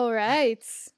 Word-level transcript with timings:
Alright. 0.00 0.94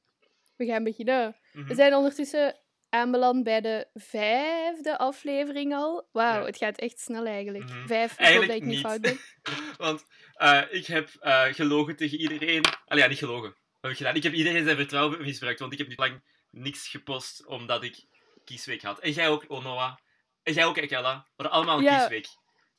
We 0.56 0.66
gaan 0.66 0.84
beginnen. 0.84 1.36
Mhm. 1.52 1.66
We 1.68 1.74
zijn 1.74 1.94
ondertussen 1.94 2.58
aanbeland 2.88 3.44
bij 3.44 3.60
de 3.60 3.86
vijfde 3.94 4.98
aflevering 4.98 5.74
al. 5.74 6.08
Wauw, 6.12 6.40
Ja. 6.40 6.44
het 6.46 6.56
gaat 6.56 6.78
echt 6.78 7.00
snel 7.00 7.26
eigenlijk. 7.26 7.64
Mhm. 7.64 7.86
Vijf, 7.86 8.16
Eigenlijk 8.16 8.50
dat 8.52 8.60
ik 8.60 8.66
niet 8.66 8.74
niet. 8.76 8.86
fout 8.86 9.00
ben. 9.00 9.18
Want 9.86 10.04
eh, 10.34 10.62
ik 10.70 10.86
heb 10.86 11.08
eh, 11.20 11.42
gelogen 11.44 11.96
tegen 11.96 12.18
iedereen. 12.18 12.64
Allee, 12.86 13.02
ja, 13.02 13.08
niet 13.08 13.18
gelogen. 13.18 13.48
Wat 13.48 13.56
heb 13.80 13.90
ik 13.90 13.96
gedaan? 13.96 14.14
Ik 14.14 14.22
heb 14.22 14.32
iedereen 14.32 14.64
zijn 14.64 14.76
vertrouwen 14.76 15.20
misbruikt, 15.22 15.60
want 15.60 15.72
ik 15.72 15.78
heb 15.78 15.88
nu 15.88 15.94
lang 15.96 16.22
niks 16.50 16.88
gepost 16.88 17.46
omdat 17.46 17.82
ik 17.82 18.04
kiesweek 18.44 18.82
had. 18.82 18.98
En 18.98 19.10
jij 19.12 19.28
ook, 19.28 19.44
Onoa. 19.48 20.00
En 20.42 20.52
jij 20.52 20.64
ook, 20.64 20.76
Ekella. 20.76 21.14
We 21.14 21.42
hadden 21.42 21.52
allemaal 21.56 21.78
een 21.78 21.84
Ja. 21.84 21.98
kiesweek. 21.98 22.26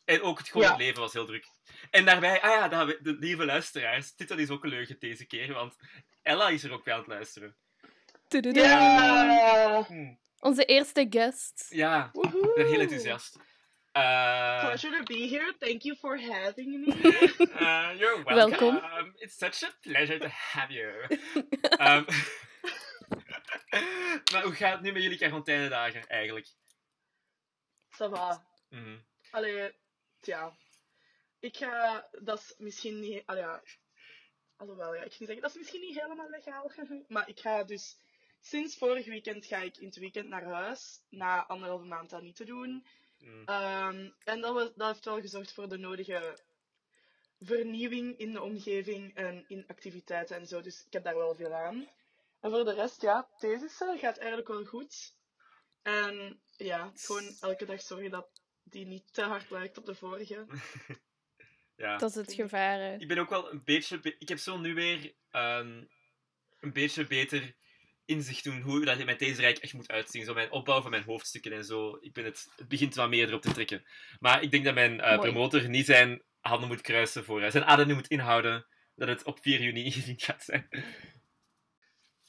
En 0.10 0.22
ook 0.22 0.38
het 0.38 0.50
gewoon 0.50 0.68
Ja. 0.68 0.76
leven 0.76 1.00
was 1.00 1.14
heel 1.14 1.26
druk. 1.26 1.46
En 1.90 2.06
daarbij, 2.06 2.42
ah 2.42 2.50
ja, 2.52 2.68
dat, 2.68 2.88
de 3.02 3.16
lieve 3.20 3.46
luisteraars, 3.46 4.16
dit 4.16 4.30
is 4.30 4.50
ook 4.50 4.64
een 4.64 4.70
leugen 4.70 5.00
deze 5.00 5.26
keer, 5.26 5.54
want 5.54 5.76
Ella 6.22 6.50
is 6.50 6.64
er 6.64 6.72
ook 6.72 6.84
bij 6.84 6.94
aan 6.94 7.00
het 7.00 7.08
luisteren. 7.08 7.56
Tududu. 8.28 8.60
Ja! 8.60 9.84
Hm. 9.88 10.14
Onze 10.40 10.66
eerste 10.66 11.08
guest. 11.10 11.66
Ja, 11.70 12.06
ik 12.06 12.12
Woehoe! 12.14 12.54
ben 12.56 12.68
heel 12.68 12.80
enthousiast. 12.80 13.36
Eh, 13.92 14.60
Pleasure 14.60 14.98
to 14.98 15.04
be 15.04 15.28
here. 15.28 15.56
Thank 15.60 15.82
you 15.82 15.98
for 15.98 16.22
having 16.22 16.86
me. 16.86 16.96
Uh, 16.96 17.94
you're 18.00 18.24
welcome. 18.24 18.34
Welkom. 18.34 18.82
It's 19.16 19.38
such 19.38 19.64
a 19.64 19.74
pleasure 19.82 20.20
to 20.20 20.28
have 20.28 20.74
you. 20.74 21.08
Ehm, 21.62 22.04
maar 24.32 24.44
hoe 24.44 24.54
gaat 24.54 24.72
het 24.74 24.82
nu 24.82 24.92
met 24.92 25.02
jullie 25.02 25.18
quarantainedagen 25.18 26.08
eigenlijk? 26.08 26.48
Ça 27.92 28.10
va. 28.10 28.46
Mhm. 28.70 28.98
Allee, 29.32 29.72
tja. 30.20 30.58
Ik 31.40 31.58
ga... 31.58 32.08
Dat 32.22 32.40
is 32.40 32.54
misschien 32.58 33.00
niet... 33.00 33.24
Allee, 33.26 33.44
ja. 33.44 33.62
Alhoewel, 34.56 34.96
ja. 34.96 35.04
Ik 35.04 35.14
ging 35.14 35.30
zeggen, 35.30 35.42
dat 35.42 35.52
is 35.52 35.58
misschien 35.58 35.82
niet 35.82 36.02
helemaal 36.02 36.30
legaal. 36.30 36.72
maar 37.08 37.30
ik 37.30 37.40
ga 37.40 37.64
dus... 37.64 37.98
Sinds 38.42 38.78
vorig 38.78 39.06
weekend 39.06 39.46
ga 39.46 39.58
ik 39.58 39.78
in 39.78 39.86
het 39.86 39.96
weekend 39.96 40.28
naar 40.28 40.44
huis. 40.44 41.02
Na 41.10 41.46
anderhalve 41.46 41.86
maand 41.86 42.10
dat 42.10 42.22
niet 42.22 42.36
te 42.36 42.46
doen. 42.46 42.86
Mm. 43.18 43.44
Ehm, 43.46 44.10
en 44.24 44.42
dat, 44.42 44.54
was, 44.54 44.74
dat 44.76 44.88
heeft 44.88 45.06
wel 45.06 45.22
gezorgd 45.22 45.54
voor 45.54 45.70
de 45.70 45.78
nodige 45.78 46.38
vernieuwing 47.40 48.18
in 48.18 48.32
de 48.32 48.42
omgeving 48.42 49.16
en 49.16 49.46
in 49.48 49.64
activiteiten 49.68 50.36
en 50.36 50.48
zo. 50.48 50.62
Dus 50.62 50.86
ik 50.86 50.94
heb 50.94 51.04
daar 51.04 51.16
wel 51.16 51.36
veel 51.36 51.54
aan. 51.54 51.88
En 52.40 52.52
voor 52.52 52.66
de 52.66 52.74
rest, 52.74 53.02
ja, 53.02 53.30
thesis 53.38 53.82
eh, 53.82 54.00
gaat 54.00 54.18
eigenlijk 54.18 54.48
wel 54.48 54.66
goed. 54.66 55.14
En 55.82 56.42
ja, 56.58 56.92
gewoon 56.96 57.36
elke 57.40 57.66
dag 57.66 57.82
zorgen 57.82 58.12
dat 58.12 58.39
die 58.72 58.86
niet 58.86 59.14
te 59.14 59.22
hard 59.24 59.50
lijkt 59.50 59.78
op 59.78 59.86
de 59.86 59.96
vorige. 59.96 60.46
Ja. 61.76 61.98
Dat 61.98 62.10
is 62.10 62.16
het 62.16 62.34
gevaar. 62.34 62.80
hè. 62.80 62.96
Ik 62.96 63.08
ben 63.08 63.18
ook 63.18 63.30
wel 63.30 63.52
een 63.52 63.64
beetje... 63.64 64.00
be- 64.00 64.16
Ik 64.20 64.30
heb 64.30 64.38
zo 64.38 64.58
nu 64.58 64.74
weer 64.74 65.14
ehm, 65.32 65.84
een 66.60 66.74
beetje 66.74 67.08
beter 67.08 67.56
inzicht 68.06 68.44
doen 68.44 68.62
hoe 68.62 68.86
dat 68.86 68.98
je 68.98 69.06
met 69.06 69.20
deze 69.20 69.42
rijk 69.42 69.58
echt 69.58 69.74
moet 69.74 69.88
uitzien. 69.92 70.26
Zo 70.26 70.34
mijn 70.34 70.52
opbouw 70.52 70.82
van 70.82 70.90
mijn 70.92 71.04
hoofdstukken 71.04 71.52
en 71.54 71.66
zo. 71.66 71.98
Ik 72.02 72.14
ben 72.14 72.26
het, 72.26 72.48
het 72.56 72.68
begint 72.68 72.96
wat 72.96 73.10
meer 73.10 73.28
erop 73.28 73.42
te 73.42 73.52
trekken. 73.52 73.86
Maar 74.20 74.44
ik 74.44 74.52
denk 74.52 74.66
dat 74.66 74.74
mijn 74.74 75.00
eh, 75.02 75.16
Mooi. 75.18 75.32
promotor 75.32 75.70
niet 75.70 75.86
zijn 75.86 76.24
handen 76.40 76.68
moet 76.68 76.82
kruisen 76.82 77.24
voor... 77.26 77.42
eh, 77.42 77.52
zijn 77.52 77.66
adem 77.66 77.94
moet 77.96 78.08
inhouden 78.08 78.68
dat 78.96 79.08
het 79.08 79.24
op 79.24 79.40
4 79.42 79.62
juni 79.62 79.84
ingediend 79.90 80.24
gaat 80.24 80.44
zijn. 80.44 80.68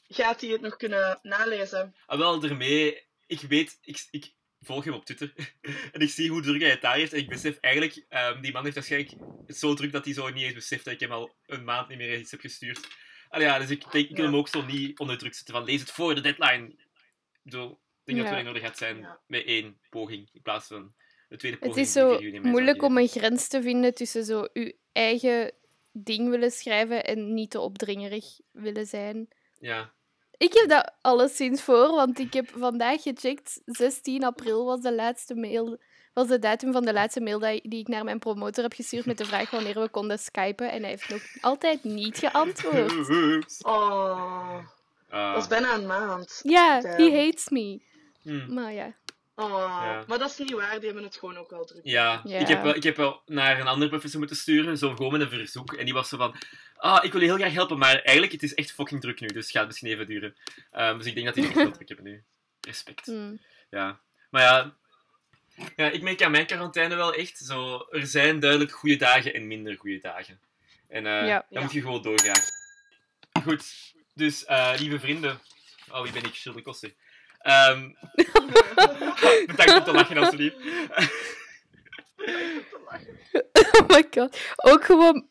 Gaat 0.09 0.41
hij 0.41 0.51
het 0.51 0.61
nog 0.61 0.77
kunnen 0.77 1.19
nalezen? 1.23 1.95
Ah, 2.07 2.19
wel, 2.19 2.43
ermee, 2.45 3.07
ik 3.27 3.41
weet, 3.41 3.79
ik, 3.83 4.07
ik 4.11 4.33
volg 4.61 4.85
hem 4.85 4.95
op 4.95 5.05
Twitter 5.05 5.33
en 5.93 6.01
ik 6.01 6.09
zie 6.11 6.31
hoe 6.31 6.43
druk 6.43 6.61
hij 6.61 6.71
het 6.71 6.81
daar 6.81 6.97
heeft 6.97 7.13
en 7.13 7.19
ik 7.19 7.29
besef 7.29 7.57
eigenlijk, 7.61 8.05
ehm, 8.09 8.41
die 8.41 8.53
man 8.53 8.63
heeft 8.63 8.75
waarschijnlijk 8.75 9.13
het 9.47 9.57
zo 9.57 9.75
druk 9.75 9.93
dat 9.93 10.05
hij 10.05 10.15
zo 10.15 10.29
niet 10.31 10.43
eens 10.45 10.55
beseft 10.55 10.85
dat 10.85 10.95
ik 10.95 11.01
hem 11.01 11.13
al 11.13 11.35
een 11.47 11.65
maand 11.65 11.89
niet 11.89 11.99
meer 11.99 12.19
iets 12.19 12.31
heb 12.31 12.41
gestuurd. 12.41 12.89
Allee, 13.29 13.47
ja, 13.47 13.59
dus 13.59 13.71
ik 13.71 13.91
denk, 13.93 14.09
ik 14.09 14.17
wil 14.17 14.25
hem 14.25 14.37
ook 14.37 14.49
zo 14.49 14.65
niet 14.65 14.99
onder 14.99 15.19
druk 15.19 15.35
zetten 15.35 15.55
van 15.55 15.65
lees 15.65 15.81
het 15.81 15.91
voor 15.91 16.15
de 16.15 16.21
deadline. 16.21 16.75
Zo, 17.45 17.65
ik 17.71 17.79
denk 18.05 18.19
dat 18.19 18.27
Ja. 18.29 18.35
het 18.35 18.35
wel 18.35 18.43
nodig 18.43 18.63
gaat 18.63 18.79
zijn 18.79 18.99
Ja. 18.99 19.21
met 19.27 19.45
één 19.45 19.81
poging 19.91 20.29
in 20.33 20.43
plaats 20.43 20.67
van 20.67 20.95
de 21.29 21.37
tweede 21.37 21.57
Het 21.61 21.67
poging. 21.69 21.87
is 21.87 21.93
die 21.93 22.03
zo 22.43 22.49
moeilijk 22.49 22.83
om 22.83 22.99
een 22.99 23.09
grens 23.09 23.49
te 23.49 23.63
vinden 23.63 23.95
tussen 23.95 24.25
zo 24.25 24.49
je 24.53 24.77
eigen 24.93 25.53
ding 25.93 26.29
willen 26.29 26.51
schrijven 26.51 27.05
en 27.05 27.35
niet 27.35 27.51
te 27.51 27.61
opdringerig 27.61 28.25
willen 28.53 28.87
zijn. 28.87 29.29
Ja, 29.59 29.93
Ik 30.41 30.53
heb 30.55 30.69
dat 30.69 30.93
alleszins 31.01 31.63
voor, 31.63 31.91
want 31.91 32.19
ik 32.19 32.33
heb 32.33 32.49
vandaag 32.57 33.03
gecheckt. 33.03 33.61
16 33.65 34.25
april 34.25 34.65
was 34.65 34.81
de 34.81 34.95
laatste 34.95 35.35
mail, 35.35 35.79
was 36.15 36.29
de 36.29 36.39
datum 36.39 36.73
van 36.73 36.85
de 36.85 36.93
laatste 36.93 37.21
mail 37.21 37.39
die, 37.39 37.61
ik 37.79 37.89
naar 37.89 38.05
mijn 38.05 38.19
promotor 38.19 38.63
heb 38.63 38.73
gestuurd 38.73 39.07
met 39.07 39.19
de 39.19 39.25
vraag 39.25 39.51
wanneer 39.51 39.81
we 39.81 39.89
konden 39.89 40.19
skypen. 40.19 40.71
En 40.71 40.81
hij 40.81 40.91
heeft 40.91 41.09
nog 41.09 41.23
altijd 41.41 41.85
niet 41.85 42.19
geantwoord. 42.19 42.93
Oh, 43.67 44.59
Ah. 45.11 45.33
dat 45.35 45.43
is 45.43 45.49
bijna 45.49 45.75
een 45.75 45.87
maand. 45.87 46.41
Ja, 46.43 46.81
he 46.83 47.17
hates 47.25 47.49
me. 47.49 47.81
Hm. 48.23 48.55
Maar 48.55 48.73
ja. 48.73 48.95
Oh, 49.41 49.49
Ja. 49.85 50.05
maar 50.09 50.19
dat 50.19 50.31
is 50.31 50.39
niet 50.39 50.51
waar, 50.53 50.77
die 50.77 50.85
hebben 50.87 51.03
het 51.05 51.17
gewoon 51.17 51.37
ook 51.37 51.51
wel 51.51 51.65
druk. 51.65 51.81
Ja. 51.85 52.25
Ik, 52.25 52.49
heb 52.49 52.63
wel, 52.63 52.75
ik 52.75 52.83
heb 52.83 52.97
wel 52.97 53.23
naar 53.27 53.61
een 53.61 53.67
andere 53.67 53.91
professor 53.91 54.19
moeten 54.19 54.37
sturen, 54.37 54.79
zo 54.79 54.95
gewoon 54.95 55.13
met 55.13 55.21
een 55.21 55.29
verzoek. 55.29 55.73
En 55.73 55.85
die 55.85 55.95
was 55.95 56.09
zo 56.09 56.17
van, 56.17 56.35
ah, 56.77 57.05
ik 57.05 57.13
wil 57.13 57.21
je 57.21 57.27
heel 57.27 57.37
graag 57.37 57.53
helpen, 57.53 57.79
maar 57.79 57.95
eigenlijk, 58.03 58.33
het 58.33 58.43
is 58.43 58.55
echt 58.55 58.73
fucking 58.73 59.01
druk 59.01 59.21
nu, 59.21 59.27
dus 59.27 59.43
het 59.47 59.57
gaat 59.57 59.67
misschien 59.67 59.89
even 59.91 60.07
duren. 60.07 60.37
Ehm, 60.71 60.97
dus 60.99 61.07
ik 61.07 61.15
denk 61.15 61.27
dat 61.27 61.35
die 61.35 61.45
echt 61.45 61.55
wel 61.55 61.71
druk 61.71 61.89
hebben 61.89 62.07
nu. 62.07 62.23
Respect. 62.61 63.07
Hm. 63.07 63.37
Ja. 63.71 64.01
Maar 64.31 64.43
ja, 64.43 64.75
ja, 65.77 65.91
ik 65.91 66.03
merk 66.03 66.23
aan 66.23 66.31
mijn 66.31 66.47
quarantaine 66.47 66.95
wel 66.95 67.15
echt, 67.15 67.39
zo, 67.39 67.87
er 67.91 68.07
zijn 68.07 68.41
duidelijk 68.41 68.73
goede 68.73 68.97
dagen 68.97 69.35
en 69.35 69.47
minder 69.47 69.77
goede 69.77 69.99
dagen. 70.01 70.41
En 70.89 71.07
eh 71.07 71.13
Ja. 71.27 71.37
dan 71.37 71.45
Ja. 71.51 71.61
moet 71.61 71.73
je 71.73 71.81
gewoon 71.81 72.03
doorgaan. 72.03 72.43
Goed, 73.43 73.93
dus 74.15 74.45
eh, 74.45 74.73
lieve 74.79 74.99
vrienden. 75.01 75.41
Oh, 75.91 76.03
wie 76.03 76.13
ben 76.13 76.25
ik? 76.25 76.35
Shirley 76.35 76.63
Koster. 76.63 76.93
Ehm 77.41 77.91
bedankt 79.47 79.77
om 79.79 79.85
te 79.85 79.93
lachen, 79.93 80.17
alsjeblieft. 80.17 80.57
Oh 83.81 83.87
my 83.89 84.07
god. 84.11 84.39
Ook 84.57 84.85
gewoon, 84.85 85.27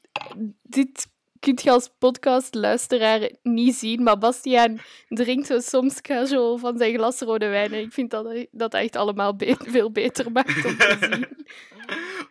dit 0.63 1.07
kun 1.39 1.59
je 1.63 1.71
als 1.71 1.89
podcastluisteraar 1.99 3.29
niet 3.43 3.75
zien, 3.75 4.03
maar 4.03 4.17
Bastiaan 4.17 4.81
drinkt 5.07 5.47
zo 5.47 5.59
soms 5.59 6.01
casual 6.01 6.57
van 6.57 6.77
zijn 6.77 6.93
glas 6.95 7.19
rode 7.19 7.47
wijn. 7.47 7.73
En 7.73 7.79
ik 7.79 7.93
vind 7.93 8.11
dat 8.11 8.47
dat 8.51 8.73
echt 8.73 8.95
allemaal 8.95 9.35
be- 9.35 9.55
veel 9.59 9.91
beter 9.91 10.31
maakt 10.31 10.65
om 10.65 10.77
te 10.77 10.97
zien. 10.99 11.27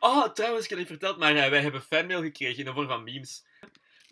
Oh, 0.01 0.29
trouwens, 0.29 0.65
ik 0.65 0.71
heb 0.71 0.79
het 0.79 0.89
niet 0.89 0.99
verteld, 0.99 1.19
maar 1.19 1.37
eh, 1.37 1.51
wij 1.51 1.61
hebben 1.63 1.83
fanmail 1.83 2.23
gekregen 2.23 2.59
in 2.59 2.65
de 2.65 2.73
vorm 2.73 2.87
van 2.87 3.03
memes. 3.05 3.45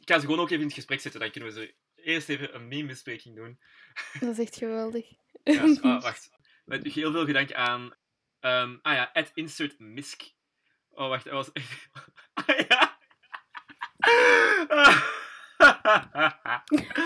Ik 0.00 0.10
ga 0.10 0.14
ze 0.18 0.24
gewoon 0.26 0.40
ook 0.40 0.46
even 0.50 0.60
in 0.60 0.66
het 0.66 0.74
gesprek 0.74 1.00
zetten, 1.00 1.20
dan 1.20 1.30
kunnen 1.30 1.52
we 1.54 1.60
ze 1.60 1.74
eerst 2.02 2.28
even 2.28 2.54
een 2.54 2.68
meme-bespreking 2.68 3.36
doen. 3.36 3.58
Dat 4.20 4.30
is 4.30 4.38
echt 4.38 4.56
geweldig. 4.56 5.06
Ja, 5.54 5.62
ah, 5.94 6.02
wacht. 6.02 6.30
Met 6.64 6.84
heel 6.86 7.12
veel 7.12 7.24
gedank 7.24 7.52
aan... 7.52 7.94
ehm, 8.40 8.76
ah 8.82 8.94
ja, 8.94 9.10
at 9.12 9.30
insert 9.34 9.78
misk. 9.78 10.22
Oh, 10.90 11.08
wacht, 11.08 11.24
hij 11.24 11.32
was 11.32 11.52
echt... 11.52 11.88
Ah 12.34 12.66
ja! 12.68 12.98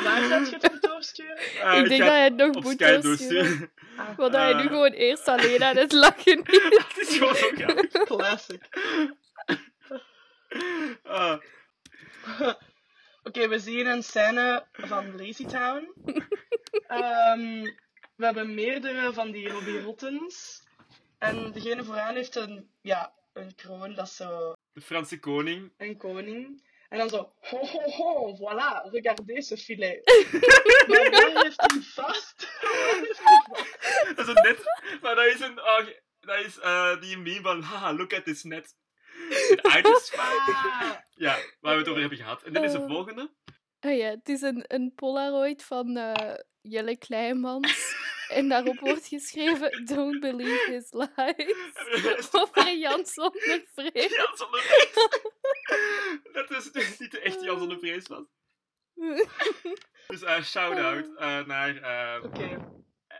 Waar 0.05 0.23
gaat 0.23 0.51
je 0.51 0.57
het 0.61 0.83
doorsturen? 0.83 1.37
Eh, 1.37 1.79
ik 1.79 1.89
denk 1.89 2.01
dat 2.01 2.09
hij 2.11 2.25
het 2.25 2.37
nog 2.37 2.55
moet 2.55 2.79
doorsturen. 2.79 3.03
doorsturen. 3.03 3.73
Ah, 3.97 4.17
Want 4.17 4.33
hij 4.35 4.53
nu 4.55 4.61
Eh. 4.63 4.67
gewoon 4.67 4.93
eerst 4.93 5.29
alleen 5.29 5.63
aan 5.63 5.77
het 5.77 5.93
lachen 5.93 6.43
is. 6.45 6.63
Het 6.87 6.97
is 7.09 7.17
gewoon 7.19 7.35
zo 7.35 7.49
grappig. 7.55 7.91
classic. 8.05 8.69
Ah. 11.03 11.39
Oké, 13.23 13.49
we 13.49 13.59
zien 13.59 13.87
een 13.87 14.03
scène 14.03 14.67
van 14.73 15.17
Lazy 15.17 15.45
Town. 15.47 15.93
Ehm, 16.87 17.67
we 18.21 18.27
hebben 18.27 18.55
meerdere 18.55 19.13
van 19.13 19.31
die 19.31 19.49
Robbie 19.49 19.81
Rottens. 19.81 20.63
En 21.19 21.53
degene 21.53 21.85
vooraan 21.85 22.15
heeft 22.15 22.35
een, 22.37 22.71
ja, 22.81 23.13
een 23.33 23.55
kroon, 23.55 23.95
dat 23.95 24.07
is 24.07 24.17
zo 24.17 24.53
De 24.73 24.81
Franse 24.81 25.19
koning. 25.19 25.73
een 25.77 25.97
koning. 25.97 26.69
En 26.89 26.99
dan 26.99 27.09
zo, 27.09 27.33
ho 27.41 27.59
ho 27.67 27.91
ho, 27.91 28.37
voilà, 28.37 28.91
regardez 28.91 29.47
ce 29.47 29.57
filet. 29.57 30.01
maar 30.89 31.11
waar 31.11 31.43
heeft 31.45 31.61
hij 31.61 31.81
vast? 31.83 32.49
Dat 34.17 34.29
is 34.29 34.35
een 34.35 34.43
net... 34.43 34.59
Maar 35.03 35.15
dat 35.15 35.27
is 35.27 35.41
een... 35.41 35.59
oh, 35.61 35.87
dat 36.21 36.45
is 36.45 36.59
eh, 36.59 37.01
die 37.01 37.17
meme 37.19 37.41
van... 37.41 37.63
Haha, 37.63 37.93
look 37.95 38.13
at 38.15 38.25
this 38.25 38.43
net. 38.43 38.75
Een 39.51 39.71
uiterst 39.73 40.17
Ah, 40.17 40.93
Ja, 41.15 41.37
waar 41.61 41.73
we 41.73 41.79
het 41.79 41.89
over 41.89 42.01
hebben 42.01 42.19
gehad. 42.19 42.43
En 42.43 42.53
dit 42.53 42.63
is 42.63 42.73
de 42.73 42.79
Oh. 42.79 42.87
volgende. 42.89 43.31
Ah 43.81 43.97
ja, 43.97 44.09
het 44.11 44.29
is 44.29 44.41
een, 44.43 44.65
een 44.67 44.93
Polaroid 44.95 45.63
van 45.65 45.97
eh, 45.97 46.35
Jelle 46.61 46.97
Kleimans. 46.99 47.95
En 48.31 48.49
daarop 48.49 48.79
wordt 48.79 49.07
geschreven: 49.07 49.85
Don't 49.85 50.21
believe 50.21 50.71
his 50.71 50.93
lies. 50.93 52.33
Over 52.35 52.77
Jan 52.77 53.07
zonder 53.07 53.65
vrees. 53.75 54.17
Jan 54.17 54.37
zonder 54.37 54.61
vrees. 54.61 55.09
Dat 56.33 56.51
is 56.51 56.73
dus 56.73 56.99
niet 56.99 57.11
de 57.11 57.21
echte 57.21 57.45
Jan 57.45 57.59
zonder 57.59 57.79
vrees 57.79 58.07
was. 58.07 58.25
Dus 60.07 60.23
eh 60.23 60.43
shout-out 60.43 61.17
eh, 61.17 61.45
naar 61.45 62.23
Oké. 62.25 62.79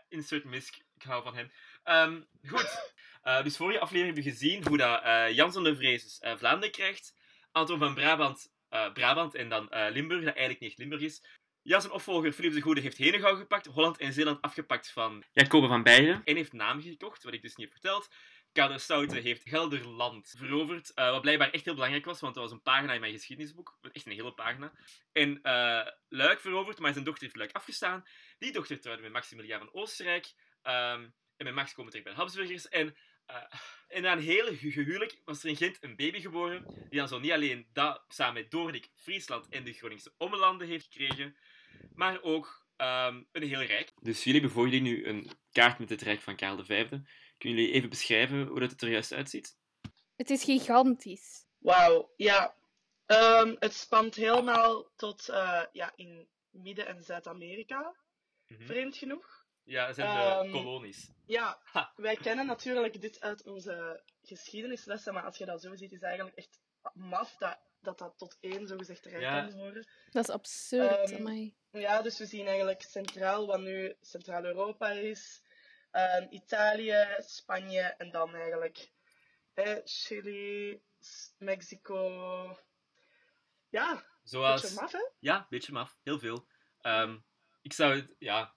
Insert 0.09 0.45
Misk. 0.45 0.75
Ik 0.97 1.03
hou 1.03 1.23
van 1.23 1.35
hem. 1.35 1.51
Ehm, 1.85 2.23
goed. 2.49 2.93
Eh, 3.23 3.43
dus 3.43 3.57
vorige 3.57 3.79
aflevering 3.81 4.15
hebben 4.15 4.33
we 4.33 4.39
gezien 4.39 4.67
hoe 4.67 4.77
dat, 4.77 5.03
eh, 5.03 5.31
Jan 5.35 5.53
zonder 5.53 5.77
vrees 5.77 6.03
dus, 6.03 6.19
eh, 6.19 6.37
Vlaanderen 6.37 6.71
krijgt. 6.71 7.15
Anton 7.53 7.79
van 7.79 7.95
Brabant, 7.95 8.53
eh, 8.69 8.93
Brabant 8.93 9.35
en 9.35 9.49
dan 9.49 9.71
eh, 9.71 9.93
Limburg, 9.93 10.25
dat 10.25 10.35
eigenlijk 10.35 10.61
niet 10.61 10.71
echt 10.71 10.79
Limburg 10.79 11.03
is. 11.03 11.23
Ja, 11.63 11.81
zijn 11.81 11.93
opvolger 11.93 12.33
Philippe 12.33 12.57
de 12.57 12.63
Goede 12.63 12.81
heeft 12.81 12.97
Henegouw 12.97 13.37
gepakt, 13.37 13.67
Holland 13.67 13.99
en 13.99 14.13
Zeeland 14.13 14.43
afgepakt 14.43 14.91
van 14.91 15.25
Jacoba 15.33 15.67
van 15.67 15.83
Beieren. 15.83 16.23
En 16.25 16.37
heeft 16.37 16.53
namen 16.53 16.83
gekocht, 16.83 17.23
wat 17.23 17.33
ik 17.33 17.43
dus 17.43 17.57
niet 17.57 17.67
heb 17.67 17.81
verteld. 17.81 18.09
Karel 18.53 18.79
Stoute 18.79 19.19
heeft 19.19 19.49
Gelderland 19.49 20.35
veroverd, 20.37 20.95
eh, 20.95 21.11
wat 21.11 21.21
blijkbaar 21.21 21.51
echt 21.51 21.65
heel 21.65 21.75
belangrijk 21.75 22.05
was, 22.05 22.21
want 22.21 22.35
dat 22.35 22.43
was 22.43 22.53
een 22.53 22.63
pagina 22.63 22.93
in 22.93 23.01
mijn 23.01 23.13
geschiedenisboek. 23.13 23.79
Echt 23.93 24.07
een 24.07 24.13
hele 24.13 24.33
pagina. 24.33 24.73
En 25.13 25.43
eh, 25.43 25.87
Luik 26.09 26.41
veroverd, 26.41 26.79
maar 26.79 26.93
zijn 26.93 27.05
dochter 27.05 27.23
heeft 27.23 27.37
Luik 27.37 27.53
afgestaan. 27.53 28.05
Die 28.39 28.53
dochter 28.53 28.81
trouwde 28.81 29.03
met 29.03 29.13
Maximiliaan 29.13 29.59
van 29.59 29.73
Oostenrijk. 29.73 30.33
Ehm, 30.63 31.09
en 31.37 31.47
met 31.47 31.55
Max 31.55 31.75
komen 31.75 31.91
terecht 31.91 32.09
bij 32.09 32.17
de 32.17 32.23
Habsburgers. 32.23 32.69
En, 32.69 32.97
uh, 33.31 33.37
en 33.89 34.03
na 34.03 34.13
een 34.13 34.23
hele 34.23 34.57
gehuwelijk 34.57 35.21
was 35.25 35.43
er 35.43 35.49
in 35.49 35.57
Gent 35.57 35.79
een 35.81 35.97
baby 35.97 36.21
geboren, 36.21 36.65
die 36.89 36.99
dan 36.99 37.09
zo 37.09 37.19
niet 37.19 37.33
alleen 37.33 37.67
dat 37.73 38.05
samen 38.09 38.35
met 38.35 38.51
Doornik, 38.51 38.89
Friesland 38.95 39.49
en 39.49 39.65
de 39.65 39.73
Groningse 39.73 40.13
Ommelanden 40.17 40.67
heeft 40.67 40.85
gekregen, 40.85 41.37
maar 41.95 42.23
ook 42.23 42.67
um, 42.77 43.29
een 43.33 43.43
heel 43.43 43.63
rijk. 43.63 43.93
Dus 44.01 44.25
jullie 44.25 44.41
hebben 44.41 44.51
voor 44.51 44.69
jullie 44.69 44.81
nu 44.81 45.07
een 45.07 45.31
kaart 45.53 45.79
met 45.79 45.91
het 45.91 46.03
rijk 46.03 46.21
van 46.21 46.37
Karel 46.37 46.65
V. 46.65 46.89
Kunnen 47.39 47.59
jullie 47.59 47.73
even 47.73 47.89
beschrijven 47.89 48.47
hoe 48.47 48.61
dat 48.61 48.71
het 48.71 48.83
er 48.83 48.91
juist 48.91 49.13
uitziet? 49.13 49.57
Het 50.17 50.31
is 50.31 50.45
gigantisch. 50.45 51.45
Wauw, 51.59 52.13
ja. 52.17 52.55
Um, 53.07 53.57
het 53.59 53.75
spant 53.75 54.15
helemaal 54.15 54.91
tot 54.97 55.29
uh, 55.29 55.65
ja, 55.73 55.93
in 55.97 56.29
Midden- 56.51 56.87
en 56.87 57.03
Zuid-Amerika, 57.03 57.95
mm 58.47 58.57
-hmm. 58.57 58.67
vreemd 58.67 58.97
genoeg. 58.97 59.45
Ja, 59.65 59.87
het 59.87 59.95
zijn 59.95 60.43
de 60.43 60.47
um, 60.47 60.53
kolonies. 60.53 61.11
Ja, 61.27 61.61
ha. 61.65 61.93
wij 61.97 62.17
kennen 62.17 62.47
natuurlijk 62.47 63.01
dit 63.01 63.21
uit 63.21 63.47
onze 63.47 64.03
geschiedenislessen, 64.23 65.15
maar 65.15 65.25
als 65.25 65.39
je 65.39 65.45
dat 65.45 65.63
zo 65.63 65.77
ziet, 65.77 65.93
is 65.93 65.99
het 66.01 66.03
eigenlijk 66.03 66.37
echt 66.37 66.61
maf 66.93 67.37
dat 67.37 67.59
dat, 67.81 67.99
dat 67.99 68.15
tot 68.17 68.37
één 68.41 68.67
zogezegd 68.67 69.07
rijk 69.07 69.23
Ja. 69.23 69.41
kan 69.41 69.53
horen. 69.53 69.87
Dat 70.11 70.29
is 70.29 70.35
absurd. 70.35 71.13
Amai. 71.13 71.55
Ja, 71.71 72.03
dus 72.03 72.19
we 72.19 72.27
zien 72.27 72.47
eigenlijk 72.47 72.83
centraal 72.83 73.47
wat 73.47 73.61
nu 73.61 73.97
Centraal-Europa 74.01 74.91
is, 74.91 75.43
ehm, 75.91 76.27
Italië, 76.31 77.07
Spanje 77.19 77.83
en 77.83 78.11
dan 78.11 78.35
eigenlijk 78.35 78.91
eh, 79.55 79.77
Chili, 79.85 80.83
Mexico. 81.39 82.59
Ja, 83.69 84.05
Zoals... 84.23 84.61
beetje 84.61 84.81
maf, 84.81 84.93
hè? 84.93 85.09
Ja, 85.19 85.37
een 85.37 85.47
beetje 85.49 85.73
maf. 85.73 85.97
Heel 86.03 86.19
veel. 86.19 86.47
Ehm, 86.81 87.19
ik 87.63 87.73
zou 87.73 87.97
het... 87.97 88.15
Ja, 88.19 88.55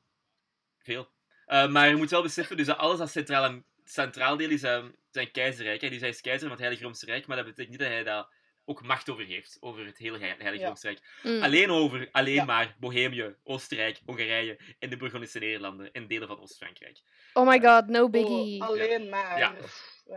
veel. 0.80 1.12
Eh, 1.46 1.68
maar 1.68 1.90
je 1.90 1.96
moet 1.96 2.10
wel 2.10 2.22
beseffen 2.22 2.58
dus 2.58 2.66
dat 2.66 2.78
alles 2.78 2.98
dat 2.98 3.10
centraal, 3.10 3.62
centraal 3.84 4.38
deel 4.38 4.50
is 4.50 4.64
ehm, 4.64 4.92
zijn 5.12 5.31
keizerrijk. 5.31 5.81
Hè. 5.81 5.90
Dus 5.90 6.00
hij 6.00 6.10
is 6.10 6.22
keizer 6.22 6.42
van 6.42 6.52
het 6.52 6.60
Heilige 6.60 6.84
Roomse 6.84 7.06
Rijk, 7.06 7.28
maar 7.28 7.38
dat 7.38 7.46
betekent 7.46 7.69
niet 7.69 7.80
dat 7.80 7.90
hij 7.90 8.04
daar 8.04 8.34
ook 8.65 8.83
macht 8.83 9.10
over 9.10 9.25
heeft. 9.25 9.57
Over 9.60 9.86
het 9.86 9.98
hele 9.98 10.18
He- 10.19 10.25
Heilige 10.25 10.57
Ja. 10.60 10.65
Roomse 10.65 10.88
Rijk. 10.88 11.00
Mm. 11.24 11.44
Alleen 11.44 11.71
over, 11.71 12.10
alleen 12.12 12.33
Ja. 12.33 12.45
maar 12.45 12.75
Bohemië, 12.80 13.36
Oostenrijk, 13.44 14.00
Hongarije 14.06 14.57
en 14.80 14.89
de 14.89 14.98
Burgondische 14.98 15.39
Nederlanden 15.39 15.92
en 15.92 16.07
delen 16.07 16.27
van 16.27 16.39
Oost-Frankrijk. 16.42 16.98
Oh 17.33 17.48
my 17.48 17.60
god, 17.62 17.88
no 17.88 18.10
biggie. 18.10 18.62
Oh, 18.62 18.68
alleen 18.68 19.10
maar. 19.10 19.38
Ja. 19.39 19.56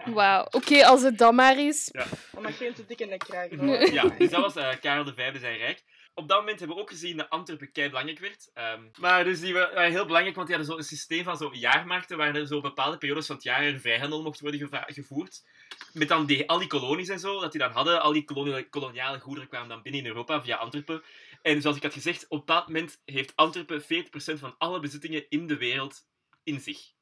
Ja. 0.05 0.13
Wauw. 0.13 0.47
Oké, 0.51 0.85
als 0.87 1.03
het 1.03 1.19
dan 1.19 1.35
maar 1.35 1.59
is. 1.59 1.89
Ja. 1.93 2.05
Dat 2.33 2.43
mag 2.43 2.57
geen 2.57 2.75
te 2.75 2.87
dikke 2.87 3.05
nek 3.05 3.19
krijgen. 3.19 3.59
Hoor. 3.59 3.93
Ja, 3.93 4.03
dus 4.19 4.31
dat 4.31 4.41
was 4.41 4.57
eh, 4.57 4.81
Karel 4.81 5.05
V 5.15 5.41
zijn 5.41 5.57
rijk. 5.59 5.83
Op 6.19 6.29
dat 6.29 6.39
moment 6.39 6.59
hebben 6.59 6.77
we 6.77 6.83
ook 6.83 6.91
gezien 6.91 7.17
dat 7.17 7.31
Antwerpen 7.31 7.73
kei 7.73 7.89
belangrijk 7.89 8.19
werd. 8.19 8.51
Ehm, 8.55 8.83
maar 9.01 9.25
dus 9.25 9.41
die 9.41 9.53
wa- 9.53 9.73
waren 9.75 9.91
heel 9.91 10.07
belangrijk, 10.07 10.37
want 10.37 10.49
die 10.49 10.57
hadden 10.57 10.75
zo 10.75 10.81
een 10.81 10.89
systeem 10.89 11.25
van 11.25 11.37
zo 11.37 11.51
jaarmarkten, 11.53 12.17
waar 12.17 12.35
er 12.35 12.47
zo 12.47 12.61
bepaalde 12.61 12.99
periodes 12.99 13.27
van 13.27 13.35
het 13.35 13.45
jaar 13.45 13.63
er 13.63 13.81
vrijhandel 13.81 14.23
mocht 14.23 14.41
worden 14.41 14.69
gevoerd. 14.87 15.45
Met 15.93 16.09
dan 16.09 16.27
die, 16.27 16.49
al 16.49 16.59
die 16.59 16.69
kolonies 16.69 17.09
en 17.09 17.19
zo, 17.19 17.41
dat 17.41 17.53
die 17.53 17.61
dan 17.61 17.71
hadden. 17.73 18.03
Al 18.03 18.13
die 18.13 18.25
koloniale, 18.25 18.69
koloniale 18.69 19.19
goederen 19.21 19.49
kwamen 19.49 19.69
dan 19.69 19.83
binnen 19.83 20.01
in 20.01 20.07
Europa 20.07 20.43
via 20.43 20.57
Antwerpen. 20.57 21.03
En 21.43 21.61
zoals 21.61 21.77
ik 21.77 21.83
had 21.83 21.93
gezegd, 21.93 22.27
op 22.29 22.39
bepaald 22.39 22.67
moment 22.67 23.01
heeft 23.05 23.33
Antwerpen 23.37 23.83
40% 23.83 24.39
van 24.39 24.55
alle 24.59 24.81
bezittingen 24.81 25.27
in 25.29 25.47
de 25.47 25.57
wereld 25.57 26.07
in 26.45 26.61
zich. 26.61 26.95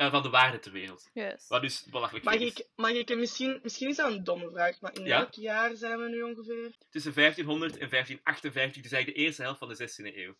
Ja, 0.00 0.10
van 0.10 0.22
de 0.22 0.30
waarde 0.30 0.58
ter 0.58 0.72
wereld. 0.72 1.10
Yes. 1.12 1.48
Wat 1.48 1.62
dus 1.62 1.84
belachelijk 1.84 2.24
Mag 2.24 2.34
ik, 2.34 2.66
mag 2.76 2.90
ik 2.90 3.16
misschien, 3.16 3.60
misschien 3.62 3.88
is 3.88 3.96
dat 3.96 4.12
een 4.12 4.24
domme 4.24 4.50
vraag, 4.50 4.80
maar 4.80 4.94
in 4.94 5.04
Ja? 5.04 5.18
welk 5.18 5.34
jaar 5.34 5.76
zijn 5.76 5.98
we 5.98 6.08
nu 6.08 6.22
ongeveer? 6.22 6.72
Tussen 6.90 7.14
1500 7.14 7.72
en 7.72 7.88
1558, 7.90 8.82
dus 8.82 8.92
eigenlijk 8.92 9.16
de 9.20 9.24
eerste 9.24 9.42
helft 9.42 9.58
van 9.58 9.68
de 9.68 9.74
16e 9.74 10.16
eeuw. 10.16 10.34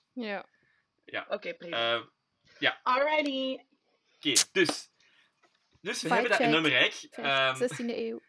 Ja. 1.05 1.27
Oké, 1.29 1.55
prima. 1.55 1.95
Eh, 2.59 2.71
Alrighty. 2.83 3.59
Oké, 4.17 4.33
dus. 4.53 4.91
Dus 5.81 6.03
we 6.03 6.09
hebben 6.13 6.31
dat 6.31 6.41
enorme 6.41 6.69
rijk. 6.69 6.95
ehm, 7.11 7.57
16e 7.57 7.97
eeuw. 7.97 8.21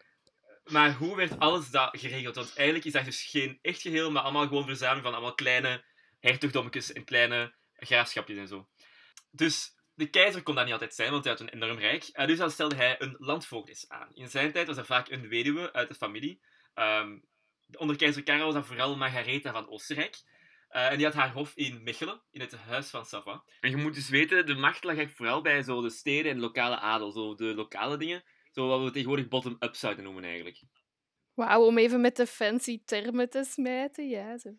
maar 0.66 0.94
hoe 0.94 1.16
werd 1.16 1.40
alles 1.40 1.70
dat 1.70 1.90
geregeld? 2.00 2.36
Want 2.36 2.56
eigenlijk 2.56 2.86
is 2.86 2.94
dat 2.94 3.06
dus 3.06 3.24
geen 3.24 3.60
echt 3.62 3.82
geheel, 3.82 4.12
maar 4.12 4.24
allemaal 4.24 4.48
gewoon 4.48 4.66
verzameling 4.66 5.04
van 5.06 5.14
allemaal 5.14 5.36
kleine 5.36 5.84
hertogdommetjes 6.20 6.94
en 6.94 7.04
kleine 7.04 7.54
graafschapjes 7.78 8.38
en 8.38 8.48
zo. 8.48 8.68
Dus 9.30 9.80
de 10.02 10.10
keizer 10.10 10.44
kon 10.44 10.56
dat 10.56 10.64
niet 10.64 10.74
altijd 10.74 10.96
zijn, 10.96 11.12
want 11.12 11.24
hij 11.24 11.34
had 11.34 11.42
een 11.42 11.54
enorm 11.54 11.78
rijk. 11.78 12.04
Eh, 12.04 12.28
dus 12.28 12.38
dan 12.38 12.52
stelde 12.52 12.76
hij 12.76 12.96
een 13.02 13.16
landvoogdes 13.20 13.90
aan. 13.90 14.10
In 14.14 14.28
zijn 14.28 14.52
tijd 14.52 14.68
was 14.68 14.78
er 14.78 14.86
vaak 14.86 15.10
een 15.10 15.28
weduwe 15.28 15.74
uit 15.74 15.88
de 15.88 15.96
familie. 15.96 16.42
Ehm, 16.74 17.20
onder 17.78 17.96
keizer 17.96 18.24
Karel 18.24 18.46
was 18.46 18.54
dat 18.54 18.66
vooral 18.66 18.98
Margaretha 18.98 19.52
van 19.52 19.70
Oostenrijk. 19.70 20.22
Eh, 20.68 20.92
en 20.92 20.98
die 20.98 21.06
had 21.06 21.16
haar 21.16 21.32
hof 21.32 21.52
in 21.56 21.84
Mechelen, 21.84 22.22
in 22.32 22.42
het 22.42 22.56
huis 22.56 22.90
van 22.90 23.06
Savoie. 23.06 23.42
En 23.60 23.70
je 23.70 23.78
moet 23.78 23.94
dus 23.94 24.10
weten, 24.10 24.46
de 24.46 24.56
macht 24.56 24.84
lag 24.84 24.96
echt 24.96 25.16
vooral 25.16 25.42
bij 25.42 25.64
zo 25.64 25.82
de 25.82 25.90
steden 25.90 26.32
en 26.32 26.40
lokale 26.40 26.80
adel. 26.80 27.12
Zo 27.12 27.36
de 27.36 27.54
lokale 27.56 27.98
dingen. 27.98 28.24
Zo 28.52 28.68
wat 28.68 28.84
we 28.84 28.92
tegenwoordig 28.92 29.28
bottom-up 29.28 29.76
zouden 29.76 30.04
noemen 30.04 30.24
eigenlijk. 30.24 30.62
Wauw, 31.34 31.66
om 31.66 31.78
even 31.78 32.02
met 32.02 32.16
de 32.16 32.28
fancy 32.28 32.82
termen 32.86 33.30
te 33.30 33.44
smijten. 33.44 34.10
Ja, 34.10 34.38
zo. 34.38 34.50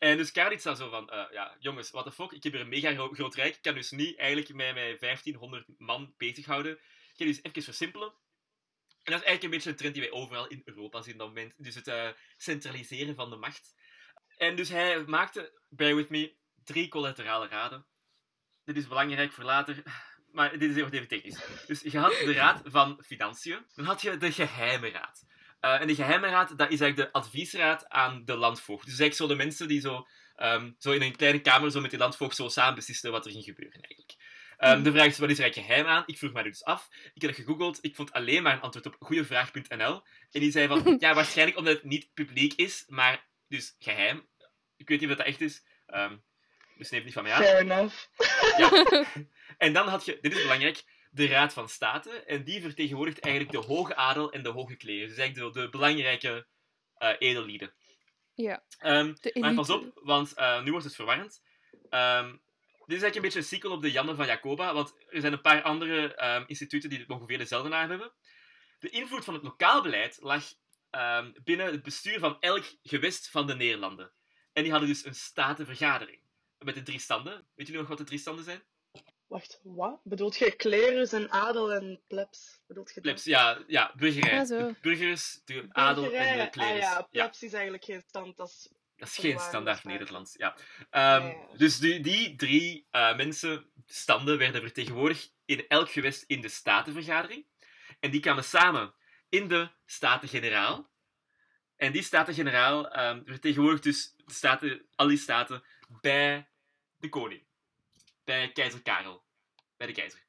En 0.00 0.16
dus 0.16 0.32
Karel 0.32 0.58
staat 0.58 0.76
zo 0.78 0.88
van, 0.88 1.10
eh, 1.10 1.32
ja, 1.32 1.56
jongens, 1.58 1.90
what 1.90 2.04
the 2.04 2.12
fuck, 2.12 2.32
ik 2.32 2.42
heb 2.42 2.52
hier 2.52 2.60
een 2.60 2.68
mega 2.68 2.92
gro- 2.92 3.12
groot 3.12 3.34
rijk, 3.34 3.54
ik 3.54 3.62
kan 3.62 3.74
dus 3.74 3.90
niet 3.90 4.18
eigenlijk 4.18 4.54
met 4.54 4.74
mijn 4.74 4.96
1500 4.98 5.66
man 5.78 6.14
bezighouden. 6.16 6.72
Ik 6.72 7.14
ga 7.16 7.24
dus 7.24 7.42
even 7.42 7.62
versimpelen. 7.62 8.08
En 9.02 9.12
dat 9.12 9.20
is 9.20 9.26
eigenlijk 9.26 9.42
een 9.42 9.50
beetje 9.50 9.70
een 9.70 9.76
trend 9.76 9.94
die 9.94 10.02
wij 10.02 10.12
overal 10.12 10.46
in 10.46 10.62
Europa 10.64 11.02
zien 11.02 11.12
op 11.12 11.18
dat 11.18 11.28
moment. 11.28 11.54
Dus 11.56 11.74
het 11.74 11.86
eh, 11.88 12.08
centraliseren 12.36 13.14
van 13.14 13.30
de 13.30 13.36
macht. 13.36 13.74
En 14.36 14.56
dus 14.56 14.68
hij 14.68 15.04
maakte, 15.04 15.60
bear 15.68 15.96
with 15.96 16.08
me, 16.08 16.34
drie 16.64 16.88
collaterale 16.88 17.48
raden. 17.48 17.86
Dit 18.64 18.76
is 18.76 18.88
belangrijk 18.88 19.32
voor 19.32 19.44
later, 19.44 19.82
maar 20.36 20.58
dit 20.58 20.70
is 20.70 20.76
wordt 20.80 20.94
even 20.94 21.08
technisch. 21.08 21.38
Dus 21.66 21.80
je 21.80 21.98
had 21.98 22.12
de 22.12 22.32
raad 22.32 22.60
van 22.64 23.02
financiën, 23.06 23.66
dan 23.74 23.84
had 23.84 24.02
je 24.02 24.16
de 24.16 24.32
geheime 24.32 24.90
raad. 24.90 25.24
Eh, 25.60 25.80
en 25.80 25.86
de 25.86 25.94
geheime 25.94 26.28
raad, 26.28 26.58
dat 26.58 26.70
is 26.70 26.80
eigenlijk 26.80 27.12
de 27.12 27.18
adviesraad 27.18 27.88
aan 27.88 28.24
de 28.24 28.36
landvoogd. 28.36 28.86
Dus 28.86 28.98
eigenlijk 28.98 29.14
zo 29.14 29.36
de 29.36 29.44
mensen 29.44 29.68
die 29.68 29.80
zo, 29.80 30.06
ehm, 30.36 30.70
zo 30.78 30.90
in 30.90 31.02
een 31.02 31.16
kleine 31.16 31.40
kamer 31.40 31.70
zo 31.70 31.80
met 31.80 31.90
die 31.90 31.98
landvoogd 31.98 32.36
zo 32.36 32.48
samen 32.48 32.74
beslisten 32.74 33.10
wat 33.10 33.26
er 33.26 33.32
ging 33.32 33.44
gebeuren 33.44 33.80
eigenlijk. 33.80 34.14
Ehm, 34.56 34.82
de 34.82 34.92
vraag 34.92 35.06
is, 35.06 35.18
wat 35.18 35.30
is 35.30 35.38
er 35.38 35.42
eigenlijk 35.42 35.72
geheim 35.72 35.96
aan? 35.96 36.02
Ik 36.06 36.18
vroeg 36.18 36.32
mij 36.32 36.42
dus 36.42 36.64
af. 36.64 36.88
Ik 36.90 37.22
heb 37.22 37.30
dat 37.30 37.44
gegoogeld. 37.44 37.78
Ik 37.80 37.96
vond 37.96 38.12
alleen 38.12 38.42
maar 38.42 38.52
een 38.52 38.60
antwoord 38.60 38.86
op 38.86 38.96
goeievraag.nl. 38.98 40.02
En 40.30 40.40
die 40.40 40.50
zei 40.50 40.66
van, 40.66 40.96
ja, 40.98 41.14
waarschijnlijk 41.14 41.58
omdat 41.58 41.74
het 41.74 41.84
niet 41.84 42.10
publiek 42.14 42.52
is, 42.52 42.84
maar 42.86 43.28
dus 43.48 43.76
geheim. 43.78 44.28
Ik 44.76 44.88
weet 44.88 45.00
niet 45.00 45.10
of 45.10 45.16
dat 45.16 45.26
echt 45.26 45.40
is. 45.40 45.64
Ehm, 45.86 46.16
dus 46.76 46.90
neem 46.90 47.04
het 47.04 47.04
niet 47.04 47.14
van 47.14 47.22
mij 47.22 47.32
aan. 47.32 47.42
Fair 47.42 47.60
enough. 47.60 48.06
Ja. 48.58 49.04
En 49.58 49.72
dan 49.72 49.88
had 49.88 50.04
je, 50.04 50.18
dit 50.20 50.32
is 50.32 50.42
belangrijk, 50.42 50.82
de 51.10 51.26
Raad 51.26 51.52
van 51.52 51.68
State. 51.68 52.10
En 52.10 52.44
die 52.44 52.60
vertegenwoordigt 52.60 53.20
eigenlijk 53.20 53.54
de 53.54 53.72
hoge 53.72 53.96
adel 53.96 54.32
en 54.32 54.42
de 54.42 54.48
hoge 54.48 54.76
kleren. 54.76 55.08
Dus 55.08 55.18
eigenlijk 55.18 55.54
de, 55.54 55.60
de 55.60 55.68
belangrijke 55.68 56.46
eh 56.94 57.14
edellieden. 57.18 57.72
Ja, 58.34 58.62
de 59.20 59.36
maar 59.40 59.54
pas 59.54 59.70
op, 59.70 60.00
want 60.02 60.34
eh, 60.34 60.62
nu 60.62 60.70
wordt 60.70 60.86
het 60.86 60.94
verwarrend. 60.94 61.42
Ehm, 61.88 62.30
dit 62.86 62.98
is 62.98 63.02
eigenlijk 63.02 63.14
een 63.14 63.22
beetje 63.22 63.38
een 63.38 63.44
sequel 63.44 63.72
op 63.72 63.82
de 63.82 63.90
Janne 63.90 64.14
van 64.14 64.26
Jacoba, 64.26 64.74
want 64.74 64.94
er 65.08 65.20
zijn 65.20 65.32
een 65.32 65.40
paar 65.40 65.62
andere 65.62 66.14
ehm, 66.14 66.44
instituten 66.46 66.90
die 66.90 67.08
ongeveer 67.08 67.38
dezelfde 67.38 67.68
naam 67.68 67.90
hebben. 67.90 68.12
De 68.78 68.90
invloed 68.90 69.24
van 69.24 69.34
het 69.34 69.42
lokaal 69.42 69.82
beleid 69.82 70.18
lag 70.20 70.44
binnen 71.44 71.66
het 71.66 71.82
bestuur 71.82 72.18
van 72.18 72.40
elk 72.40 72.64
gewest 72.82 73.30
van 73.30 73.46
de 73.46 73.54
Nederlanden. 73.54 74.12
En 74.52 74.62
die 74.62 74.72
hadden 74.72 74.88
dus 74.88 75.04
een 75.04 75.14
statenvergadering. 75.14 76.20
Met 76.58 76.74
de 76.74 76.82
drie 76.82 76.98
standen. 76.98 77.46
Weet 77.54 77.66
jullie 77.66 77.80
nog 77.80 77.88
wat 77.88 77.98
de 77.98 78.04
drie 78.04 78.18
standen 78.18 78.44
zijn? 78.44 78.62
Wacht, 79.30 79.60
wat? 79.62 80.00
Bedoelt 80.04 80.36
je 80.36 80.56
klerus 80.56 81.12
en 81.12 81.30
adel 81.30 81.72
en 81.72 82.00
plebs? 82.06 82.60
Bedoelt 82.66 82.92
je? 82.94 83.00
Plebs, 83.00 83.24
ja, 83.24 83.64
ja 83.66 83.92
burgerij. 83.96 84.34
Ja, 84.34 84.44
zo. 84.44 84.66
De 84.66 84.74
burgers, 84.80 85.40
de 85.44 85.68
adel 85.68 86.12
en 86.12 86.38
de 86.38 86.50
klerus. 86.50 86.72
Ah 86.72 86.78
ja, 86.78 86.96
ja. 86.96 87.06
plebs 87.10 87.42
is 87.42 87.52
eigenlijk 87.52 87.84
geen 87.84 88.02
stand. 88.06 88.36
Dat 88.36 88.48
is... 88.48 88.68
Dat 88.96 89.08
is 89.08 89.16
geen 89.16 89.38
standaard. 89.38 89.84
Nederlands. 89.84 90.34
Ja. 90.36 90.56
Ehm, 90.90 91.26
Ja. 91.26 91.56
Dus 91.56 91.78
die, 91.78 92.00
die 92.00 92.36
drie 92.36 92.86
eh, 92.90 93.16
mensen, 93.16 93.70
standen, 93.86 94.38
werden 94.38 94.60
vertegenwoordigd 94.60 95.34
in 95.44 95.64
elk 95.68 95.90
gewest 95.90 96.22
in 96.26 96.40
de 96.40 96.48
Statenvergadering. 96.48 97.46
En 98.00 98.10
die 98.10 98.20
kwamen 98.20 98.44
samen 98.44 98.94
in 99.28 99.48
de 99.48 99.70
Staten-Generaal. 99.86 100.90
En 101.76 101.92
die 101.92 102.02
Staten-Generaal 102.02 102.90
ehm, 102.90 103.20
vertegenwoordigt 103.24 103.82
dus 103.82 104.14
de 104.16 104.32
staten, 104.32 104.86
al 104.94 105.06
die 105.08 105.18
staten 105.18 105.62
bij 106.00 106.48
de 106.96 107.08
koning. 107.08 107.48
Bij 108.30 108.52
keizer 108.52 108.82
Karel. 108.82 109.22
Bij 109.76 109.86
de 109.86 109.92
keizer. 109.92 110.24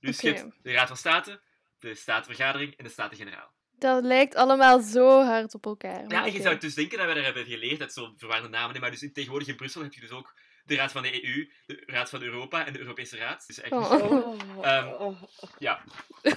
Dus 0.00 0.20
je 0.20 0.32
hebt 0.32 0.52
de 0.62 0.72
Raad 0.72 0.88
van 0.88 0.96
State, 0.96 1.40
de 1.78 1.94
Statenvergadering 1.94 2.76
en 2.76 2.84
de 2.84 2.90
Staten-Generaal. 2.90 3.52
Dat 3.70 4.04
lijkt 4.04 4.34
allemaal 4.34 4.80
zo 4.80 5.24
hard 5.24 5.54
op 5.54 5.66
elkaar. 5.66 6.04
Ja, 6.08 6.24
je 6.24 6.42
zou 6.42 6.58
dus 6.58 6.74
denken 6.74 6.98
dat 6.98 7.06
we 7.06 7.14
daar 7.14 7.24
hebben 7.24 7.46
geleerd 7.46 7.80
uit 7.80 7.92
zo'n 7.92 8.14
verwarde 8.16 8.48
namen. 8.48 8.74
hè, 8.74 8.80
Maar 8.80 8.90
dus 8.90 9.02
in, 9.02 9.12
tegenwoordig 9.12 9.48
in 9.48 9.56
Brussel 9.56 9.82
heb 9.82 9.92
je 9.94 10.00
dus 10.00 10.10
ook 10.10 10.34
de 10.64 10.74
Raad 10.76 10.92
van 10.92 11.02
de 11.02 11.24
EU, 11.24 11.52
de 11.66 11.82
Raad 11.86 12.10
van 12.10 12.22
Europa 12.22 12.66
en 12.66 12.72
de 12.72 12.78
Europese 12.78 13.16
Raad. 13.16 13.46
Dus 13.46 13.60
echt, 13.60 13.72
Oh. 13.72 15.00
Oh, 15.00 15.22
ja. 15.58 15.84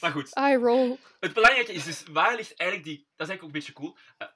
maar 0.00 0.10
goed, 0.10 0.38
I 0.38 0.54
roll. 0.54 0.96
het 1.20 1.32
belangrijke 1.32 1.72
is 1.72 1.84
dus, 1.84 2.02
waar 2.10 2.36
ligt 2.36 2.54
eigenlijk 2.56 2.88
die... 2.88 3.06
Dat 3.16 3.28
is 3.28 3.32
eigenlijk 3.32 3.42
ook 3.42 3.46
een 3.46 3.52
beetje 3.52 3.72
cool. 3.72 3.96
eh, 4.18 4.28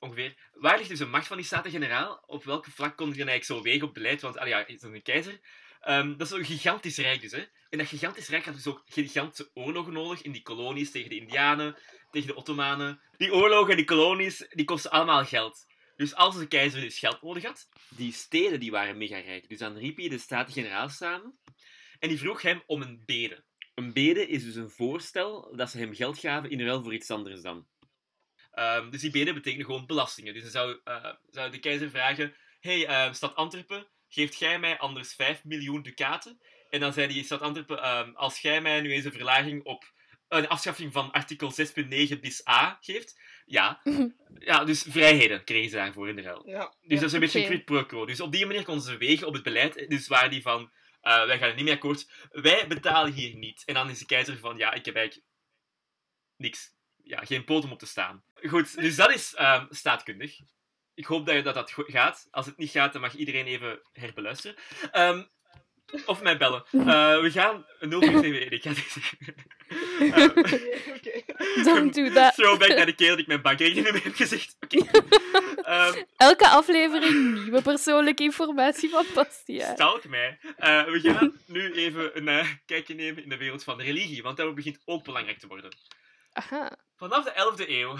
ongeveer. 0.00 0.34
Waar 0.52 0.76
ligt 0.76 0.88
dus 0.88 0.98
de 0.98 1.06
macht 1.06 1.26
van 1.26 1.36
die 1.36 1.46
Staten-Generaal? 1.46 2.22
Op 2.26 2.44
welke 2.44 2.70
vlak 2.70 2.96
kon 2.96 3.06
je 3.06 3.14
eigenlijk 3.14 3.44
zo 3.44 3.62
wegen 3.62 3.88
op 3.88 3.94
beleid? 3.94 4.20
Want, 4.20 4.38
allee, 4.38 4.52
ja, 4.52 4.66
is 4.66 4.80
dat 4.80 4.92
een 4.92 5.02
keizer? 5.02 5.40
Ehm, 5.80 6.08
dat 6.16 6.20
is 6.20 6.28
zo'n 6.28 6.44
gigantisch 6.44 6.96
rijk 6.96 7.20
dus, 7.20 7.32
hè. 7.32 7.44
En 7.70 7.78
dat 7.78 7.86
gigantisch 7.86 8.28
rijk 8.28 8.44
had 8.44 8.54
dus 8.54 8.66
ook 8.66 8.82
gigantische 8.86 9.50
oorlogen 9.54 9.92
nodig 9.92 10.22
in 10.22 10.32
die 10.32 10.42
kolonies 10.42 10.90
tegen 10.90 11.08
de 11.08 11.16
Indianen, 11.16 11.76
tegen 12.10 12.28
de 12.28 12.34
Ottomanen. 12.34 13.00
Die 13.16 13.34
oorlogen 13.34 13.70
en 13.70 13.76
die 13.76 13.86
kolonies, 13.86 14.46
die 14.50 14.64
kosten 14.64 14.90
allemaal 14.90 15.24
geld. 15.24 15.66
Dus 15.96 16.14
als 16.14 16.38
de 16.38 16.46
keizer 16.46 16.80
dus 16.80 16.98
geld 16.98 17.22
nodig 17.22 17.42
had, 17.42 17.68
die 17.88 18.12
steden 18.12 18.60
die 18.60 18.70
waren 18.70 18.98
mega 18.98 19.18
rijk. 19.18 19.48
Dus 19.48 19.58
dan 19.58 19.76
riep 19.76 19.96
hij 19.96 20.08
de 20.08 20.18
Staten-Generaal 20.18 20.88
samen 20.88 21.38
en 21.98 22.08
die 22.08 22.18
vroeg 22.18 22.42
hem 22.42 22.62
om 22.66 22.82
een 22.82 23.02
bede. 23.06 23.44
Een 23.74 23.92
bede 23.92 24.26
is 24.26 24.44
dus 24.44 24.54
een 24.54 24.70
voorstel 24.70 25.56
dat 25.56 25.70
ze 25.70 25.78
hem 25.78 25.94
geld 25.94 26.18
gaven 26.18 26.50
in 26.50 26.60
ruil 26.60 26.82
voor 26.82 26.94
iets 26.94 27.10
anders 27.10 27.42
dan. 27.42 27.66
Ehm, 28.58 28.90
dus 28.90 29.00
die 29.00 29.10
bede 29.10 29.32
betekenen 29.32 29.66
gewoon 29.66 29.86
belastingen. 29.86 30.34
Dus 30.34 30.42
dan 30.42 30.50
zou, 30.50 30.80
eh, 30.84 31.12
zou 31.30 31.50
de 31.50 31.58
keizer 31.58 31.90
vragen: 31.90 32.34
hey, 32.60 32.86
eh, 32.86 33.12
stad 33.12 33.34
Antwerpen, 33.34 33.86
geeft 34.08 34.38
jij 34.38 34.58
mij 34.58 34.78
anders 34.78 35.14
5 35.14 35.44
miljoen 35.44 35.82
ducaten? 35.82 36.40
En 36.70 36.80
dan 36.80 36.92
zei 36.92 37.08
die 37.08 37.24
stad 37.24 37.40
Antwerpen: 37.40 37.82
ehm, 37.82 38.10
als 38.14 38.40
jij 38.40 38.60
mij 38.60 38.80
nu 38.80 38.92
eens 38.92 39.04
een 39.04 39.12
verlaging 39.12 39.64
op 39.64 39.92
een 40.28 40.48
afschaffing 40.48 40.92
van 40.92 41.10
artikel 41.10 41.50
6.9 41.50 42.20
bis 42.20 42.48
A 42.48 42.78
geeft, 42.80 43.20
ja. 43.46 43.80
ja, 44.50 44.64
dus 44.64 44.82
vrijheden 44.88 45.44
kregen 45.44 45.70
ze 45.70 45.76
daarvoor 45.76 46.08
in 46.08 46.16
de 46.16 46.22
ruil. 46.22 46.48
Ja. 46.48 46.74
Dus 46.80 47.00
dat 47.00 47.08
is 47.08 47.12
een 47.12 47.20
beetje 47.20 47.40
een 47.40 47.46
quid 47.46 47.64
pro 47.64 47.84
quo. 47.84 48.06
Dus 48.06 48.20
op 48.20 48.32
die 48.32 48.46
manier 48.46 48.64
konden 48.64 48.84
ze 48.84 48.96
wegen 48.96 49.26
op 49.26 49.34
het 49.34 49.42
beleid. 49.42 49.88
Dus 49.88 50.08
waren 50.08 50.30
die 50.30 50.42
van, 50.42 50.72
eh, 51.00 51.26
wij 51.26 51.38
gaan 51.38 51.48
er 51.48 51.54
niet 51.54 51.64
mee 51.64 51.74
akkoord. 51.74 52.10
Wij 52.30 52.66
betalen 52.66 53.12
hier 53.12 53.36
niet. 53.36 53.62
En 53.64 53.74
dan 53.74 53.90
is 53.90 53.98
de 53.98 54.06
keizer 54.06 54.38
van, 54.38 54.56
ja, 54.56 54.72
ik 54.72 54.84
heb 54.84 54.94
eigenlijk 54.94 55.26
niks. 56.36 56.76
Ja, 57.08 57.24
geen 57.24 57.44
poot 57.44 57.64
om 57.64 57.72
op 57.72 57.78
te 57.78 57.86
staan. 57.86 58.22
Goed, 58.42 58.80
dus 58.80 58.96
dat 58.96 59.14
is 59.14 59.34
ehm, 59.34 59.64
staatkundig. 59.70 60.38
Ik 60.94 61.04
hoop 61.06 61.26
dat 61.26 61.34
je- 61.34 61.42
dat, 61.42 61.54
dat 61.54 61.72
gaat. 61.76 62.28
Als 62.30 62.46
het 62.46 62.56
niet 62.56 62.70
gaat, 62.70 62.92
dan 62.92 63.00
mag 63.02 63.14
iedereen 63.14 63.46
even 63.46 63.78
herbeluisteren. 63.92 64.56
Ehm, 64.92 65.22
of 66.06 66.22
mij 66.22 66.36
bellen. 66.38 66.64
Eh, 66.72 67.20
we 67.20 67.30
gaan 67.30 67.64
0471. 67.80 68.50
Ik 68.52 68.62
ga 68.62 68.68
het 68.68 68.78
zeggen. 68.92 69.18
Eh, 69.98 70.24
Oké. 70.94 71.22
Don't 71.64 71.94
do 71.94 72.10
that. 72.12 72.34
Throwback 72.34 72.68
naar 72.76 72.86
de 72.86 72.94
keer 72.94 73.08
dat 73.08 73.18
ik 73.18 73.26
mijn 73.26 73.42
bankrekening 73.42 74.02
heb 74.02 74.14
gezegd. 74.14 74.56
Ehm, 75.62 76.02
Elke 76.16 76.48
aflevering 76.48 77.34
nieuwe 77.42 77.62
persoonlijke 77.62 78.22
informatie 78.22 78.90
van 78.90 79.04
Bastia. 79.14 79.72
Stalk 79.74 80.04
mij. 80.08 80.38
Eh, 80.56 80.84
we 80.84 81.00
gaan 81.00 81.32
nu 81.46 81.72
even 81.72 82.16
een 82.16 82.28
eh, 82.28 82.48
kijkje 82.66 82.94
nemen 82.94 83.22
in 83.22 83.28
de 83.28 83.36
wereld 83.36 83.64
van 83.64 83.78
de 83.78 83.84
religie, 83.84 84.22
want 84.22 84.36
dat 84.36 84.54
begint 84.54 84.78
ook 84.84 85.04
belangrijk 85.04 85.38
te 85.38 85.46
worden. 85.46 85.70
Vanaf 86.96 87.24
de 87.24 87.54
11e 87.64 87.68
eeuw 87.68 87.96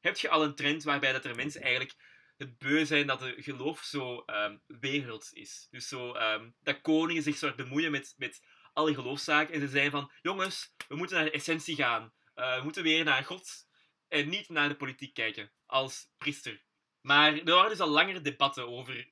heb 0.00 0.16
je 0.16 0.28
al 0.28 0.44
een 0.44 0.54
trend 0.54 0.82
waarbij 0.82 1.12
dat 1.12 1.24
er 1.24 1.36
mensen 1.36 1.62
eigenlijk 1.62 1.94
het 2.36 2.58
beu 2.58 2.84
zijn 2.84 3.06
dat 3.06 3.20
de 3.20 3.34
geloof 3.38 3.82
zo 3.82 4.22
ehm 4.26 4.56
werelds 4.66 5.32
is. 5.32 5.66
Dus 5.70 5.88
zo, 5.88 6.12
ehm, 6.12 6.50
dat 6.60 6.80
koningen 6.80 7.22
zich 7.22 7.36
soort 7.36 7.56
bemoeien 7.56 7.90
met, 7.90 8.14
met 8.16 8.42
alle 8.72 8.94
geloofszaken 8.94 9.54
en 9.54 9.60
ze 9.60 9.68
zijn 9.68 9.90
van, 9.90 10.10
jongens, 10.22 10.74
we 10.88 10.96
moeten 10.96 11.16
naar 11.16 11.24
de 11.24 11.30
essentie 11.30 11.76
gaan. 11.76 12.12
Eh, 12.34 12.56
we 12.56 12.62
moeten 12.62 12.82
weer 12.82 13.04
naar 13.04 13.24
God 13.24 13.66
en 14.08 14.28
niet 14.28 14.48
naar 14.48 14.68
de 14.68 14.76
politiek 14.76 15.14
kijken, 15.14 15.52
als 15.66 16.08
priester. 16.18 16.64
Maar 17.00 17.34
er 17.34 17.54
waren 17.54 17.70
dus 17.70 17.80
al 17.80 17.88
langere 17.88 18.20
debatten 18.20 18.68
over 18.68 19.10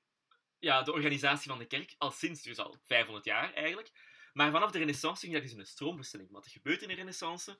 ja, 0.58 0.82
de 0.82 0.92
organisatie 0.92 1.50
van 1.50 1.58
de 1.58 1.66
kerk, 1.66 1.94
al 1.98 2.10
sinds 2.10 2.42
dus 2.42 2.58
al 2.58 2.76
500 2.84 3.24
jaar 3.24 3.52
eigenlijk. 3.52 3.90
Maar 4.32 4.50
vanaf 4.50 4.70
de 4.70 4.78
renaissance 4.78 5.20
ging 5.20 5.32
dat 5.32 5.42
dus 5.42 5.52
een 5.52 5.66
stroombestelling. 5.66 6.30
Wat 6.30 6.44
er 6.44 6.50
gebeurt 6.50 6.82
in 6.82 6.88
de 6.88 6.94
renaissance, 6.94 7.58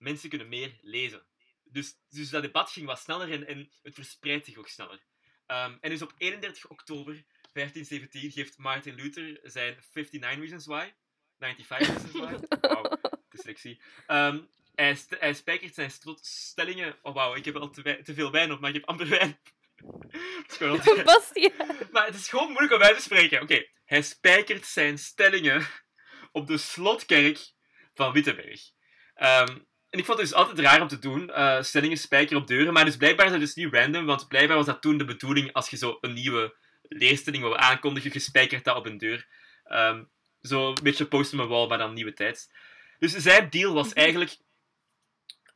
mensen 0.00 0.28
kunnen 0.28 0.48
meer 0.48 0.78
lezen. 0.80 1.26
Dus, 1.64 1.94
dus 2.08 2.30
dat 2.30 2.42
debat 2.42 2.70
ging 2.70 2.86
wat 2.86 2.98
sneller 3.00 3.32
en, 3.32 3.46
en 3.46 3.70
het 3.82 3.94
verspreidt 3.94 4.44
zich 4.46 4.56
ook 4.56 4.68
sneller. 4.68 5.00
Ehm, 5.46 5.76
en 5.80 5.90
dus 5.90 6.02
op 6.02 6.12
31 6.18 6.66
oktober 6.68 7.24
1517 7.52 8.30
geeft 8.30 8.58
Martin 8.58 8.94
Luther 8.94 9.40
zijn 9.42 9.76
59 9.92 10.38
Reasons 10.38 10.66
Why. 10.66 10.92
95 11.38 12.12
Reasons 12.12 12.12
Why. 12.12 12.46
Wauw, 12.60 12.98
dyslexie. 13.28 13.82
Ehm, 14.06 14.40
hij, 14.74 14.94
st- 14.94 15.16
hij 15.20 15.34
spijkert 15.34 15.74
zijn 15.74 15.90
stellingen. 16.20 16.98
Oh 17.02 17.14
wauw, 17.14 17.34
ik 17.34 17.44
heb 17.44 17.56
al 17.56 17.70
te, 17.70 18.00
veel 18.04 18.30
wijn 18.30 18.52
op, 18.52 18.60
maar 18.60 18.68
ik 18.70 18.76
heb 18.76 18.84
amper 18.88 19.08
wijn. 19.08 19.40
Het 20.42 20.50
is 20.50 20.56
gewoon- 20.56 21.04
Bastia. 21.04 21.50
maar 21.90 22.06
het 22.06 22.14
is 22.14 22.28
gewoon 22.28 22.46
moeilijk 22.50 22.72
om 22.72 22.82
uit 22.82 22.96
te 22.96 23.02
spreken. 23.02 23.42
Oké, 23.42 23.66
hij 23.84 24.02
spijkert 24.02 24.66
zijn 24.66 24.98
stellingen 24.98 25.66
op 26.32 26.46
de 26.46 26.58
slotkerk 26.58 27.52
van 27.94 28.12
Wittenberg. 28.12 28.60
Ehm, 29.14 29.58
en 29.90 29.98
ik 29.98 30.04
vond 30.04 30.18
het 30.18 30.28
dus 30.28 30.36
altijd 30.36 30.58
raar 30.58 30.80
om 30.80 30.88
te 30.88 30.98
doen, 30.98 31.30
eh, 31.30 31.62
stellingen 31.62 31.96
spijkeren 31.96 32.42
op 32.42 32.48
deuren. 32.48 32.72
Maar 32.72 32.84
dus 32.84 32.96
blijkbaar 32.96 33.26
is 33.26 33.32
dat 33.32 33.40
dus 33.40 33.54
niet 33.54 33.74
random, 33.74 34.06
want 34.06 34.28
blijkbaar 34.28 34.56
was 34.56 34.66
dat 34.66 34.82
toen 34.82 34.98
de 34.98 35.04
bedoeling 35.04 35.52
als 35.52 35.70
je 35.70 35.76
zo 35.76 35.98
een 36.00 36.12
nieuwe 36.12 36.56
leerstelling 36.82 37.42
wil 37.42 37.56
aankondigen, 37.56 38.10
je 38.12 38.18
spijkert 38.18 38.64
dat 38.64 38.76
op 38.76 38.86
een 38.86 38.98
deur. 38.98 39.28
Ehm, 39.64 40.04
zo 40.42 40.68
een 40.68 40.82
beetje 40.82 41.06
post 41.06 41.32
on 41.32 41.38
the 41.38 41.46
wall, 41.46 41.68
maar 41.68 41.78
dan 41.78 41.94
nieuwe 41.94 42.12
tijd. 42.12 42.50
Dus 42.98 43.12
zijn 43.12 43.50
deal 43.50 43.74
was 43.74 43.92
eigenlijk... 43.92 44.36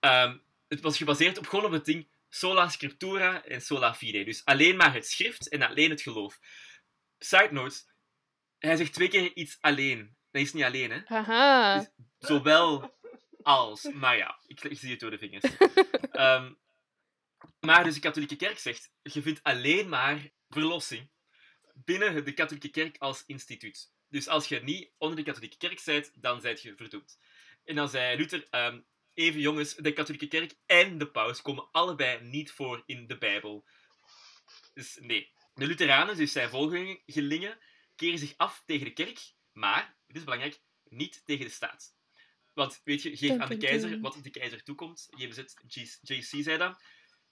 ehm, 0.00 0.36
het 0.68 0.80
was 0.80 0.96
gebaseerd 0.96 1.38
op 1.38 1.46
gewoon 1.46 1.64
op 1.64 1.72
het 1.72 1.84
ding 1.84 2.08
sola 2.28 2.68
scriptura 2.68 3.44
en 3.44 3.60
sola 3.60 3.94
fide. 3.94 4.24
Dus 4.24 4.44
alleen 4.44 4.76
maar 4.76 4.94
het 4.94 5.06
schrift 5.06 5.48
en 5.48 5.62
alleen 5.62 5.90
het 5.90 6.02
geloof. 6.02 6.38
Side 7.18 7.48
note, 7.50 7.76
hij 8.58 8.76
zegt 8.76 8.92
twee 8.92 9.08
keer 9.08 9.32
iets 9.34 9.56
alleen. 9.60 10.16
Dat 10.30 10.42
is 10.42 10.52
niet 10.52 10.64
alleen, 10.64 10.90
hè. 10.90 11.00
Haha. 11.04 11.86
Zowel 12.18 12.94
als. 13.44 13.92
Maar 13.92 14.16
ja, 14.16 14.38
ik, 14.46 14.64
ik 14.64 14.78
zie 14.78 14.90
het 14.90 15.00
door 15.00 15.10
de 15.10 15.18
vingers. 15.18 15.44
Ehm, 16.12 16.52
maar 17.60 17.84
dus 17.84 17.94
de 17.94 18.00
katholieke 18.00 18.36
kerk 18.36 18.58
zegt, 18.58 18.92
je 19.02 19.22
vindt 19.22 19.42
alleen 19.42 19.88
maar 19.88 20.30
verlossing 20.48 21.10
binnen 21.74 22.24
de 22.24 22.32
katholieke 22.32 22.68
kerk 22.68 22.96
als 22.98 23.24
instituut. 23.26 23.92
Dus 24.08 24.28
als 24.28 24.48
je 24.48 24.60
niet 24.62 24.90
onder 24.98 25.16
de 25.16 25.22
katholieke 25.22 25.56
kerk 25.56 25.82
bent, 25.84 26.22
dan 26.22 26.40
zijt 26.40 26.62
je 26.62 26.76
verdoemd. 26.76 27.18
En 27.64 27.74
dan 27.74 27.88
zei 27.88 28.16
Luther, 28.16 28.46
ehm, 28.50 28.80
even 29.14 29.40
jongens, 29.40 29.74
de 29.74 29.92
katholieke 29.92 30.28
kerk 30.28 30.54
en 30.66 30.98
de 30.98 31.10
paus 31.10 31.42
komen 31.42 31.68
allebei 31.72 32.22
niet 32.22 32.52
voor 32.52 32.82
in 32.86 33.06
de 33.06 33.18
Bijbel. 33.18 33.66
Dus 34.74 34.98
nee. 35.00 35.32
De 35.54 35.66
Lutheranen, 35.66 36.16
dus 36.16 36.32
zijn 36.32 36.50
volgelingen, 36.50 37.58
keren 37.94 38.18
zich 38.18 38.34
af 38.36 38.62
tegen 38.66 38.84
de 38.84 38.92
kerk, 38.92 39.32
maar, 39.52 39.96
dit 40.06 40.16
is 40.16 40.24
belangrijk, 40.24 40.60
niet 40.84 41.22
tegen 41.24 41.44
de 41.44 41.50
staat. 41.50 41.93
Want, 42.54 42.80
weet 42.84 43.02
je, 43.02 43.16
geef 43.16 43.38
aan 43.38 43.48
de 43.48 43.56
keizer 43.56 44.00
wat 44.00 44.18
de 44.22 44.30
keizer 44.30 44.62
toekomt. 44.62 45.08
G- 45.68 45.98
JC 46.02 46.42
zei 46.42 46.56
dat. 46.58 46.82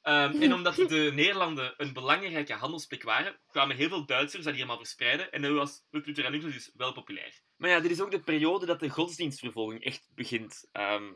Ehm, 0.02 0.32
en 0.42 0.52
omdat 0.54 0.74
de 0.74 1.10
Nederlanden 1.14 1.74
een 1.76 1.92
belangrijke 1.92 2.52
handelsplek 2.54 3.02
waren, 3.02 3.40
kwamen 3.50 3.76
heel 3.76 3.88
veel 3.88 4.06
Duitsers 4.06 4.44
dat 4.44 4.52
hier 4.52 4.62
allemaal 4.62 4.80
verspreiden. 4.82 5.32
En 5.32 5.42
dat 5.42 5.52
was 5.52 5.82
het 5.90 6.06
Lutheranisme 6.06 6.50
dus 6.50 6.70
wel 6.74 6.92
populair. 6.92 7.40
Maar 7.56 7.70
ja, 7.70 7.80
dit 7.80 7.90
is 7.90 8.00
ook 8.00 8.10
de 8.10 8.20
periode 8.20 8.66
dat 8.66 8.80
de 8.80 8.88
godsdienstvervolging 8.88 9.84
echt 9.84 10.08
begint. 10.14 10.68
Ehm, 10.72 11.12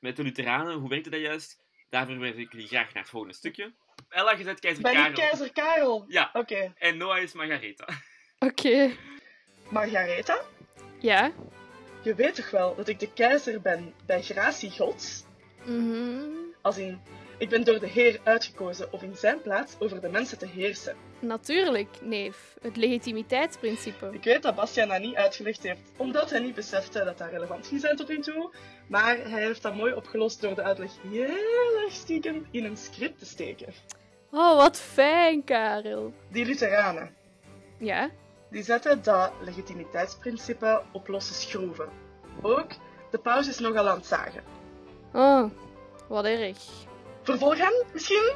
met 0.00 0.16
de 0.16 0.22
Lutheranen, 0.22 0.74
hoe 0.76 0.88
werkte 0.88 1.10
dat 1.10 1.20
juist? 1.20 1.64
Daarvoor 1.88 2.18
wijs 2.18 2.34
ik 2.36 2.52
jullie 2.52 2.66
graag 2.68 2.92
naar 2.92 3.02
het 3.02 3.10
volgende 3.10 3.34
stukje. 3.36 3.74
Ella, 4.08 4.32
je 4.32 4.44
bent 4.44 4.60
keizer 4.60 4.82
Ben 4.82 4.92
Karel. 4.92 5.08
ik 5.10 5.14
keizer 5.14 5.52
Karel? 5.52 6.04
Ja, 6.08 6.30
Oké. 6.32 6.72
en 6.76 6.96
Noah 6.96 7.22
is 7.22 7.32
Margaretha. 7.32 7.86
Oké. 8.38 8.96
Margaretha, 9.70 10.44
Ja. 11.00 11.32
Je 12.06 12.14
weet 12.14 12.34
toch 12.34 12.50
wel 12.50 12.74
dat 12.74 12.88
ik 12.88 13.00
de 13.00 13.12
keizer 13.12 13.60
ben 13.60 13.94
bij 14.06 14.22
gratie 14.22 14.70
gods? 14.70 15.24
Mhm. 15.64 16.24
Als 16.62 16.78
in, 16.78 17.00
ik 17.38 17.48
ben 17.48 17.64
door 17.64 17.78
de 17.78 17.86
Heer 17.86 18.20
uitgekozen 18.22 18.92
om 18.92 19.00
in 19.02 19.16
zijn 19.16 19.42
plaats 19.42 19.76
over 19.78 20.00
de 20.00 20.08
mensen 20.08 20.38
te 20.38 20.46
heersen. 20.46 20.96
Natuurlijk, 21.18 21.88
neef. 22.02 22.56
Het 22.60 22.76
legitimiteitsprincipe. 22.76 24.08
Ik 24.12 24.24
weet 24.24 24.42
dat 24.42 24.54
Bastiaan 24.54 24.88
dat 24.88 25.00
niet 25.00 25.14
uitgelegd 25.14 25.62
heeft, 25.62 25.80
omdat 25.96 26.30
hij 26.30 26.40
niet 26.40 26.54
besefte 26.54 27.04
dat 27.04 27.18
dat 27.18 27.30
relevant 27.30 27.66
ging 27.66 27.80
zijn 27.80 27.96
tot 27.96 28.08
nu 28.08 28.20
toe. 28.20 28.50
Maar 28.88 29.16
hij 29.16 29.42
heeft 29.42 29.62
dat 29.62 29.74
mooi 29.74 29.92
opgelost 29.92 30.40
door 30.40 30.54
de 30.54 30.62
uitleg 30.62 30.90
heel 31.10 31.82
erg 31.84 31.92
stiekem 31.92 32.46
in 32.50 32.64
een 32.64 32.76
script 32.76 33.18
te 33.18 33.26
steken. 33.26 33.72
Oh, 34.30 34.56
wat 34.56 34.80
fijn, 34.80 35.44
Karel. 35.44 36.12
Die 36.28 36.44
Lutheranen, 36.44 37.14
Ja? 37.78 38.10
Die 38.50 38.62
zetten 38.62 39.02
dat 39.02 39.30
legitimiteitsprincipe 39.40 40.82
op 40.92 41.08
losse 41.08 41.34
schroeven. 41.34 41.88
Ook, 42.42 42.70
de 43.10 43.18
paus 43.18 43.48
is 43.48 43.58
nogal 43.58 43.88
aan 43.88 43.96
het 43.96 44.06
zagen. 44.06 44.42
Oh, 45.12 45.44
wat 46.08 46.24
erg. 46.24 46.58
Vervolg 47.22 47.56
hem, 47.58 47.72
misschien? 47.92 48.32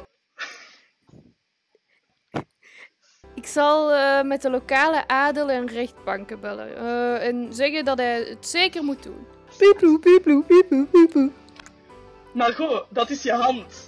Ik 3.35 3.47
zal 3.47 3.91
eh, 3.91 4.21
met 4.23 4.41
de 4.41 4.49
lokale 4.49 5.07
adel 5.07 5.49
en 5.49 5.67
rechtbanken 5.67 6.39
bellen. 6.39 6.75
eh, 6.75 7.27
en 7.27 7.53
zeggen 7.53 7.85
dat 7.85 7.97
hij 7.97 8.23
het 8.23 8.47
zeker 8.47 8.83
moet 8.83 9.03
doen. 9.03 9.27
Pieploe, 9.57 9.99
pieploe, 9.99 10.43
pieploe, 10.43 10.85
pieploe. 10.85 11.31
Margot, 12.33 12.85
dat 12.89 13.09
is 13.09 13.23
je 13.23 13.31
hand. 13.33 13.87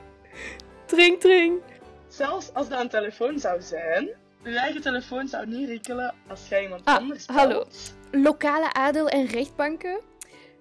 Tring, 0.86 1.20
tring. 1.20 1.60
Zelfs 2.08 2.54
als 2.54 2.68
dat 2.68 2.80
een 2.80 2.88
telefoon 2.88 3.38
zou 3.38 3.62
zijn, 3.62 4.08
je 4.44 4.58
eigen 4.58 4.80
telefoon 4.80 5.28
zou 5.28 5.46
niet 5.46 5.68
rinkelen 5.68 6.14
als 6.28 6.48
jij 6.48 6.62
iemand 6.62 6.84
Ah, 6.84 6.96
anders 6.96 7.26
belt. 7.26 7.38
hallo. 7.38 7.64
Lokale 8.10 8.72
adel- 8.72 9.08
en 9.08 9.26
rechtbanken. 9.26 10.00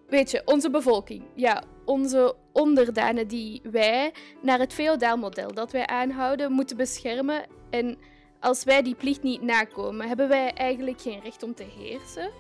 Weet 0.07 0.31
je, 0.31 0.41
onze 0.46 0.69
bevolking. 0.69 1.24
Ja, 1.36 1.63
onze 1.86 2.36
onderdanen 2.53 3.27
die 3.27 3.62
wij 3.72 4.13
naar 4.41 4.60
het 4.60 4.74
feodaal 4.74 5.17
model 5.17 5.53
dat 5.53 5.72
wij 5.72 5.86
aanhouden 5.88 6.51
moeten 6.51 6.77
beschermen. 6.77 7.46
En 7.69 7.98
als 8.39 8.63
wij 8.63 8.81
die 8.81 8.96
plicht 8.96 9.24
niet 9.24 9.41
nakomen, 9.41 10.07
hebben 10.07 10.27
wij 10.27 10.53
eigenlijk 10.53 11.01
geen 11.01 11.22
recht 11.24 11.43
om 11.43 11.55
te 11.55 11.63
heersen. 11.77 12.31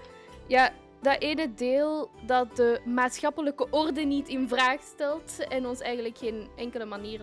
Ja, 0.47 0.69
dat 1.01 1.21
ene 1.21 1.53
deel 1.53 2.09
dat 2.25 2.55
de 2.55 2.81
maatschappelijke 2.85 3.67
orde 3.69 4.01
niet 4.01 4.27
in 4.27 4.47
vraag 4.47 4.81
stelt 4.81 5.47
en 5.49 5.65
ons 5.65 5.79
eigenlijk 5.79 6.17
geen 6.17 6.47
enkele 6.55 6.85
manier 6.85 7.21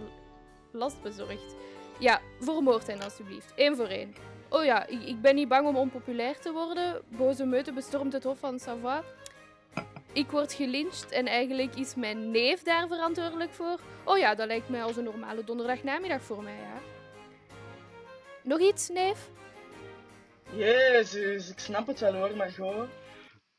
last 0.73 1.02
bezorgt. 1.02 1.54
Ja, 1.98 2.20
vermoord 2.40 2.86
hen 2.86 3.02
alsjeblieft. 3.02 3.52
Eén 3.56 3.76
voor 3.76 3.86
één. 3.86 4.14
Oh 4.48 4.64
ja, 4.64 4.86
ik, 4.86 5.02
ik 5.02 5.20
ben 5.20 5.34
niet 5.34 5.48
bang 5.48 5.66
om 5.66 5.76
onpopulair 5.76 6.38
te 6.38 6.52
worden. 6.52 7.02
Boze 7.08 7.44
meute 7.44 7.72
bestormt 7.72 8.12
het 8.12 8.24
hof 8.24 8.38
van 8.38 8.58
Savoie. 8.58 9.02
Ik 10.12 10.30
word 10.30 10.52
gelyncht 10.52 11.10
en 11.10 11.26
eigenlijk 11.26 11.74
is 11.74 11.94
mijn 11.94 12.30
neef 12.30 12.62
daar 12.62 12.88
verantwoordelijk 12.88 13.52
voor. 13.52 13.80
Oh 14.04 14.18
ja, 14.18 14.34
dat 14.34 14.46
lijkt 14.46 14.68
mij 14.68 14.82
als 14.82 14.96
een 14.96 15.04
normale 15.04 15.44
donderdagnamiddag 15.44 16.22
voor 16.22 16.42
mij, 16.42 16.56
ja. 16.56 16.80
Nog 18.42 18.60
iets, 18.60 18.88
neef? 18.88 19.30
Jezus, 20.56 21.50
ik 21.50 21.58
snap 21.58 21.86
het 21.86 22.00
wel 22.00 22.14
hoor, 22.14 22.36
Margot. 22.36 22.88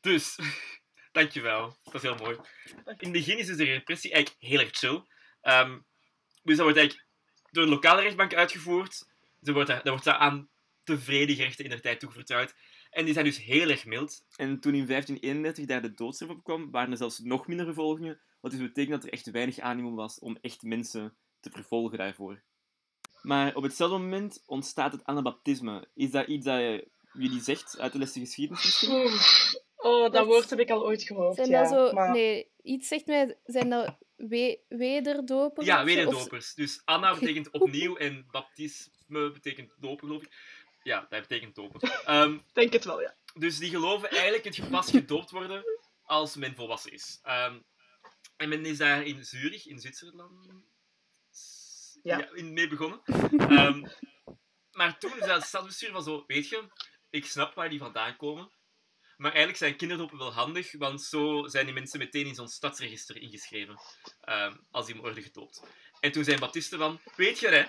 Dus, 0.00 0.38
dankjewel. 1.12 1.76
Dat 1.84 1.94
is 1.94 2.02
heel 2.02 2.14
mooi. 2.14 2.36
In 2.84 2.94
het 2.98 3.12
begin 3.12 3.38
is 3.38 3.46
dus 3.46 3.56
de 3.56 3.64
repressie 3.64 4.12
eigenlijk 4.12 4.42
heel 4.44 4.60
erg 4.60 4.76
chill. 4.76 5.02
Ehm, 5.40 5.78
dus 6.42 6.56
dat 6.56 6.64
wordt 6.64 6.78
eigenlijk 6.78 7.05
door 7.56 7.64
de 7.64 7.70
lokale 7.70 8.02
rechtbank 8.02 8.34
uitgevoerd. 8.34 9.06
Er 9.42 9.52
wordt, 9.52 9.68
daar, 9.68 9.82
daar 9.82 9.92
wordt 9.92 10.04
daar 10.04 10.16
aan 10.16 10.48
tevreden 10.84 11.36
gerechten 11.36 11.64
in 11.64 11.70
de 11.70 11.80
tijd 11.80 12.00
toevertrouwd. 12.00 12.54
En 12.90 13.04
die 13.04 13.14
zijn 13.14 13.24
dus 13.24 13.44
heel 13.44 13.68
erg 13.68 13.84
mild. 13.84 14.24
En 14.36 14.60
toen 14.60 14.74
in 14.74 14.86
1531 14.86 15.64
daar 15.66 15.82
de 15.82 15.94
doodstraf 15.94 16.30
op 16.30 16.44
kwam, 16.44 16.70
waren 16.70 16.90
er 16.90 16.96
zelfs 16.96 17.18
nog 17.18 17.46
minder 17.46 17.66
vervolgingen. 17.66 18.20
Wat 18.40 18.50
dus 18.50 18.60
betekent 18.60 18.94
dat 18.94 19.04
er 19.04 19.12
echt 19.12 19.30
weinig 19.30 19.58
animo 19.58 19.94
was 19.94 20.18
om 20.18 20.38
echt 20.40 20.62
mensen 20.62 21.16
te 21.40 21.50
vervolgen 21.50 21.98
daarvoor. 21.98 22.42
Maar 23.22 23.54
op 23.54 23.62
hetzelfde 23.62 23.98
moment 23.98 24.42
ontstaat 24.46 24.92
het 24.92 25.04
anabaptisme. 25.04 25.88
Is 25.94 26.10
dat 26.10 26.26
iets 26.26 26.44
dat 26.44 26.58
je- 26.58 26.88
jullie 27.12 27.40
zegt 27.40 27.78
uit 27.78 27.92
de 27.92 27.98
les 27.98 28.12
de 28.12 28.20
geschiedenis 28.20 28.64
misschien? 28.64 29.18
Oh, 29.76 30.12
dat 30.12 30.26
woord 30.26 30.50
heb 30.50 30.58
ik 30.58 30.70
al 30.70 30.84
ooit 30.84 31.02
gehoord. 31.02 31.34
Zijn 31.34 31.48
ja. 31.48 31.60
dat 31.60 31.70
zo... 31.70 31.92
maar... 31.92 32.10
Nee, 32.10 32.50
iets 32.62 32.88
zegt 32.88 33.06
mij... 33.06 33.38
Zijn 33.44 33.70
dat 33.70 33.96
we 34.16 34.60
wederdopers? 34.68 35.66
Ja? 35.66 35.78
Of- 35.78 35.84
wederdopers. 35.84 36.54
Dus 36.54 36.80
Anna 36.84 37.14
betekent 37.18 37.50
opnieuw 37.50 37.96
en 37.96 38.26
baptisme 38.30 39.30
betekent 39.30 39.72
dopen, 39.78 40.06
geloof 40.06 40.22
ik. 40.22 40.32
Ja, 40.82 41.06
dat 41.10 41.20
betekent 41.20 41.54
dopen. 41.54 41.80
Ehm, 42.04 42.32
Ik 42.34 42.42
denk 42.52 42.72
het 42.72 42.84
wel, 42.84 43.00
ja. 43.00 43.14
dus 43.34 43.58
die 43.58 43.70
geloven 43.70 44.10
eigenlijk 44.10 44.44
dat 44.44 44.56
je 44.56 44.66
pas 44.66 44.90
gedoopt 44.90 45.30
worden 45.30 45.64
als 46.02 46.36
men 46.36 46.54
volwassen 46.54 46.92
is. 46.92 47.18
Ehm, 47.22 47.58
en 48.36 48.48
men 48.48 48.64
is 48.66 48.78
daar 48.78 49.02
in 49.02 49.24
Zurich, 49.24 49.66
in 49.66 49.80
Zwitserland, 49.80 50.32
Ja. 52.02 52.28
in 52.34 52.52
mee 52.52 52.68
begonnen. 52.68 53.00
Ehm, 53.38 53.86
maar 54.72 54.98
toen 54.98 55.18
is 55.20 55.26
dat 55.26 55.42
stadsbestuur 55.42 55.90
van 55.92 56.02
zo, 56.02 56.24
weet 56.26 56.48
je, 56.48 56.62
ik 57.10 57.26
snap 57.26 57.54
waar 57.54 57.68
die 57.70 57.78
vandaan 57.78 58.16
komen. 58.16 58.50
Maar 59.16 59.30
eigenlijk 59.30 59.58
zijn 59.58 59.76
kinderdopen 59.76 60.18
wel 60.18 60.32
handig, 60.32 60.72
want 60.78 61.02
zo 61.02 61.46
zijn 61.48 61.64
die 61.64 61.74
mensen 61.74 61.98
meteen 61.98 62.26
in 62.26 62.34
zo'n 62.34 62.48
stadsregister 62.48 63.16
ingeschreven. 63.16 63.80
ehm, 64.20 64.52
als 64.70 64.86
die 64.86 64.94
worden 64.96 65.22
gedoopt. 65.22 65.62
En 66.00 66.12
toen 66.12 66.24
zijn 66.24 66.38
baptisten 66.38 66.78
van, 66.78 67.00
weet 67.16 67.38
je 67.38 67.48
hè, 67.48 67.64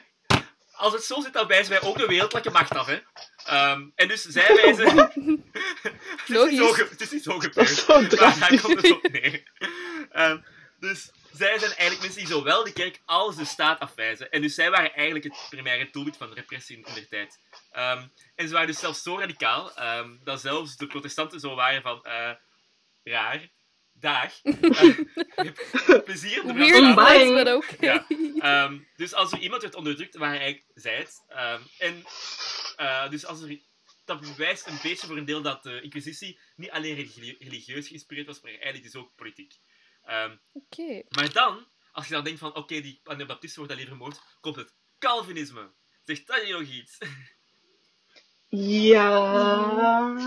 als 0.72 0.94
het 0.94 1.04
zo 1.04 1.22
zit, 1.22 1.34
dan 1.34 1.48
wijzen 1.48 1.72
wij 1.72 1.82
ook 1.82 1.98
de 1.98 2.06
wereldlijke 2.06 2.50
macht 2.52 2.72
af 2.76 2.86
hè. 2.88 3.00
Ehm, 3.46 3.90
en 3.96 4.08
dus 4.08 4.22
zij 4.22 4.56
wijzen... 4.64 4.96
het, 4.98 6.30
is 6.30 6.50
niet 6.50 6.58
zo 6.60 6.76
het 6.76 7.02
is 7.02 7.12
niet 7.12 7.24
zo 7.24 7.32
Dat 7.32 7.44
gebeurd. 7.44 7.70
is 7.70 7.86
zo 7.86 8.08
drastisch. 8.08 8.62
komt 8.62 8.82
het 8.82 8.92
op 8.92 9.08
neer. 9.12 9.52
Ehm, 10.12 10.38
dus 10.80 11.12
zij 11.32 11.58
zijn 11.60 11.72
eigenlijk 11.72 12.02
mensen 12.02 12.20
die 12.20 12.28
zowel 12.28 12.64
de 12.64 12.74
kerk 12.74 13.02
als 13.06 13.36
de 13.36 13.46
staat 13.46 13.80
afwijzen. 13.80 14.32
En 14.32 14.42
dus 14.42 14.56
zij 14.56 14.70
waren 14.70 14.94
eigenlijk 14.94 15.26
het 15.26 15.46
primaire 15.50 15.90
doelwit 15.92 16.18
van 16.18 16.30
de 16.30 16.36
repressie 16.36 16.76
in 16.76 16.94
der 16.94 17.08
tijd. 17.08 17.40
Ehm, 17.72 18.08
en 18.36 18.48
ze 18.48 18.54
waren 18.54 18.68
dus 18.68 18.80
zelfs 18.80 19.02
zo 19.04 19.18
radicaal 19.20 19.76
ehm, 19.76 20.16
dat 20.24 20.42
zelfs 20.42 20.76
de 20.76 20.88
protestanten 20.88 21.40
zo 21.40 21.56
waren 21.56 21.82
van... 21.82 22.04
eh, 22.04 22.32
raar. 23.04 23.50
Dag. 23.94 24.34
Eh, 25.38 26.04
plezier. 26.04 26.42
de 26.46 26.54
Weird 26.54 26.76
vibes, 26.86 27.30
maar 27.44 27.56
oké. 27.56 27.76
Ja. 27.80 28.06
Ehm, 28.40 28.80
dus 28.96 29.14
als 29.14 29.32
er 29.32 29.40
iemand 29.40 29.62
werd 29.62 29.76
onderdrukt, 29.76 30.16
waren 30.16 30.40
eigenlijk 30.40 30.70
zij 30.74 30.96
het. 30.98 31.24
Ehm, 31.28 31.62
en 31.78 32.04
eh, 32.76 33.10
dus 33.10 33.26
als 33.26 33.42
er, 33.42 33.60
dat 34.06 34.20
bewijst 34.20 34.68
een 34.68 34.80
beetje 34.84 35.08
voor 35.08 35.18
een 35.18 35.26
deel 35.26 35.42
dat 35.42 35.64
de 35.64 35.82
Inquisitie 35.82 36.40
niet 36.56 36.70
alleen 36.70 36.96
religie- 36.96 37.36
religieus 37.40 37.88
geïnspireerd 37.88 38.28
was, 38.28 38.42
maar 38.42 38.52
eigenlijk 38.52 38.84
dus 38.84 38.96
ook 38.96 39.16
politiek. 39.16 39.54
Ehm, 40.08 40.36
Oké. 40.54 41.04
maar 41.10 41.34
dan, 41.34 41.68
als 41.92 42.08
je 42.08 42.14
dan 42.14 42.24
denkt 42.24 42.40
van, 42.40 42.56
oké, 42.56 42.82
die 42.82 43.00
Anabaptisten 43.04 43.60
worden 43.60 43.78
alleen 43.78 43.90
vermoord, 43.90 44.22
komt 44.42 44.56
het 44.56 44.74
Calvinisme. 45.00 45.72
Zegt 46.04 46.28
dat 46.28 46.48
je 46.48 46.54
nog 46.54 46.62
iets? 46.62 46.98
Ja. 48.50 50.16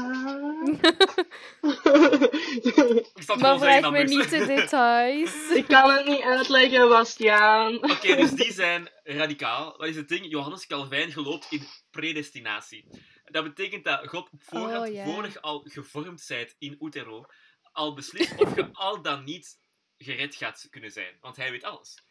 Maar 3.38 3.58
vraag 3.58 3.90
me 3.90 4.02
niet 4.02 4.30
de 4.30 4.46
details. 4.46 5.48
ik 5.50 5.66
kan 5.66 5.90
het 5.90 6.06
niet 6.06 6.20
uitleggen, 6.20 6.88
Bastiaan. 6.88 7.74
Oké, 7.74 8.16
dus 8.16 8.30
die 8.30 8.52
zijn 8.52 8.88
radicaal. 9.02 9.74
Wat 9.76 9.88
is 9.88 9.96
het 9.96 10.08
ding? 10.08 10.30
Johannes 10.30 10.66
Calvijn 10.66 11.12
gelooft 11.12 11.52
in 11.52 11.62
predestinatie. 11.90 12.86
Dat 13.24 13.44
betekent 13.44 13.84
dat 13.84 14.08
God 14.08 14.28
op 14.32 14.42
voorhand, 14.42 14.88
Oh, 14.88 14.94
je 14.94 15.40
al 15.40 15.64
gevormd 15.68 16.24
bent 16.28 16.54
in 16.58 16.76
utero, 16.80 17.24
al 17.72 17.94
beslist 17.94 18.40
of 18.40 18.56
je 18.56 18.68
al 18.72 19.02
dan 19.02 19.24
niet 19.24 19.58
gered 20.04 20.34
gaat 20.34 20.66
kunnen 20.70 20.90
zijn. 20.90 21.16
Want 21.20 21.36
hij 21.36 21.50
weet 21.50 21.64
alles. 21.64 22.04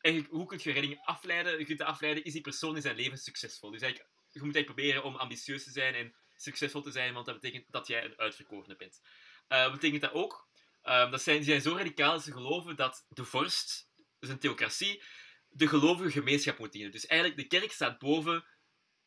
En 0.00 0.14
je- 0.14 0.26
hoe 0.30 0.46
kun 0.46 0.58
je 0.62 0.72
redding 0.72 1.00
afleiden? 1.04 1.58
Je 1.58 1.64
kunt 1.64 1.80
afleiden, 1.80 2.24
is 2.24 2.32
die 2.32 2.40
persoon 2.40 2.76
in 2.76 2.82
zijn 2.82 2.96
leven 2.96 3.18
succesvol? 3.18 3.70
Dus 3.70 3.80
eigenlijk, 3.80 4.12
je 4.30 4.42
moet 4.42 4.54
eigenlijk 4.54 4.74
proberen 4.74 5.04
om 5.04 5.16
ambitieus 5.16 5.64
te 5.64 5.70
zijn 5.70 5.94
en 5.94 6.14
succesvol 6.36 6.82
te 6.82 6.90
zijn, 6.90 7.14
want 7.14 7.26
dat 7.26 7.40
betekent 7.40 7.72
dat 7.72 7.86
jij 7.86 8.04
een 8.04 8.18
uitverkorene 8.18 8.76
bent. 8.76 9.00
Eh, 9.48 9.62
wat 9.62 9.72
betekent 9.72 10.00
dat 10.00 10.12
ook? 10.12 10.48
Ehm, 10.82 11.10
dat 11.10 11.22
zijn, 11.22 11.44
zijn 11.44 11.60
zo 11.60 11.76
radicaal 11.76 12.12
dat 12.12 12.22
ze 12.22 12.32
geloven 12.32 12.76
dat 12.76 13.06
de 13.08 13.24
vorst, 13.24 13.88
dus 14.18 14.30
een 14.30 14.38
theocratie, 14.38 15.02
de 15.48 15.66
gelovige 15.68 16.10
gemeenschap 16.10 16.58
moet 16.58 16.72
dienen. 16.72 16.90
Dus 16.90 17.06
eigenlijk, 17.06 17.40
de 17.40 17.58
kerk 17.58 17.72
staat 17.72 17.98
boven 17.98 18.44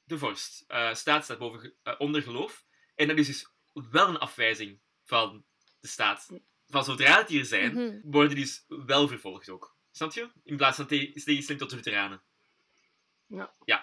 de 0.03 0.17
vorst. 0.17 0.63
Eh 0.67 0.93
staat 0.93 1.23
staat 1.23 1.37
boven, 1.37 1.75
eh, 1.83 1.95
onder 1.97 2.21
geloof. 2.21 2.65
En 2.95 3.07
dat 3.07 3.17
is 3.17 3.27
dus 3.27 3.47
wel 3.73 4.07
een 4.07 4.17
afwijzing 4.17 4.79
van 5.03 5.45
de 5.79 5.87
staat. 5.87 6.29
Van 6.67 6.83
zodra 6.83 7.17
het 7.17 7.29
hier 7.29 7.45
zijn, 7.45 7.73
Mhm. 7.73 7.99
worden 8.03 8.35
die 8.35 8.43
dus 8.43 8.65
wel 8.85 9.07
vervolgd 9.07 9.49
ook. 9.49 9.75
Snap 9.91 10.11
je? 10.13 10.29
In 10.43 10.57
plaats 10.57 10.75
van 10.77 10.85
te- 10.87 11.11
tegenstelling 11.25 11.59
tot 11.61 11.69
de 11.69 11.75
Lutheranen. 11.75 12.21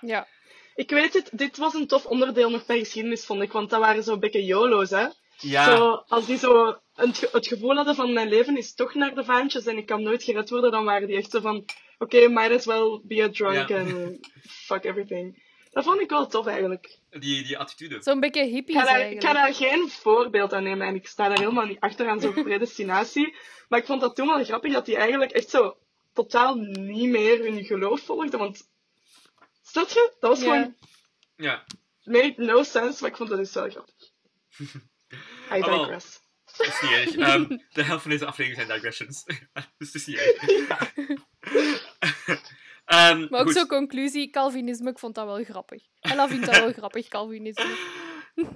Ja. 0.01 0.27
Ik 0.75 0.91
weet 0.91 1.13
het, 1.13 1.31
dit 1.33 1.57
was 1.57 1.75
een 1.75 1.87
tof 1.87 2.07
onderdeel 2.07 2.51
nog 2.51 2.67
bij 2.67 2.79
geschiedenis, 2.79 3.25
vond 3.27 3.43
ik. 3.43 3.53
Want 3.53 3.71
dat 3.71 3.81
waren 3.81 4.03
zo 4.03 4.19
bekke 4.19 4.45
YOLO's, 4.45 4.91
hè. 4.91 5.07
Ja, 5.39 5.65
Zo, 5.77 5.95
als 5.95 6.27
die 6.27 6.39
zo 6.39 6.81
een, 6.95 7.15
ge- 7.15 7.29
het 7.33 7.47
gevoel 7.47 7.75
hadden 7.77 7.95
van 7.95 8.13
mijn 8.13 8.29
leven 8.29 8.57
is 8.57 8.75
toch 8.75 8.95
naar 8.95 9.15
de 9.15 9.25
vaantjes 9.25 9.67
en 9.67 9.77
ik 9.77 9.87
kan 9.87 10.03
nooit 10.03 10.23
gered 10.23 10.51
worden, 10.51 10.71
dan 10.71 10.85
waren 10.85 11.09
die 11.09 11.17
echt 11.17 11.31
zo 11.31 11.41
van, 11.41 11.65
oké, 11.99 12.29
might 12.29 12.53
as 12.53 12.65
well 12.65 13.01
be 13.05 13.23
a 13.23 13.29
drunk 13.31 13.69
Ja. 13.69 13.79
and 13.79 14.19
fuck 14.43 14.85
everything. 14.85 15.43
Dat 15.73 15.85
vond 15.85 16.01
ik 16.01 16.11
wel 16.11 16.27
tof 16.27 16.47
eigenlijk. 16.47 16.99
die, 17.11 17.43
die 17.43 17.59
attitude. 17.59 18.03
Zo'n 18.03 18.21
beetje 18.21 18.63
daar, 18.67 19.11
ik 19.11 19.23
ga 19.23 19.33
daar 19.33 19.55
geen 19.55 19.89
voorbeeld 19.89 20.53
aan 20.53 20.63
nemen 20.63 20.87
en 20.87 20.95
ik 20.95 21.07
sta 21.07 21.29
daar 21.29 21.39
helemaal 21.39 21.67
niet 21.67 21.81
achter 21.81 22.09
aan 22.09 22.21
zo'n 22.21 22.43
predestinatie. 22.43 23.35
Maar 23.69 23.81
ik 23.81 23.87
vond 23.87 24.01
dat 24.01 24.17
toen 24.17 24.27
wel 24.27 24.45
grappig 24.45 24.73
dat 24.73 24.87
die 24.87 24.97
eigenlijk 24.97 25.31
echt 25.31 25.51
zo 25.51 25.77
totaal 26.13 26.55
niet 26.55 27.09
meer 27.09 27.39
hun 27.39 27.65
geloof 27.65 28.01
volgden. 28.01 28.39
Want, 28.39 28.71
snap 29.63 29.89
je? 29.89 30.13
Dat 30.21 30.31
was 30.31 30.43
gewoon, 30.43 30.77
Ja, 31.37 31.65
made 32.03 32.35
no 32.37 32.63
sense, 32.63 33.03
maar 33.03 33.11
ik 33.11 33.17
vond 33.17 33.29
dat 33.29 33.39
dus 33.39 33.53
wel 33.53 33.71
grappig. 33.71 33.95
I 35.57 35.61
Oh, 35.61 35.79
digress. 35.79 36.21
dat 36.57 36.67
is 36.67 36.81
niet 36.81 36.91
erg. 36.91 37.17
Ehm, 37.17 37.49
de 37.73 37.83
helft 37.83 38.03
van 38.03 38.11
deze 38.11 38.27
aflevering 38.27 38.67
zijn 38.67 38.81
digressions. 38.81 39.25
dus 39.79 39.93
het 39.93 39.95
is 39.95 40.07
niet 40.07 40.17
erg. 40.19 41.23
Ehm, 43.09 43.27
Maar 43.31 43.41
ook 43.41 43.53
zo'n 43.53 43.67
conclusie, 43.67 44.31
Calvinisme, 44.31 44.91
ik 44.91 44.99
vond 44.99 45.15
dat 45.15 45.25
wel 45.25 45.45
grappig. 45.45 45.83
Ella 46.01 46.29
vindt 46.29 46.47
dat 46.47 46.59
wel 46.59 46.73
grappig, 46.73 47.09
Calvinisme. 47.09 47.77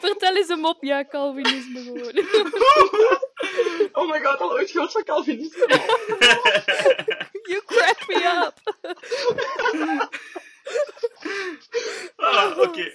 Vertel 0.00 0.36
eens 0.36 0.48
hem 0.48 0.64
op, 0.64 0.82
ja, 0.82 1.04
Calvinisme 1.04 1.82
gewoon. 1.82 2.24
Oh 3.92 4.10
my 4.10 4.20
god, 4.20 4.38
al 4.38 4.52
ooit 4.52 4.70
gehoord 4.70 4.92
van 4.92 5.04
Calvinisme. 5.04 5.66
you 7.42 7.62
crack 7.66 8.06
me 8.06 8.44
up. 8.44 8.58
Ah, 12.16 12.58
oké. 12.58 12.92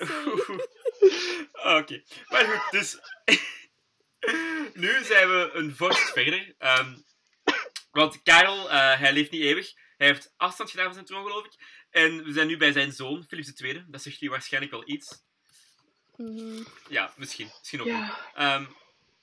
Oh, 1.63 1.77
Oké. 1.77 2.03
Maar 2.29 2.45
goed, 2.45 2.71
dus... 2.71 2.97
een 5.53 5.75
vorst 5.75 6.11
verder. 6.11 6.55
Ehm, 6.57 6.93
want 7.95 8.21
Karel, 8.23 8.69
eh, 8.69 8.99
hij 8.99 9.13
leeft 9.13 9.31
niet 9.31 9.41
eeuwig. 9.41 9.73
Hij 9.97 10.07
heeft 10.07 10.33
afstand 10.37 10.69
gedaan 10.69 10.85
van 10.85 10.93
zijn 10.93 11.05
troon, 11.05 11.25
geloof 11.25 11.45
ik. 11.45 11.53
En 11.89 12.23
we 12.23 12.33
zijn 12.33 12.47
nu 12.47 12.57
bij 12.57 12.71
zijn 12.71 12.91
zoon, 12.91 13.23
Philips 13.27 13.53
II. 13.53 13.85
Dat 13.87 14.01
zegt 14.01 14.15
jullie 14.15 14.29
waarschijnlijk 14.29 14.73
wel 14.73 14.89
iets. 14.89 15.23
Mhm. 16.15 16.63
Ja, 16.89 17.13
misschien. 17.17 17.49
Misschien 17.59 17.81
ook 17.81 17.85
niet. 17.85 18.11
Ehm, 18.33 18.65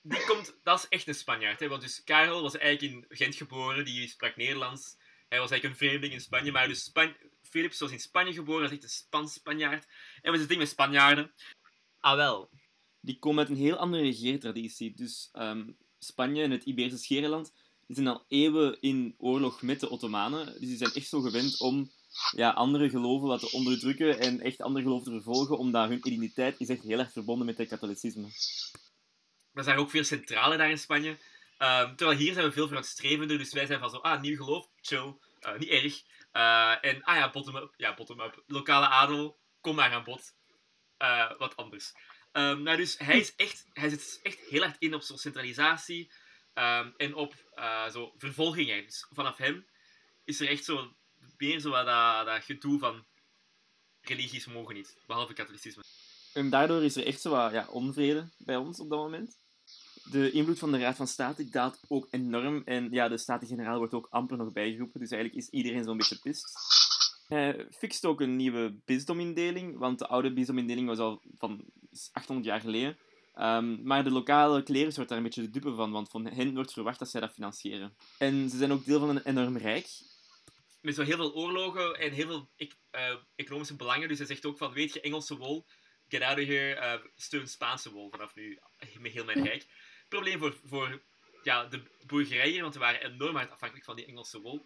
die 0.01 0.25
komt, 0.25 0.59
dat 0.63 0.79
is 0.79 0.87
echt 0.89 1.07
een 1.07 1.15
Spanjaard. 1.15 1.59
Hè? 1.59 1.67
Want 1.67 1.81
dus 1.81 2.03
Karel 2.03 2.41
was 2.41 2.57
eigenlijk 2.57 2.93
in 2.93 3.05
Gent 3.17 3.35
geboren, 3.35 3.85
die 3.85 4.07
sprak 4.07 4.35
Nederlands. 4.35 4.95
Hij 5.29 5.39
was 5.39 5.51
eigenlijk 5.51 5.63
een 5.63 5.87
vreemdeling 5.87 6.13
in 6.13 6.21
Spanje, 6.21 6.51
maar 6.51 6.67
dus 6.67 6.83
Span 6.83 7.15
Philips 7.41 7.79
was 7.79 7.91
in 7.91 7.99
Spanje 7.99 8.33
geboren, 8.33 8.61
dat 8.61 8.71
is 8.71 8.77
echt 8.77 8.83
een 8.83 9.05
Spans-Spanjaard. 9.05 9.87
En 10.21 10.23
wat 10.23 10.33
is 10.33 10.39
het 10.39 10.47
ding 10.47 10.59
met 10.59 10.69
Spanjaarden? 10.69 11.33
Ah 11.99 12.15
wel, 12.15 12.49
die 12.99 13.19
komen 13.19 13.39
uit 13.39 13.49
een 13.49 13.63
heel 13.63 13.77
andere 13.77 14.03
regeertraditie. 14.03 14.93
Dus 14.93 15.29
ehm, 15.31 15.69
Spanje 15.99 16.43
en 16.43 16.51
het 16.51 16.63
Iberische 16.63 16.97
Scherenland 16.97 17.53
die 17.93 18.03
zijn 18.03 18.15
al 18.15 18.25
eeuwen 18.27 18.81
in 18.81 19.15
oorlog 19.17 19.61
met 19.61 19.79
de 19.79 19.89
Ottomanen. 19.89 20.45
Dus 20.45 20.59
die 20.59 20.77
zijn 20.77 20.93
echt 20.93 21.07
zo 21.07 21.21
gewend 21.21 21.59
om 21.59 21.91
ja, 22.35 22.49
andere 22.49 22.89
geloven 22.89 23.39
te 23.39 23.51
onderdrukken 23.51 24.19
en 24.19 24.41
echt 24.41 24.61
andere 24.61 24.85
geloven 24.85 25.05
te 25.05 25.11
vervolgen, 25.11 25.57
omdat 25.57 25.89
hun 25.89 26.07
identiteit 26.07 26.59
is 26.59 26.69
echt 26.69 26.83
heel 26.83 26.99
erg 26.99 27.11
verbonden 27.11 27.45
met 27.45 27.57
het 27.57 27.67
katholicisme. 27.67 28.27
Er 29.53 29.63
zijn 29.63 29.77
ook 29.77 29.89
veel 29.89 30.03
centralen 30.03 30.57
daar 30.57 30.69
in 30.69 30.77
Spanje. 30.77 31.17
Ehm, 31.57 31.95
terwijl 31.95 32.17
hier 32.17 32.33
zijn 32.33 32.45
we 32.45 32.51
veel 32.51 32.65
vooruitstrevender, 32.65 33.37
dus 33.37 33.53
wij 33.53 33.65
zijn 33.65 33.79
van 33.79 33.89
zo, 33.89 33.97
ah, 33.97 34.21
nieuw 34.21 34.35
geloof, 34.35 34.67
chill, 34.81 35.15
eh, 35.39 35.57
niet 35.57 35.69
erg. 35.69 36.03
Eh, 36.31 36.75
en, 36.81 37.03
ah 37.03 37.15
ja, 37.15 37.29
bottom-up, 37.29 37.73
ja, 37.77 37.93
bottom-up, 37.93 38.43
lokale 38.47 38.87
adel, 38.87 39.39
kom 39.61 39.75
maar 39.75 39.91
aan 39.91 40.03
bod. 40.03 40.35
Eh, 40.97 41.31
wat 41.37 41.55
anders. 41.55 41.93
Ehm, 42.31 42.61
nou, 42.61 42.77
dus 42.77 42.97
hij, 42.97 43.19
is 43.19 43.35
echt, 43.35 43.65
hij 43.73 43.89
zit 43.89 44.19
echt 44.23 44.39
heel 44.49 44.61
hard 44.61 44.75
in 44.79 44.93
op 44.93 45.01
zo'n 45.01 45.17
centralisatie 45.17 46.11
ehm, 46.53 46.91
en 46.97 47.15
op 47.15 47.33
eh, 47.53 47.89
zo 47.89 48.13
vervolging. 48.17 48.69
eigenlijk. 48.69 48.87
Dus 48.87 49.07
vanaf 49.09 49.37
hem 49.37 49.65
is 50.23 50.39
er 50.39 50.47
echt 50.47 50.63
zo 50.63 50.93
meer 51.37 51.59
zo 51.59 51.69
wat 51.69 51.85
dat, 51.85 52.25
dat 52.25 52.43
gedoe 52.43 52.79
van 52.79 53.05
religies 54.01 54.45
mogen 54.45 54.75
niet, 54.75 54.97
behalve 55.07 55.33
katholicisme. 55.33 55.83
En 56.33 56.49
daardoor 56.49 56.83
is 56.83 56.95
er 56.95 57.05
echt 57.05 57.21
zo 57.21 57.29
wat 57.29 57.51
ja, 57.51 57.67
onvrede 57.69 58.29
bij 58.37 58.55
ons 58.55 58.79
op 58.79 58.89
dat 58.89 58.99
moment. 58.99 59.37
De 60.03 60.31
invloed 60.31 60.59
van 60.59 60.71
de 60.71 60.79
Raad 60.79 60.95
van 60.95 61.07
State 61.07 61.49
daalt 61.49 61.79
ook 61.87 62.07
enorm. 62.11 62.61
En 62.65 62.91
ja, 62.91 63.07
de 63.07 63.17
Staten-Generaal 63.17 63.77
wordt 63.77 63.93
ook 63.93 64.07
amper 64.09 64.37
nog 64.37 64.53
bijgeroepen. 64.53 64.99
Dus 64.99 65.11
eigenlijk 65.11 65.43
is 65.43 65.49
iedereen 65.49 65.83
zo'n 65.83 65.97
beetje 65.97 66.19
pist. 66.19 66.51
Hij 67.27 67.67
fixt 67.71 68.05
ook 68.05 68.21
een 68.21 68.35
nieuwe 68.35 68.81
bisdomindeling. 68.85 69.77
Want 69.77 69.99
de 69.99 70.07
oude 70.07 70.33
bisdomindeling 70.33 70.87
was 70.87 70.97
al 70.97 71.21
van 71.37 71.65
800 72.11 72.47
jaar 72.47 72.59
geleden. 72.59 72.97
Ehm, 73.33 73.83
maar 73.83 74.03
de 74.03 74.11
lokale 74.11 74.63
klerus 74.63 74.95
wordt 74.95 75.09
daar 75.09 75.17
een 75.17 75.23
beetje 75.23 75.41
de 75.41 75.49
dupe 75.49 75.75
van. 75.75 75.91
Want 75.91 76.09
van 76.09 76.25
hen 76.25 76.53
wordt 76.53 76.73
verwacht 76.73 76.99
dat 76.99 77.09
zij 77.09 77.21
dat 77.21 77.33
financieren. 77.33 77.97
En 78.17 78.49
ze 78.49 78.57
zijn 78.57 78.71
ook 78.71 78.85
deel 78.85 78.99
van 78.99 79.09
een 79.09 79.23
enorm 79.23 79.57
rijk. 79.57 79.87
Met 80.81 80.95
zo 80.95 81.03
heel 81.03 81.15
veel 81.15 81.33
oorlogen 81.33 81.99
en 81.99 82.11
heel 82.11 82.27
veel 82.27 82.49
eh, 82.91 83.15
economische 83.35 83.75
belangen. 83.75 84.07
Dus 84.07 84.17
hij 84.17 84.27
zegt 84.27 84.45
ook 84.45 84.57
van, 84.57 84.73
weet 84.73 84.93
je, 84.93 85.01
Engelse 85.01 85.37
wol, 85.37 85.65
get 86.07 86.21
out 86.21 86.37
eh, 86.37 86.93
steun 87.15 87.47
Spaanse 87.47 87.91
wol 87.91 88.09
vanaf 88.09 88.35
nu, 88.35 88.59
met 88.99 89.11
heel 89.11 89.25
mijn 89.25 89.43
rijk. 89.43 89.65
Probleem 90.07 90.39
voor, 90.39 90.57
voor 90.65 91.01
ja, 91.43 91.65
de 91.65 91.83
boergerij 92.05 92.49
hier, 92.49 92.61
want 92.61 92.73
we 92.73 92.79
waren 92.79 93.11
enorm 93.11 93.35
hard 93.35 93.51
afhankelijk 93.51 93.85
van 93.85 93.95
die 93.95 94.05
Engelse 94.05 94.41
wol. 94.41 94.65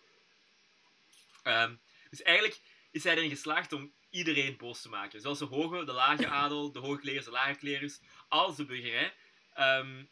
Ehm, 1.44 1.76
dus 2.10 2.22
eigenlijk 2.22 2.62
is 2.92 3.04
hij 3.04 3.16
erin 3.16 3.30
geslaagd 3.30 3.74
om 3.74 3.94
iedereen 4.18 4.58
boos 4.58 4.82
te 4.82 4.90
maken. 4.90 5.22
Zoals 5.22 5.40
de 5.40 5.46
hoge, 5.46 5.86
de 5.86 5.92
lage 5.92 6.28
adel, 6.44 6.72
de 6.72 6.80
hoge 6.80 7.00
klerus, 7.00 7.26
de 7.26 7.32
lage 7.32 7.56
klerus, 7.56 8.02
als 8.28 8.56
de 8.56 8.66
burgerij. 8.66 9.14
Ehm, 9.54 10.04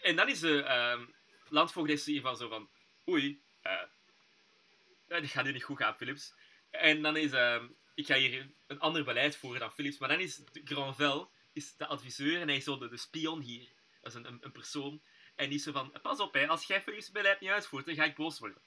en 0.00 0.16
dan 0.16 0.28
is 0.28 0.40
de 0.40 0.62
ehm 0.62 1.04
landvoogdij 1.48 2.00
hiervan 2.04 2.36
zo 2.36 2.48
van, 2.48 2.68
oei, 3.08 3.42
eh, 3.62 3.82
dit 5.06 5.30
gaat 5.30 5.44
hier 5.44 5.52
niet 5.52 5.64
goed 5.64 5.78
gaan, 5.78 5.96
Philips. 5.96 6.34
En 6.70 7.02
dan 7.02 7.16
is, 7.16 7.32
ehm, 7.32 7.66
ik 7.94 8.06
ga 8.06 8.16
hier 8.16 8.50
een 8.66 8.80
ander 8.80 9.04
beleid 9.04 9.36
voeren 9.36 9.60
dan 9.60 9.72
Philips, 9.72 9.98
maar 9.98 10.08
dan 10.08 10.20
is 10.20 10.36
de 10.36 10.60
Granvelle 10.64 11.28
is 11.52 11.76
de 11.76 11.86
adviseur 11.86 12.40
en 12.40 12.48
hij 12.48 12.56
is 12.56 12.64
zo 12.64 12.78
de, 12.78 12.88
de 12.88 12.96
spion 12.96 13.40
hier. 13.40 13.68
Dat 14.00 14.12
is 14.12 14.18
een, 14.18 14.26
een, 14.26 14.38
een 14.40 14.52
persoon. 14.52 15.02
En 15.34 15.48
die 15.48 15.58
is 15.58 15.64
zo 15.64 15.72
van, 15.72 15.92
pas 16.02 16.20
op, 16.20 16.34
hè, 16.34 16.48
als 16.48 16.64
jij 16.64 16.82
Philips 16.82 17.10
beleid 17.10 17.40
niet 17.40 17.50
uitvoert, 17.50 17.86
dan 17.86 17.94
ga 17.94 18.04
ik 18.04 18.14
boos 18.14 18.38
worden. 18.38 18.62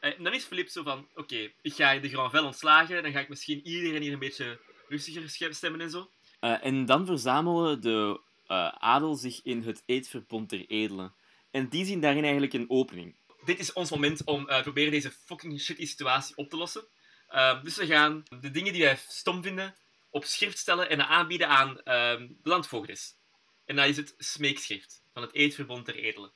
Eh, 0.00 0.18
en 0.18 0.24
dan 0.24 0.34
is 0.34 0.44
Philips 0.44 0.72
zo 0.72 0.82
van, 0.82 1.08
oké, 1.14 1.50
ik 1.62 1.74
ga 1.74 1.98
de 1.98 2.08
Granvelle 2.08 2.46
ontslagen, 2.46 3.02
dan 3.02 3.12
ga 3.12 3.20
ik 3.20 3.28
misschien 3.28 3.66
iedereen 3.66 4.02
hier 4.02 4.12
een 4.12 4.18
beetje 4.18 4.60
rustiger 4.88 5.54
stemmen 5.54 5.80
en 5.80 5.90
zo. 5.90 6.10
Eh, 6.40 6.64
en 6.64 6.86
dan 6.86 7.06
verzamelen 7.06 7.80
de 7.80 8.20
eh, 8.46 8.68
adel 8.68 9.14
zich 9.14 9.40
in 9.42 9.62
het 9.62 9.82
eedverbond 9.86 10.50
der 10.50 10.66
edelen. 10.66 11.14
En 11.50 11.68
die 11.68 11.84
zien 11.84 12.00
daarin 12.00 12.22
eigenlijk 12.22 12.52
een 12.52 12.70
opening. 12.70 13.16
Dit 13.44 13.58
is 13.58 13.72
ons 13.72 13.90
moment 13.90 14.24
om 14.24 14.48
eh 14.48 14.62
proberen 14.62 14.90
deze 14.90 15.10
fucking 15.10 15.60
shitty 15.60 15.86
situatie 15.86 16.36
op 16.36 16.50
te 16.50 16.56
lossen. 16.56 16.84
Ehm, 17.28 17.64
dus 17.64 17.76
we 17.76 17.86
gaan 17.86 18.22
de 18.40 18.50
dingen 18.50 18.72
die 18.72 18.82
wij 18.82 18.96
stom 19.08 19.42
vinden 19.42 19.74
op 20.10 20.24
schrift 20.24 20.58
stellen 20.58 20.90
en 20.90 21.08
aanbieden 21.08 21.48
aan 21.48 21.80
ehm 21.82 22.26
de 22.42 22.48
landvoogdes. 22.48 23.14
En 23.64 23.76
dat 23.76 23.86
is 23.86 23.96
het 23.96 24.14
smeekschrift 24.18 25.02
van 25.12 25.22
het 25.22 25.32
eedverbond 25.34 25.86
der 25.86 25.94
edelen. 25.94 26.32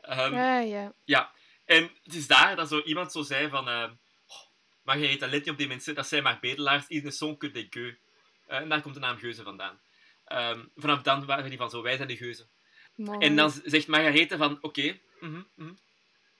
Ehm, 0.00 0.34
Ja, 0.34 0.58
ja. 0.58 0.92
ja, 1.04 1.30
en 1.66 1.90
het 2.02 2.14
is 2.14 2.26
daar 2.26 2.56
dat 2.56 2.68
zo 2.68 2.80
iemand 2.80 3.12
zo 3.12 3.22
zei 3.22 3.48
van... 3.48 3.68
Uh, 3.68 3.90
oh, 4.26 4.36
Margaretha, 4.82 5.26
let 5.26 5.40
niet 5.40 5.50
op 5.50 5.58
die 5.58 5.66
mensen, 5.66 5.94
dat 5.94 6.06
zijn 6.06 6.22
maar 6.22 6.38
bedelaars, 6.40 6.84
ils 6.88 7.02
ne 7.02 7.10
sont 7.10 7.38
que 7.38 7.66
gueux. 7.70 7.96
Eh, 8.46 8.58
en 8.58 8.68
daar 8.68 8.80
komt 8.80 8.94
de 8.94 9.00
naam 9.00 9.18
Geuze 9.18 9.42
vandaan. 9.42 9.80
Ehm, 10.24 10.64
vanaf 10.76 11.02
dan 11.02 11.26
waren 11.26 11.48
die 11.48 11.58
van 11.58 11.70
zo, 11.70 11.82
wij 11.82 11.96
zijn 11.96 12.08
de 12.08 12.16
Geuzen. 12.16 12.48
Mooi. 12.94 13.18
En 13.18 13.36
dan 13.36 13.52
zegt 13.64 13.86
Margarethe 13.86 14.36
van, 14.36 14.58
oké, 14.60 14.98
mhm, 15.20 15.42
mhm, 15.54 15.72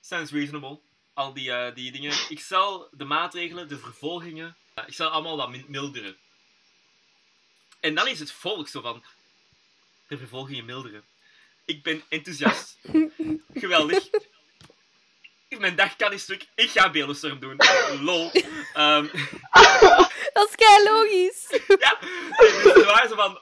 sounds 0.00 0.30
reasonable. 0.30 0.80
Al 1.12 1.32
die, 1.32 1.52
eh, 1.52 1.74
die 1.74 1.92
dingen. 1.92 2.12
Ik 2.28 2.40
zal 2.40 2.88
de 2.92 3.04
maatregelen, 3.04 3.68
de 3.68 3.78
vervolgingen, 3.78 4.56
eh, 4.74 4.84
ik 4.86 4.94
zal 4.94 5.08
allemaal 5.08 5.36
wat 5.36 5.68
milderen. 5.68 6.16
En 7.80 7.94
dan 7.94 8.08
is 8.08 8.18
het 8.18 8.32
volk 8.32 8.68
zo 8.68 8.80
van, 8.80 9.04
de 10.06 10.18
vervolgingen 10.18 10.64
milderen. 10.64 11.04
Ik 11.64 11.82
ben 11.82 12.02
enthousiast. 12.08 12.78
Geweldig. 13.54 14.08
Mijn 15.58 15.76
dag 15.76 15.96
kan 15.96 16.10
niet 16.10 16.20
stuk. 16.20 16.46
Ik 16.54 16.70
ga 16.70 16.90
Beeldenstorm 16.90 17.38
doen. 17.38 17.56
Lol. 18.00 18.30
Ehm, 18.72 19.06
Dat 20.36 20.48
is 20.48 20.54
kei 20.54 20.84
logisch. 20.84 21.46
ja, 21.84 21.98
dus 22.62 22.72
we 22.72 22.84
waren 22.84 23.08
zo 23.08 23.14
van... 23.14 23.40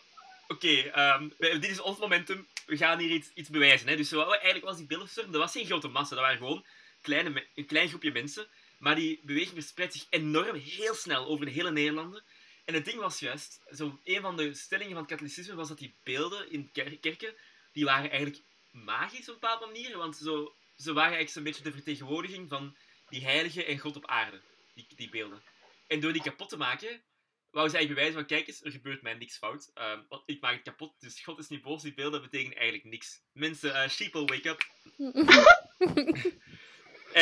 Oké, 0.48 0.68
ehm, 0.68 1.28
dit 1.38 1.70
is 1.70 1.80
ons 1.80 1.98
momentum. 1.98 2.46
We 2.66 2.76
gaan 2.76 2.98
hier 2.98 3.10
iets, 3.10 3.30
iets 3.34 3.48
bewijzen. 3.48 3.88
Hè. 3.88 3.96
Dus 3.96 4.08
zo, 4.08 4.30
eigenlijk 4.30 4.64
was 4.64 4.76
die 4.76 4.86
Beeldenstorm... 4.86 5.30
Dat 5.30 5.40
was 5.40 5.52
geen 5.52 5.66
grote 5.66 5.88
massa. 5.88 6.14
Dat 6.14 6.24
waren 6.24 6.38
gewoon 6.38 6.64
kleine, 7.02 7.46
een 7.54 7.66
klein 7.66 7.88
groepje 7.88 8.12
mensen. 8.12 8.46
Maar 8.78 8.94
die 8.94 9.20
beweging 9.22 9.52
verspreidt 9.52 9.92
zich 9.92 10.06
enorm, 10.10 10.56
heel 10.56 10.94
snel 10.94 11.26
over 11.26 11.46
de 11.46 11.52
hele 11.52 11.70
Nederlanden. 11.70 12.22
En 12.64 12.74
het 12.74 12.84
ding 12.84 13.00
was 13.00 13.18
juist... 13.18 13.60
Zo, 13.76 13.98
een 14.04 14.20
van 14.20 14.36
de 14.36 14.54
stellingen 14.54 14.92
van 14.92 15.02
het 15.02 15.10
katholicisme 15.10 15.54
was 15.54 15.68
dat 15.68 15.78
die 15.78 15.94
beelden 16.02 16.50
in 16.50 16.70
ker- 16.72 16.98
kerken... 16.98 17.34
Die 17.72 17.84
waren 17.84 18.10
eigenlijk 18.10 18.42
magisch 18.70 19.28
op 19.28 19.34
een 19.34 19.40
bepaalde 19.40 19.66
manier. 19.66 19.96
Want 19.96 20.16
zo, 20.16 20.54
ze 20.76 20.92
waren 20.92 21.16
eigenlijk 21.16 21.30
zo'n 21.30 21.42
beetje 21.42 21.62
de 21.62 21.72
vertegenwoordiging 21.72 22.48
van 22.48 22.76
die 23.08 23.24
heilige 23.24 23.64
en 23.64 23.78
God 23.78 23.96
op 23.96 24.06
aarde. 24.06 24.40
Die, 24.74 24.86
die 24.96 25.10
beelden. 25.10 25.42
En 25.86 26.00
door 26.00 26.12
die 26.12 26.22
kapot 26.22 26.48
te 26.48 26.56
maken, 26.56 27.02
wou 27.50 27.68
ze 27.68 27.76
eigenlijk 27.76 27.88
bewijzen 27.88 28.14
van, 28.14 28.26
kijk 28.26 28.46
eens, 28.46 28.64
er 28.64 28.70
gebeurt 28.70 29.02
mij 29.02 29.14
niks 29.14 29.38
fout. 29.38 29.70
Ehm, 29.74 30.00
want 30.08 30.22
ik 30.26 30.40
maak 30.40 30.52
het 30.52 30.62
kapot, 30.62 31.00
dus 31.00 31.20
God 31.20 31.38
is 31.38 31.48
niet 31.48 31.62
boos, 31.62 31.82
die 31.82 31.94
beelden 31.94 32.22
betekenen 32.22 32.56
eigenlijk 32.56 32.90
niks. 32.90 33.22
Mensen, 33.32 33.74
eh 33.74 33.88
sheeple, 33.88 34.24
wake 34.24 34.48
up. 34.48 34.64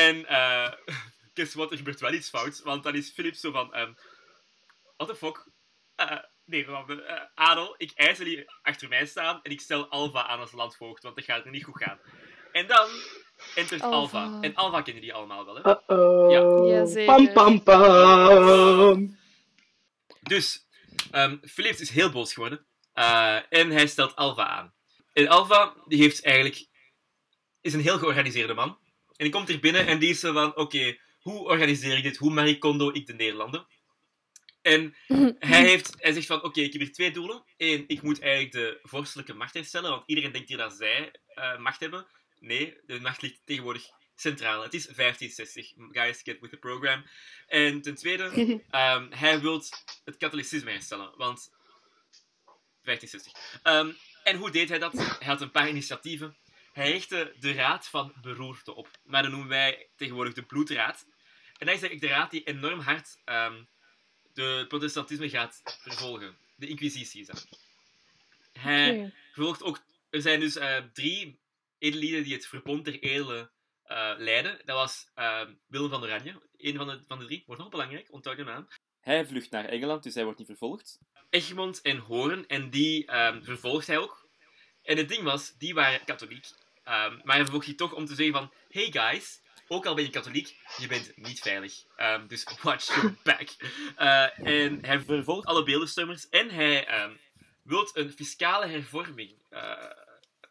en, 0.06 0.26
eh 0.26 0.72
guess 1.34 1.54
what, 1.54 1.70
er 1.70 1.76
gebeurt 1.76 2.00
wel 2.00 2.12
iets 2.12 2.28
fouts, 2.28 2.60
want 2.60 2.82
dan 2.82 2.94
is 2.94 3.12
Philip 3.12 3.34
zo 3.34 3.50
van, 3.50 3.74
ehm 3.74 3.92
what 4.96 5.08
the 5.08 5.16
fuck? 5.16 5.50
Eh, 5.94 6.18
Nederlanden, 6.44 7.06
eh, 7.06 7.24
Adel, 7.34 7.74
ik 7.78 7.92
eis 7.94 8.18
dat 8.18 8.26
die 8.26 8.50
achter 8.62 8.88
mij 8.88 9.06
staan 9.06 9.42
en 9.42 9.50
ik 9.50 9.60
stel 9.60 9.88
Alva 9.88 10.26
aan 10.26 10.40
als 10.40 10.52
landvoogd, 10.52 11.02
want 11.02 11.16
dat 11.16 11.24
gaat 11.24 11.44
er 11.44 11.50
niet 11.50 11.64
goed 11.64 11.82
gaan. 11.82 12.00
En 12.52 12.66
dan 12.66 12.88
entert 13.54 13.80
Alva. 13.82 14.22
Alva. 14.24 14.40
En 14.40 14.54
Alva 14.54 14.82
kennen 14.82 15.02
die 15.02 15.14
allemaal 15.14 15.44
wel, 15.44 15.56
hè? 15.56 15.70
Uh-oh. 15.70 16.66
Ja, 16.68 16.84
zeker. 16.86 17.14
Pam, 17.14 17.32
pam, 17.32 17.62
pam. 17.62 19.16
Dus, 20.20 20.66
ehm 21.10 21.36
Philips 21.42 21.80
is 21.80 21.90
heel 21.90 22.10
boos 22.10 22.32
geworden. 22.32 22.66
eh, 22.92 23.36
en 23.48 23.70
hij 23.70 23.86
stelt 23.86 24.16
Alva 24.16 24.46
aan. 24.48 24.72
En 25.12 25.28
Alva, 25.28 25.74
die 25.86 26.02
heeft 26.02 26.24
eigenlijk... 26.24 26.66
is 27.60 27.72
een 27.72 27.80
heel 27.80 27.98
georganiseerde 27.98 28.54
man. 28.54 28.68
En 29.16 29.24
die 29.24 29.30
komt 29.30 29.48
hier 29.48 29.60
binnen 29.60 29.86
en 29.86 29.98
die 29.98 30.10
is 30.10 30.20
zo 30.20 30.32
van... 30.32 30.56
Oké, 30.56 30.98
hoe 31.20 31.38
organiseer 31.44 31.96
ik 31.96 32.02
dit? 32.02 32.16
Hoe 32.16 32.32
Marie 32.32 32.58
Kondo 32.58 32.90
ik 32.92 33.06
de 33.06 33.12
Nederlanden? 33.14 33.66
En 34.62 34.94
hij, 35.38 35.66
heeft, 35.66 35.94
hij 35.98 36.12
zegt 36.12 36.26
van... 36.26 36.42
Oké, 36.42 36.60
ik 36.60 36.72
heb 36.72 36.82
hier 36.82 36.92
twee 36.92 37.10
doelen. 37.10 37.44
Eén, 37.56 37.84
ik 37.86 38.02
moet 38.02 38.20
eigenlijk 38.20 38.52
de 38.52 38.78
vorstelijke 38.82 39.34
macht 39.34 39.54
herstellen. 39.54 39.90
Want 39.90 40.02
iedereen 40.06 40.32
denkt 40.32 40.48
hier 40.48 40.58
dat 40.58 40.72
zij 40.72 41.12
eh, 41.26 41.58
macht 41.58 41.80
hebben. 41.80 42.06
Nee, 42.42 42.76
de 42.86 43.00
macht 43.00 43.22
ligt 43.22 43.40
tegenwoordig 43.44 43.90
centraal. 44.14 44.62
Het 44.62 44.74
is 44.74 44.84
1560. 44.84 45.72
Guys, 45.90 46.22
get 46.22 46.40
with 46.40 46.50
the 46.50 46.56
program. 46.56 47.04
En 47.46 47.82
ten 47.82 47.94
tweede... 47.94 48.30
Ehm, 48.70 49.10
hij 49.10 49.40
wil 49.40 49.64
het 50.04 50.16
katholicisme 50.16 50.70
herstellen, 50.70 51.12
want 51.16 51.50
1560. 52.82 53.60
Ehm, 53.62 53.90
en 54.24 54.36
hoe 54.36 54.50
deed 54.50 54.68
hij 54.68 54.78
dat? 54.78 54.92
Hij 54.92 55.26
had 55.26 55.40
een 55.40 55.50
paar 55.50 55.68
initiatieven. 55.68 56.36
hij 56.72 56.90
richtte 56.90 57.34
de 57.40 57.52
Raad 57.52 57.88
van 57.88 58.14
Beroerte 58.20 58.74
op. 58.74 58.88
Maar 59.04 59.22
dat 59.22 59.30
noemen 59.30 59.48
wij 59.48 59.88
tegenwoordig 59.96 60.34
de 60.34 60.42
Bloedraad. 60.42 61.06
En 61.58 61.66
dat 61.66 61.74
is 61.74 61.82
eigenlijk 61.82 62.00
de 62.00 62.18
raad 62.18 62.30
die 62.30 62.44
enorm 62.44 62.80
hard 62.80 63.18
ehm, 63.24 63.62
de 64.34 64.64
protestantisme 64.68 65.28
gaat 65.28 65.60
vervolgen. 65.64 66.36
De 66.54 66.66
inquisitie 66.66 67.20
is 67.20 67.26
dat. 67.26 67.48
Hij 68.52 69.12
vervolgt 69.32 69.62
ook... 69.62 69.82
Er 70.10 70.22
zijn 70.22 70.40
dus 70.40 70.56
eh, 70.56 70.78
drie 70.92 71.41
edellieden 71.82 72.24
die 72.24 72.34
het 72.34 72.46
verbond 72.46 72.84
der 72.84 72.98
edelen 72.98 73.50
eh, 73.82 74.12
leiden. 74.16 74.60
Dat 74.64 74.76
was 74.76 75.10
ehm, 75.14 75.52
Willem 75.66 75.90
van 75.90 76.02
Oranje, 76.02 76.42
een 76.56 76.76
van 76.76 76.86
de, 76.86 77.02
van 77.06 77.18
de 77.18 77.24
drie. 77.24 77.42
Wordt 77.46 77.60
nog 77.60 77.70
belangrijk, 77.70 78.12
onthoud 78.12 78.36
de 78.36 78.44
naam. 78.44 78.68
Hij 79.00 79.26
vlucht 79.26 79.50
naar 79.50 79.64
Engeland, 79.64 80.02
dus 80.02 80.14
hij 80.14 80.24
wordt 80.24 80.38
niet 80.38 80.48
vervolgd. 80.48 80.98
Egmond 81.30 81.80
en 81.80 81.98
Hoorn, 81.98 82.46
en 82.46 82.70
die 82.70 83.06
ehm, 83.06 83.42
vervolgt 83.42 83.86
hij 83.86 83.98
ook. 83.98 84.28
En 84.82 84.96
het 84.96 85.08
ding 85.08 85.22
was, 85.22 85.54
die 85.58 85.74
waren 85.74 86.04
katholiek. 86.04 86.46
Ehm, 86.84 87.16
maar 87.22 87.34
hij 87.34 87.42
vervolgt 87.42 87.66
die 87.66 87.74
toch 87.74 87.92
om 87.92 88.06
te 88.06 88.14
zeggen 88.14 88.34
van... 88.34 88.52
Hey 88.68 88.90
guys, 88.90 89.40
ook 89.68 89.86
al 89.86 89.94
ben 89.94 90.04
je 90.04 90.10
katholiek, 90.10 90.56
je 90.76 90.86
bent 90.86 91.16
niet 91.16 91.40
veilig. 91.40 91.84
Dus 92.26 92.58
watch 92.62 92.86
your 92.86 93.16
back. 93.24 93.48
Eh, 93.96 94.46
en 94.62 94.84
hij 94.84 95.00
vervolgt 95.00 95.46
alle 95.46 95.62
beeldenstormers. 95.62 96.28
En 96.28 96.50
hij 96.50 96.88
wil 97.62 97.90
een 97.92 98.12
fiscale 98.12 98.66
hervorming 98.66 99.34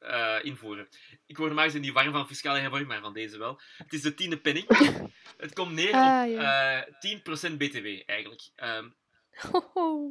eh, 0.01 0.35
eh, 0.37 0.45
invoeren. 0.45 0.87
Ik 1.25 1.35
word 1.37 1.47
normaal 1.47 1.65
gezien 1.65 1.81
niet 1.81 1.93
warm 1.93 2.11
van 2.11 2.27
fiscale 2.27 2.59
hervorming, 2.59 2.89
maar 2.89 3.01
van 3.01 3.13
deze 3.13 3.37
wel. 3.37 3.61
Het 3.77 3.93
is 3.93 4.01
de 4.01 4.13
tiende 4.13 4.37
penning. 4.39 4.67
Het 5.37 5.53
komt 5.53 5.71
neer 5.73 5.93
Ah, 5.93 6.23
op 6.29 6.35
ja. 6.35 6.83
eh 6.85 7.09
10% 7.53 7.57
btw, 7.57 7.85
eigenlijk. 8.05 8.49
Ehm, 8.55 8.89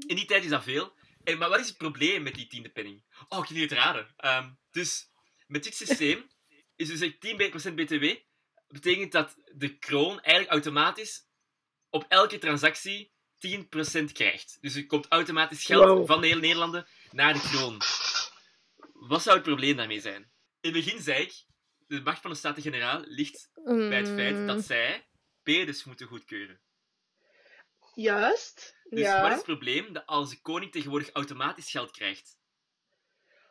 in 0.06 0.16
die 0.16 0.24
tijd 0.24 0.44
is 0.44 0.50
dat 0.50 0.62
veel. 0.62 0.92
En, 1.24 1.38
maar 1.38 1.48
wat 1.48 1.60
is 1.60 1.68
het 1.68 1.76
probleem 1.76 2.22
met 2.22 2.34
die 2.34 2.46
tiende 2.46 2.68
penning? 2.70 3.04
Oh, 3.28 3.38
ik 3.38 3.44
kan 3.46 3.56
het 3.56 3.72
raden. 3.72 4.06
Ehm, 4.16 4.50
dus 4.70 5.10
met 5.46 5.64
dit 5.64 5.74
systeem 5.74 6.30
is 6.76 6.88
dus 6.88 7.00
echt 7.00 7.20
10% 7.20 7.74
btw. 7.74 8.04
betekent 8.68 9.12
dat 9.12 9.36
de 9.54 9.78
kroon 9.78 10.20
eigenlijk 10.20 10.50
automatisch 10.50 11.28
op 11.90 12.04
elke 12.08 12.38
transactie 12.38 13.12
10% 13.38 14.12
krijgt. 14.12 14.58
Dus 14.60 14.74
er 14.74 14.86
komt 14.86 15.06
automatisch 15.08 15.64
geld 15.64 15.84
Wow. 15.84 16.06
van 16.06 16.20
de 16.20 16.26
hele 16.26 16.40
Nederlanden 16.40 16.86
naar 17.10 17.32
de 17.32 17.40
kroon. 17.40 17.80
Wat 19.10 19.22
zou 19.22 19.36
het 19.36 19.44
probleem 19.46 19.76
daarmee 19.76 20.00
zijn? 20.00 20.22
In 20.60 20.74
het 20.74 20.84
begin 20.84 21.02
zei 21.02 21.22
ik, 21.22 21.44
de 21.86 22.00
macht 22.00 22.20
van 22.20 22.30
de 22.30 22.36
Staten-Generaal 22.36 23.00
ligt 23.04 23.50
bij 23.64 23.96
het 23.98 24.08
feit 24.08 24.36
Mm. 24.36 24.46
dat 24.46 24.64
zij 24.64 25.08
bedes 25.42 25.84
moeten 25.84 26.06
goedkeuren. 26.06 26.60
Juist. 27.94 28.76
Dus 28.84 29.00
ja. 29.00 29.20
wat 29.20 29.30
is 29.30 29.36
het 29.36 29.44
probleem? 29.44 29.92
Dat 29.92 30.06
als 30.06 30.30
de 30.30 30.40
koning 30.40 30.72
tegenwoordig 30.72 31.10
automatisch 31.10 31.70
geld 31.70 31.90
krijgt. 31.90 32.38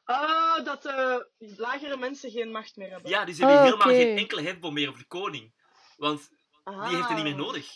Ah, 0.03 0.65
dat 0.65 0.83
de 0.83 1.29
lagere 1.37 1.97
mensen 1.97 2.31
geen 2.31 2.51
macht 2.51 2.75
meer 2.75 2.89
hebben. 2.89 3.09
Ja, 3.11 3.25
dus 3.25 3.35
ze 3.35 3.41
hebben 3.45 3.59
Oh, 3.59 3.65
helemaal 3.65 3.95
geen 3.95 4.17
enkele 4.17 4.41
hefboom 4.41 4.73
meer 4.73 4.87
over 4.87 4.99
de 5.01 5.07
koning. 5.07 5.53
Want 5.97 6.29
die 6.63 6.95
heeft 6.95 7.07
het 7.07 7.15
niet 7.15 7.23
meer 7.23 7.35
nodig. 7.35 7.67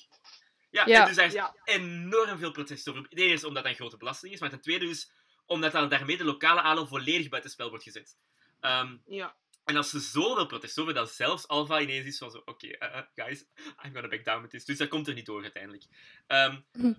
Ja, 0.69 0.85
Ja. 0.87 1.01
en 1.01 1.07
dus 1.07 1.15
daar 1.15 1.25
is 1.25 1.33
Ja. 1.33 1.55
enorm 1.63 2.37
veel 2.37 2.51
protest 2.51 2.89
over. 2.89 3.07
Ten 3.07 3.17
eerste 3.17 3.47
omdat 3.47 3.63
dat 3.63 3.71
een 3.71 3.77
grote 3.77 3.97
belasting 3.97 4.33
is, 4.33 4.39
maar 4.39 4.49
ten 4.49 4.61
tweede 4.61 4.85
dus 4.85 5.11
omdat 5.45 5.71
dan 5.71 5.89
daarmee 5.89 6.17
de 6.17 6.23
lokale 6.23 6.61
adel 6.61 6.87
volledig 6.87 7.29
buitenspel 7.29 7.69
wordt 7.69 7.83
gezet. 7.83 8.17
Ehm, 8.59 8.97
Ja. 9.05 9.35
en 9.65 9.75
als 9.75 9.89
ze 9.89 9.99
zoveel 9.99 10.45
protest 10.45 10.79
over, 10.79 10.93
dat 10.93 11.11
zelfs 11.11 11.47
Alva 11.47 11.79
ineens 11.79 12.05
is 12.05 12.17
van 12.17 12.31
zo, 12.31 12.41
oké, 12.45 12.67
eh, 12.67 12.97
eh, 12.97 13.03
guys, 13.15 13.45
I'm 13.85 13.93
gonna 13.93 14.07
back 14.07 14.25
down 14.25 14.41
with 14.41 14.49
this. 14.51 14.65
Dus 14.65 14.77
dat 14.77 14.87
komt 14.87 15.07
er 15.07 15.13
niet 15.13 15.25
door 15.25 15.41
uiteindelijk. 15.41 15.83
Ehm, 16.27 16.59
Hm. 16.71 16.93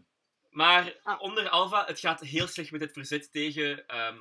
Maar 0.50 0.94
Ah. 1.02 1.20
onder 1.20 1.48
Alva, 1.48 1.84
het 1.86 2.00
gaat 2.00 2.20
heel 2.20 2.46
slecht 2.46 2.70
met 2.70 2.80
het 2.80 2.92
verzet 2.92 3.32
tegen 3.32 3.86
ehm, 3.86 4.18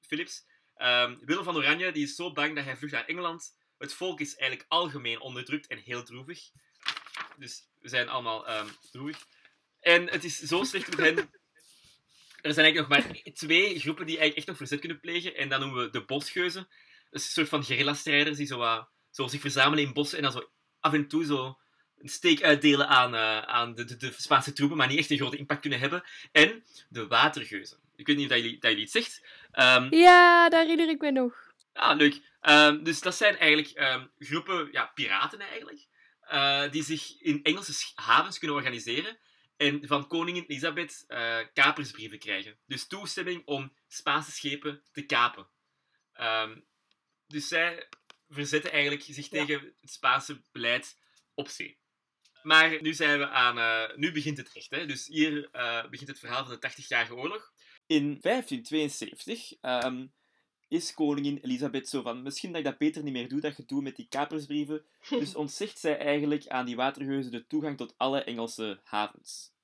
Philips. 0.00 0.44
Ehm, 0.74 1.16
Willem 1.20 1.44
van 1.44 1.56
Oranje 1.56 1.92
die 1.92 2.02
is 2.02 2.14
zo 2.14 2.32
bang 2.32 2.54
dat 2.54 2.64
hij 2.64 2.76
vlucht 2.76 2.92
naar 2.92 3.04
Engeland. 3.06 3.56
Het 3.78 3.92
volk 3.94 4.20
is 4.20 4.36
eigenlijk 4.36 4.70
algemeen 4.70 5.20
onderdrukt 5.20 5.66
en 5.66 5.78
heel 5.78 6.02
droevig. 6.02 6.50
Dus 7.36 7.68
we 7.80 7.88
zijn 7.88 8.08
allemaal 8.08 8.46
ehm, 8.46 8.66
droevig. 8.90 9.26
En 9.80 10.08
het 10.10 10.24
is 10.24 10.38
zo 10.38 10.64
slecht 10.64 10.88
met 10.88 10.98
hen. 10.98 11.30
Er 12.46 12.54
zijn 12.54 12.66
eigenlijk 12.66 13.04
nog 13.04 13.12
maar 13.12 13.32
twee 13.44 13.80
groepen 13.80 14.06
die 14.06 14.18
eigenlijk 14.18 14.36
echt 14.36 14.46
nog 14.46 14.56
verzet 14.56 14.80
kunnen 14.80 15.00
plegen. 15.00 15.36
En 15.36 15.48
dat 15.48 15.60
noemen 15.60 15.84
we 15.84 15.90
de 15.90 16.04
bosgeuzen. 16.04 16.68
Dat 17.10 17.20
is 17.20 17.26
een 17.26 17.32
soort 17.32 17.48
van 17.48 17.64
guerrilla-strijders 17.64 18.36
die 18.36 18.46
zo, 18.46 18.86
zo 19.10 19.26
zich 19.26 19.40
verzamelen 19.40 19.84
in 19.84 19.92
bossen 19.92 20.18
en 20.18 20.24
dan 20.24 20.32
zo 20.32 20.50
af 20.80 20.92
en 20.92 21.08
toe 21.08 21.24
zo 21.24 21.58
een 21.98 22.08
steek 22.08 22.42
uitdelen 22.42 22.88
aan, 22.88 23.14
eh, 23.14 23.38
aan 23.38 23.74
de, 23.74 23.84
de, 23.84 23.96
de 23.96 24.12
Spaanse 24.16 24.52
troepen, 24.52 24.76
maar 24.76 24.88
niet 24.88 24.98
echt 24.98 25.10
een 25.10 25.16
grote 25.16 25.36
impact 25.36 25.60
kunnen 25.60 25.78
hebben. 25.78 26.02
En 26.32 26.64
de 26.88 27.06
watergeuzen. 27.06 27.78
Ik 27.96 28.06
weet 28.06 28.16
niet 28.16 28.24
of 28.24 28.32
dat 28.32 28.40
jullie, 28.40 28.58
dat 28.58 28.70
jullie 28.70 28.84
iets 28.84 28.92
zegt. 28.92 29.26
Ehm, 29.50 29.94
Ja, 29.94 30.48
daar 30.48 30.62
herinner 30.62 30.88
ik 30.88 31.00
me 31.00 31.10
nog. 31.10 31.34
Ah, 31.72 31.96
leuk. 31.96 32.20
Ehm, 32.40 32.82
dus 32.82 33.00
dat 33.00 33.14
zijn 33.14 33.38
eigenlijk 33.38 33.70
ehm, 33.70 34.06
groepen, 34.18 34.68
ja, 34.72 34.90
piraten 34.94 35.40
eigenlijk, 35.40 35.86
eh, 36.20 36.70
die 36.70 36.82
zich 36.82 37.20
in 37.20 37.42
Engelse 37.42 37.92
havens 37.94 38.38
kunnen 38.38 38.56
organiseren 38.56 39.18
en 39.56 39.86
van 39.86 40.06
koningin 40.06 40.44
Elisabeth 40.46 41.04
eh, 41.08 41.38
kapersbrieven 41.52 42.18
krijgen. 42.18 42.58
Dus 42.66 42.86
toestemming 42.86 43.42
om 43.46 43.72
Spaanse 43.88 44.30
schepen 44.32 44.82
te 44.92 45.02
kapen. 45.02 45.46
Ehm, 46.12 46.60
dus 47.26 47.48
zij 47.48 47.88
verzetten 48.28 48.70
eigenlijk 48.72 49.02
zich 49.02 49.30
Ja. 49.30 49.44
tegen 49.44 49.74
het 49.80 49.90
Spaanse 49.90 50.42
beleid 50.52 50.98
op 51.34 51.48
zee. 51.48 51.78
Maar 52.42 52.82
nu, 52.82 52.94
zijn 52.94 53.18
we 53.18 53.28
aan, 53.28 53.58
eh, 53.58 53.96
nu 53.96 54.12
begint 54.12 54.36
het 54.36 54.52
echt. 54.52 54.70
Hè? 54.70 54.86
Dus 54.86 55.06
hier 55.06 55.48
eh, 55.52 55.88
begint 55.88 56.08
het 56.08 56.18
verhaal 56.18 56.44
van 56.44 56.52
de 56.52 56.58
80-jarige 56.58 57.14
oorlog. 57.14 57.52
In 57.86 58.20
1572 58.20 59.52
ehm, 59.60 60.06
is 60.76 60.94
koningin 60.94 61.38
Elisabeth 61.42 61.88
zo 61.88 62.02
van... 62.02 62.22
Misschien 62.22 62.50
dat 62.50 62.58
ik 62.58 62.64
dat 62.66 62.78
beter 62.78 63.02
niet 63.02 63.12
meer 63.12 63.28
doe, 63.28 63.40
dat 63.40 63.54
gedoe 63.54 63.82
met 63.82 63.96
die 63.96 64.06
kapersbrieven. 64.08 64.84
Dus 65.08 65.34
ontzegt 65.34 65.78
zij 65.78 65.98
eigenlijk 65.98 66.46
aan 66.46 66.66
die 66.66 66.76
watergeuzen 66.76 67.32
de 67.32 67.46
toegang 67.46 67.76
tot 67.76 67.94
alle 67.96 68.20
Engelse 68.24 68.80
havens. 68.84 69.54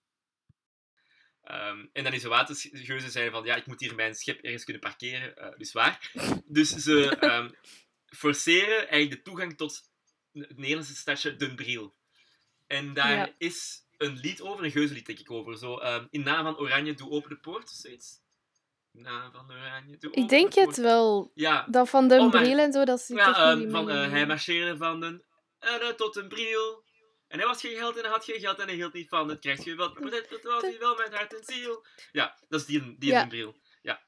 Ehm, 1.43 1.87
en 1.93 2.05
dan 2.05 2.13
is 2.13 2.23
de 2.23 2.29
watergeuzen 2.29 3.11
zeiden 3.11 3.33
van... 3.33 3.45
Ja, 3.45 3.55
ik 3.57 3.67
moet 3.67 3.81
hier 3.81 3.95
mijn 3.95 4.15
schip 4.15 4.41
ergens 4.41 4.65
kunnen 4.65 4.83
parkeren. 4.83 5.37
eh, 5.37 5.59
dus 5.59 5.73
waar. 5.73 6.13
Dus 6.47 6.69
ze 6.71 7.17
ehm, 7.17 7.51
forceren 8.07 8.89
eigenlijk 8.89 9.11
de 9.11 9.23
toegang 9.23 9.57
tot 9.57 9.91
het 10.33 10.57
Nederlandse 10.57 10.95
stadje 10.97 11.37
Den 11.37 11.57
Briel. 11.57 11.95
En 12.67 12.95
daar 12.95 13.17
Ja. 13.17 13.35
is 13.39 13.87
een 13.99 14.17
lied 14.17 14.41
over, 14.41 14.65
een 14.65 14.71
geuzenlied 14.71 15.07
denk 15.07 15.19
ik 15.19 15.31
over. 15.31 15.59
Zo, 15.59 15.77
ehm, 15.79 16.07
in 16.11 16.23
naam 16.23 16.45
van 16.45 16.59
Oranje, 16.59 16.95
doe 16.95 17.11
open 17.11 17.31
de 17.31 17.37
poort, 17.37 17.63
of 17.63 17.71
zoiets. 17.77 18.21
Van 18.93 19.51
Oranje, 19.51 19.97
open 19.97 20.23
Ik 20.23 20.29
denk 20.29 20.53
de 20.53 20.61
het 20.61 20.77
wel. 20.77 21.31
Ja, 21.35 21.67
Dat 21.71 21.89
van 21.89 22.09
de 22.09 22.19
Oh, 22.19 22.31
bril 22.31 22.59
en 22.59 22.73
zo, 22.73 22.85
dat 22.85 23.01
zit 23.01 23.17
ja 23.17 23.37
ehm, 23.37 23.71
van, 23.71 23.91
eh, 23.91 24.11
hij 24.11 24.27
marcheerde 24.27 24.77
van 24.77 25.23
Erne 25.59 25.95
tot 25.95 26.15
den 26.15 26.29
Briel. 26.29 26.85
En 27.29 27.39
hij 27.39 27.47
was 27.47 27.61
geen 27.61 27.77
geld 27.77 27.97
en 27.97 28.03
hij 28.03 28.11
had 28.11 28.25
geen 28.25 28.41
geld 28.41 28.59
en 28.59 28.67
hij 28.67 28.75
hield 28.75 28.93
niet 28.93 29.09
van. 29.09 29.29
Het 29.29 29.41
krijgt 29.41 29.65
je 29.65 29.75
wel, 29.75 29.95
maar 30.01 30.11
dat 30.11 30.43
was 30.43 30.63
hij 30.63 30.79
wel 30.79 30.97
met 30.97 31.15
hart 31.15 31.35
en 31.35 31.45
ziel. 31.45 31.87
Ja, 32.13 32.39
dat 32.49 32.61
is 32.61 32.67
die, 32.67 32.99
die 32.99 33.11
Ja. 33.11 33.19
den 33.21 33.29
Briel. 33.29 33.57
Ja. 33.83 34.03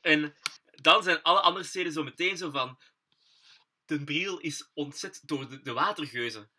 En 0.00 0.34
dan 0.70 1.02
zijn 1.02 1.22
alle 1.22 1.40
andere 1.40 1.64
steden 1.64 1.92
zo 1.92 2.02
meteen 2.02 2.36
zo 2.36 2.50
van... 2.50 2.78
Den 3.84 4.04
Briel 4.04 4.38
is 4.38 4.70
ontzet 4.74 5.20
door 5.24 5.48
de, 5.48 5.62
de 5.62 5.72
watergeuzen. 5.72 6.50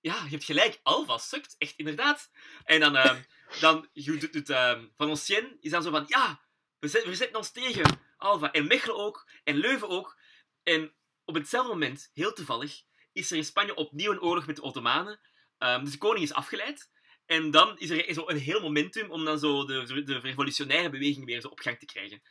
Ja, 0.00 0.22
je 0.24 0.30
hebt 0.30 0.44
gelijk. 0.44 0.80
Alva 0.82 1.18
sukt. 1.18 1.54
Echt, 1.58 1.74
inderdaad. 1.76 2.30
En 2.64 2.80
dan... 2.80 3.24
dan 3.60 3.88
doet 3.92 4.34
het, 4.34 4.50
ehm, 4.50 4.86
Van 4.96 5.10
Ossien 5.10 5.56
is 5.60 5.70
dan 5.70 5.82
zo 5.82 5.90
van... 5.90 6.04
Ja, 6.06 6.40
we, 6.78 6.88
zet, 6.88 7.04
we 7.04 7.14
zetten 7.14 7.36
ons 7.36 7.50
tegen 7.50 8.00
Alva. 8.16 8.52
En 8.52 8.66
Mechelen 8.66 8.96
ook. 8.96 9.30
En 9.44 9.56
Leuven 9.56 9.88
ook. 9.88 10.20
En 10.62 10.92
op 11.24 11.34
hetzelfde 11.34 11.72
moment, 11.72 12.10
heel 12.12 12.32
toevallig, 12.32 12.82
is 13.12 13.30
er 13.30 13.36
in 13.36 13.44
Spanje 13.44 13.74
opnieuw 13.74 14.12
een 14.12 14.20
oorlog 14.20 14.46
met 14.46 14.56
de 14.56 14.62
Ottomanen. 14.62 15.20
Ehm, 15.58 15.82
dus 15.84 15.92
de 15.92 15.98
koning 15.98 16.24
is 16.24 16.32
afgeleid. 16.32 16.90
En 17.26 17.50
dan 17.50 17.78
is 17.78 17.90
er 17.90 18.14
zo 18.14 18.28
een 18.28 18.38
heel 18.38 18.60
momentum 18.60 19.10
om 19.10 19.24
dan 19.24 19.38
zo 19.38 19.64
de, 19.64 20.02
de 20.02 20.18
revolutionaire 20.18 20.90
beweging 20.90 21.24
weer 21.24 21.40
zo 21.40 21.48
op 21.48 21.60
gang 21.60 21.78
te 21.78 21.86
krijgen. 21.86 22.22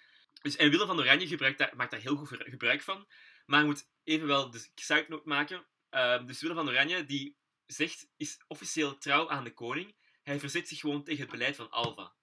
Dus, 0.41 0.55
en 0.55 0.69
Willem 0.69 0.87
van 0.87 0.99
Oranje 0.99 1.55
maakt 1.75 1.91
daar 1.91 1.99
heel 1.99 2.15
goed 2.15 2.27
gebruik 2.39 2.81
van. 2.81 3.07
Maar 3.45 3.59
je 3.59 3.65
moet 3.65 3.87
evenwel 4.03 4.51
de 4.51 5.05
note 5.07 5.27
maken. 5.27 5.65
Ehm, 5.89 6.25
dus 6.25 6.41
Willem 6.41 6.55
van 6.55 6.69
Oranje, 6.69 7.05
die 7.05 7.37
zegt, 7.65 8.07
is 8.17 8.39
officieel 8.47 8.97
trouw 8.97 9.29
aan 9.29 9.43
de 9.43 9.53
koning. 9.53 9.95
Hij 10.25 10.39
verzet 10.39 10.67
zich 10.67 10.79
gewoon 10.79 11.03
tegen 11.03 11.21
het 11.21 11.31
beleid 11.31 11.55
van 11.55 11.71
Alva. 11.71 12.13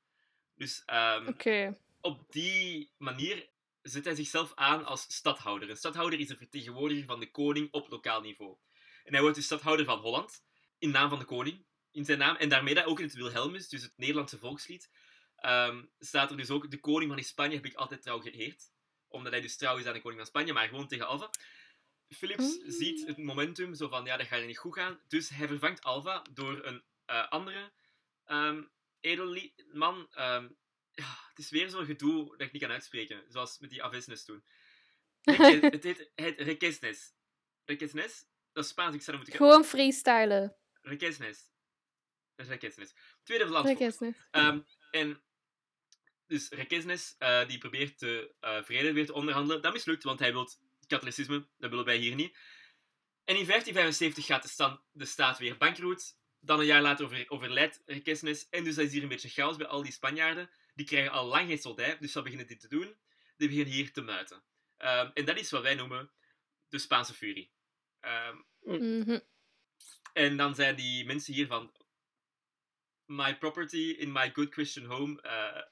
Dus 0.55 0.83
ehm, 0.85 1.27
op 2.01 2.33
die 2.33 2.93
manier 2.99 3.49
zet 3.83 4.05
hij 4.05 4.15
zichzelf 4.15 4.53
aan 4.55 4.85
als 4.85 5.03
stadhouder. 5.15 5.71
Een 5.71 5.77
stadhouder 5.77 6.19
is 6.19 6.29
een 6.29 6.37
vertegenwoordiger 6.37 7.05
van 7.05 7.21
de 7.21 7.31
koning 7.31 7.73
op 7.73 7.89
lokaal 7.89 8.21
niveau. 8.21 8.57
En 9.05 9.13
hij 9.13 9.21
wordt 9.21 9.37
dus 9.37 9.45
stadhouder 9.45 9.85
van 9.87 9.99
Holland, 9.99 10.45
in 10.79 10.91
naam 10.91 11.09
van 11.09 11.19
de 11.19 11.25
koning, 11.25 11.65
in 11.91 12.05
zijn 12.05 12.19
naam. 12.19 12.37
En 12.37 12.49
daarmee 12.49 12.75
dat 12.75 12.85
ook 12.85 12.99
in 12.99 13.05
het 13.05 13.15
Wilhelmus, 13.15 13.69
dus 13.69 13.83
het 13.83 13.93
Nederlandse 13.97 14.39
volkslied, 14.39 14.91
ehm, 15.37 15.85
staat 15.99 16.31
er 16.31 16.37
dus 16.37 16.51
ook 16.51 16.71
de 16.71 16.81
koning 16.81 17.13
van 17.13 17.23
Spanje 17.23 17.57
heb 17.57 17.67
ik 17.67 17.75
altijd 17.75 18.03
trouw 18.03 18.21
geëerd. 18.21 18.71
Omdat 19.09 19.33
hij 19.33 19.41
dus 19.41 19.57
trouw 19.57 19.77
is 19.79 19.87
aan 19.87 19.95
de 19.95 20.01
koning 20.01 20.21
van 20.21 20.29
Spanje, 20.31 20.53
maar 20.53 20.69
gewoon 20.69 20.89
tegen 20.89 21.07
Alva. 21.07 21.31
Philips 22.09 22.59
Mm. 22.59 22.71
ziet 22.71 23.07
het 23.07 23.17
momentum 23.19 23.75
zo 23.75 23.89
van, 23.89 24.05
ja, 24.05 24.17
dat 24.17 24.27
gaat 24.27 24.45
niet 24.45 24.59
goed 24.59 24.75
gaan. 24.75 25.01
Dus 25.09 25.29
hij 25.29 25.47
vervangt 25.47 25.83
Alva 25.83 26.25
door 26.33 26.65
een 26.65 26.83
eh, 27.05 27.29
andere 27.29 27.73
ehm 28.25 28.63
edelman. 29.01 30.09
ehm, 30.13 30.49
ja, 30.93 31.19
het 31.29 31.39
is 31.39 31.51
weer 31.51 31.69
zo'n 31.69 31.85
gedoe 31.85 32.29
dat 32.29 32.41
ik 32.41 32.53
niet 32.53 32.63
kan 32.63 32.71
uitspreken. 32.71 33.25
Zoals 33.29 33.59
met 33.59 33.71
die 33.71 33.83
Avesnes 33.83 34.25
toen. 34.25 34.45
Het 35.23 35.85
heet 35.85 36.11
het 36.15 36.41
Requesnes. 36.41 37.15
Requesnes? 37.65 38.27
Dat 38.53 38.65
is 38.65 38.71
Spaans, 38.71 38.95
ik 38.95 39.03
zou 39.03 39.17
moeten... 39.17 39.37
Gewoon 39.37 39.65
freestylen. 39.65 40.57
Requesnes. 40.81 41.51
Dat 42.35 42.47
is 42.47 42.53
Requesnes. 42.53 42.95
Tweede 43.23 43.47
Vlaams. 43.47 43.99
Ehm, 44.31 44.61
en 44.91 45.23
dus 46.27 46.49
Requesnes, 46.49 47.15
eh, 47.19 47.47
die 47.47 47.59
probeert 47.59 47.99
de 47.99 48.35
eh, 48.41 48.63
vrede 48.63 48.93
weer 48.93 49.07
te 49.07 49.13
onderhandelen. 49.13 49.63
Dat 49.63 49.73
mislukt, 49.73 50.03
want 50.03 50.19
hij 50.19 50.33
wil 50.33 50.51
katholicisme. 50.87 51.47
Dat 51.59 51.71
willen 51.71 51.85
wij 51.85 51.97
hier 51.97 52.15
niet. 52.15 52.37
En 53.25 53.37
in 53.37 53.47
1575 53.47 54.27
gaat 54.27 54.43
de, 54.43 54.49
stand, 54.49 54.81
de 54.93 55.05
staat 55.05 55.39
weer 55.39 55.57
bankroet. 55.57 56.17
Dan 56.45 56.61
een 56.61 56.67
jaar 56.67 56.83
later 56.83 57.05
over, 57.05 57.25
overlijdt 57.29 57.83
Requesnes. 57.87 58.49
En 58.49 58.65
dus 58.65 58.79
is 58.79 58.93
hier 58.93 59.03
een 59.03 59.09
beetje 59.09 59.29
chaos 59.29 59.57
bij 59.57 59.67
al 59.67 59.83
die 59.83 59.93
Spanjaarden. 59.93 60.51
Die 60.75 60.87
krijgen 60.87 61.13
al 61.13 61.27
lang 61.27 61.49
geen 61.49 61.59
soldij, 61.59 61.99
dus 61.99 62.13
ze 62.13 62.23
beginnen 62.23 62.47
dit 62.47 62.61
te 62.61 62.69
doen. 62.69 62.97
Die 63.37 63.49
beginnen 63.49 63.73
hier 63.75 63.93
te 63.93 64.01
muiten. 64.01 64.43
Ehm, 64.77 65.11
en 65.15 65.25
dat 65.25 65.39
is 65.39 65.51
wat 65.51 65.63
wij 65.63 65.75
noemen 65.75 66.11
de 66.69 66.79
Spaanse 66.79 67.15
furie. 67.15 67.51
Ehm, 68.01 68.37
Mhm. 68.61 69.19
en 70.13 70.37
dan 70.37 70.55
zijn 70.55 70.77
die 70.77 71.05
mensen 71.05 71.35
hier 71.35 71.47
van... 71.47 71.73
My 73.07 73.37
property 73.37 73.95
in 73.99 74.13
my 74.13 74.31
good 74.33 74.53
Christian 74.53 74.85
home. 74.87 75.21
eh, 75.23 75.63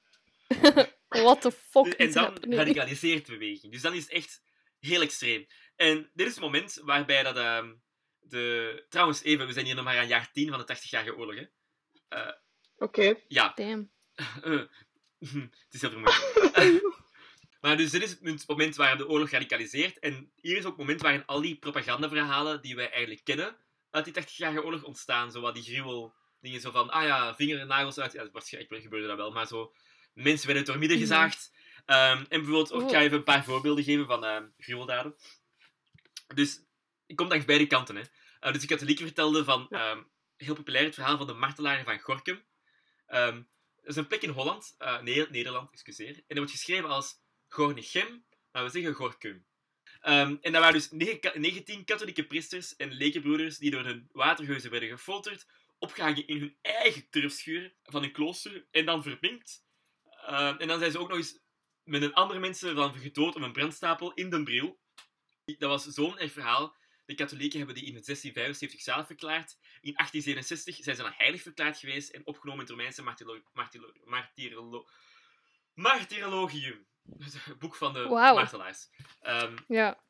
What 1.23 1.41
the 1.41 1.51
fuck 1.51 1.85
en 1.93 2.07
is 2.07 2.13
dan 2.13 2.23
happening? 2.23 2.55
radicaliseert 2.59 3.27
beweging. 3.27 3.71
Dus 3.71 3.81
dan 3.81 3.93
is 3.93 4.03
het 4.03 4.11
echt 4.11 4.43
heel 4.79 5.01
extreem. 5.01 5.47
En 5.75 6.09
dit 6.13 6.27
is 6.27 6.33
het 6.33 6.43
moment 6.43 6.73
waarbij 6.83 7.23
dat... 7.23 7.37
ehm, 7.37 7.73
de... 8.31 8.85
Trouwens, 8.89 9.23
even, 9.23 9.47
we 9.47 9.53
zijn 9.53 9.65
hier 9.65 9.75
nog 9.75 9.83
maar 9.83 9.97
aan 9.97 10.07
jaar 10.07 10.31
10 10.31 10.49
van 10.49 10.63
de 10.65 10.77
80-jarige 10.77 11.15
oorlog. 11.15 11.35
Hè? 11.35 11.45
Eh, 12.07 12.33
Oké. 12.77 13.15
ja, 13.27 13.51
Damn. 13.55 13.91
eh, 14.43 14.61
het 15.67 15.73
is 15.73 15.81
heel 15.81 15.89
vermoeiend. 15.89 16.85
maar 17.61 17.77
dus 17.77 17.91
dit 17.91 18.03
is 18.03 18.09
het 18.21 18.47
moment 18.47 18.75
waar 18.75 18.97
de 18.97 19.07
oorlog 19.07 19.29
radicaliseert. 19.29 19.99
En 19.99 20.31
hier 20.35 20.57
is 20.57 20.63
ook 20.63 20.69
het 20.69 20.77
moment 20.77 21.01
waarin 21.01 21.25
al 21.25 21.41
die 21.41 21.59
propagandaverhalen 21.59 22.61
die 22.61 22.75
wij 22.75 22.89
eigenlijk 22.89 23.23
kennen 23.23 23.57
uit 23.89 24.05
die 24.05 24.23
80-jarige 24.23 24.63
oorlog 24.63 24.83
ontstaan. 24.83 25.31
Zo 25.31 25.41
wat 25.41 25.53
die 25.53 25.63
gruwel 25.63 26.13
dingen 26.39 26.61
zo 26.61 26.71
van, 26.71 26.89
ah 26.89 27.03
ja, 27.03 27.35
vinger 27.35 27.59
en 27.59 27.67
nagels 27.67 27.99
uit. 27.99 28.11
Ja, 28.11 28.29
waarschijnlijk 28.31 28.81
gebeurde 28.81 29.07
dat 29.07 29.17
wel, 29.17 29.31
maar 29.31 29.47
zo... 29.47 29.73
Mensen 30.13 30.47
werden 30.47 30.65
door 30.65 30.77
midden 30.77 30.97
gezaagd. 30.97 31.51
Ehm, 31.85 32.17
en 32.17 32.45
bijvoorbeeld, 32.45 32.83
ik 32.83 32.89
ga 32.89 33.01
even 33.01 33.17
een 33.17 33.23
paar 33.23 33.43
voorbeelden 33.43 33.83
geven 33.83 34.05
van 34.05 34.25
ehm 34.25 34.47
gruweldaden. 34.57 35.15
Dus, 36.35 36.63
ik 37.05 37.15
kom 37.15 37.27
langs 37.27 37.45
beide 37.45 37.67
kanten. 37.67 37.95
Hè. 37.95 38.01
Eh, 38.41 38.51
dus 38.51 38.61
de 38.61 38.67
katholieken 38.67 39.05
vertelden 39.05 39.45
van, 39.45 39.69
ehm, 39.69 40.01
heel 40.37 40.55
populair 40.55 40.85
het 40.85 40.93
verhaal 40.93 41.17
van 41.17 41.27
de 41.27 41.33
martelaren 41.33 41.85
van 41.85 41.99
Gorkum. 41.99 42.43
Ehm, 43.07 43.35
dat 43.75 43.89
is 43.89 43.95
een 43.95 44.07
plek 44.07 44.21
in 44.21 44.29
Holland, 44.29 44.75
nee, 45.01 45.27
Nederland, 45.29 45.71
excuseer. 45.71 46.15
En 46.15 46.23
dat 46.27 46.37
wordt 46.37 46.51
geschreven 46.51 46.89
als 46.89 47.19
Gornichem, 47.47 48.25
maar 48.51 48.63
we 48.63 48.69
zeggen 48.69 48.93
Gorkum. 48.93 49.45
Ehm, 50.01 50.35
en 50.41 50.51
dat 50.51 50.61
waren 50.61 50.73
dus 50.73 50.91
negen 50.91 51.19
ka- 51.19 51.31
19 51.35 51.85
katholieke 51.85 52.27
priesters 52.27 52.75
en 52.75 52.91
lekenbroeders 52.91 53.57
die 53.57 53.71
door 53.71 53.83
hun 53.83 54.09
watergeuzen 54.11 54.71
werden 54.71 54.89
gefolterd, 54.89 55.47
opgehangen 55.79 56.27
in 56.27 56.39
hun 56.39 56.57
eigen 56.61 57.09
turfschuur 57.09 57.73
van 57.83 58.03
een 58.03 58.11
klooster 58.11 58.65
en 58.71 58.85
dan 58.85 59.03
verminkt. 59.03 59.63
En 60.57 60.67
dan 60.67 60.79
zijn 60.79 60.91
ze 60.91 60.99
ook 60.99 61.07
nog 61.07 61.17
eens 61.17 61.39
met 61.83 62.01
een 62.01 62.13
andere 62.13 62.39
mensen 62.39 62.75
van 62.75 62.93
gedood 62.93 63.35
op 63.35 63.41
een 63.41 63.51
brandstapel 63.51 64.13
in 64.13 64.29
Den 64.29 64.43
Bril. 64.43 64.79
Dat 65.45 65.69
was 65.69 65.83
zo'n 65.83 66.19
erg 66.19 66.31
verhaal. 66.31 66.75
De 67.11 67.17
katholieken 67.17 67.57
hebben 67.57 67.75
die 67.75 67.85
in 67.85 67.91
1675 67.91 68.81
zelf 68.81 69.05
verklaard. 69.05 69.57
In 69.81 69.93
1867 69.93 70.75
zijn 70.83 70.95
ze 70.95 71.01
dan 71.01 71.11
heilig 71.15 71.41
verklaard 71.41 71.77
geweest 71.77 72.09
en 72.09 72.25
opgenomen 72.25 72.53
in 72.53 72.65
het 72.65 72.69
Romeinse 72.69 73.01
martirolo- 73.03 74.85
Martyrologium. 75.73 76.87
Het 77.19 77.59
boek 77.59 77.75
van 77.75 77.93
de 77.93 77.99
martelaars. 78.09 78.89
Ehm, 79.21 79.57
Ja. 79.67 80.03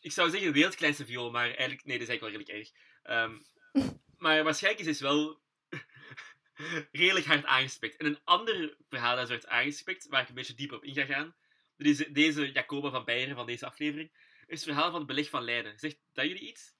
ik 0.00 0.12
zou 0.12 0.30
zeggen 0.30 0.52
wereldkleinste 0.52 1.04
viool, 1.06 1.30
maar 1.30 1.46
eigenlijk... 1.46 1.84
Nee, 1.84 1.98
dat 1.98 2.08
is 2.08 2.20
eigenlijk 2.20 2.20
wel 2.20 2.30
redelijk 2.30 2.58
erg. 2.58 2.70
Ehm, 3.02 3.38
maar 4.24 4.44
waarschijnlijk 4.44 4.86
is 4.86 4.90
het 4.98 5.00
wel 5.00 5.40
redelijk 7.02 7.26
hard 7.26 7.44
aangespekt. 7.44 7.96
En 7.96 8.06
een 8.06 8.20
ander 8.24 8.76
verhaal 8.88 9.16
dat 9.16 9.28
werd 9.28 9.46
aangespekt, 9.46 10.06
waar 10.08 10.22
ik 10.22 10.28
een 10.28 10.34
beetje 10.34 10.54
dieper 10.54 10.76
op 10.76 10.84
in 10.84 10.94
ga 10.94 11.04
gaan, 11.04 11.34
dat 11.76 11.86
is 11.86 11.96
deze 11.96 12.52
Jacoba 12.52 12.90
van 12.90 13.04
Beieren 13.04 13.36
van 13.36 13.46
deze 13.46 13.66
aflevering, 13.66 14.10
is 14.50 14.64
het 14.64 14.74
verhaal 14.74 14.90
van 14.90 14.98
het 14.98 15.06
beleg 15.06 15.28
van 15.28 15.44
Leiden. 15.44 15.78
Zegt 15.78 15.98
dat 16.12 16.24
jullie 16.24 16.48
iets? 16.48 16.74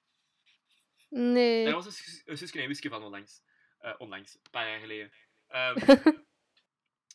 Nee. 1.09 1.65
Daar 1.65 1.73
was 1.73 1.85
een, 1.85 2.21
een 2.25 2.37
zusje 2.37 2.61
en 2.61 2.67
wisje 2.67 2.89
van 2.89 3.03
onlangs. 3.03 3.41
Eh, 3.79 3.95
onlangs, 3.97 4.35
een 4.35 4.51
paar 4.51 4.69
jaar 4.69 4.79
geleden. 4.79 5.11
Ehm, 5.47 5.97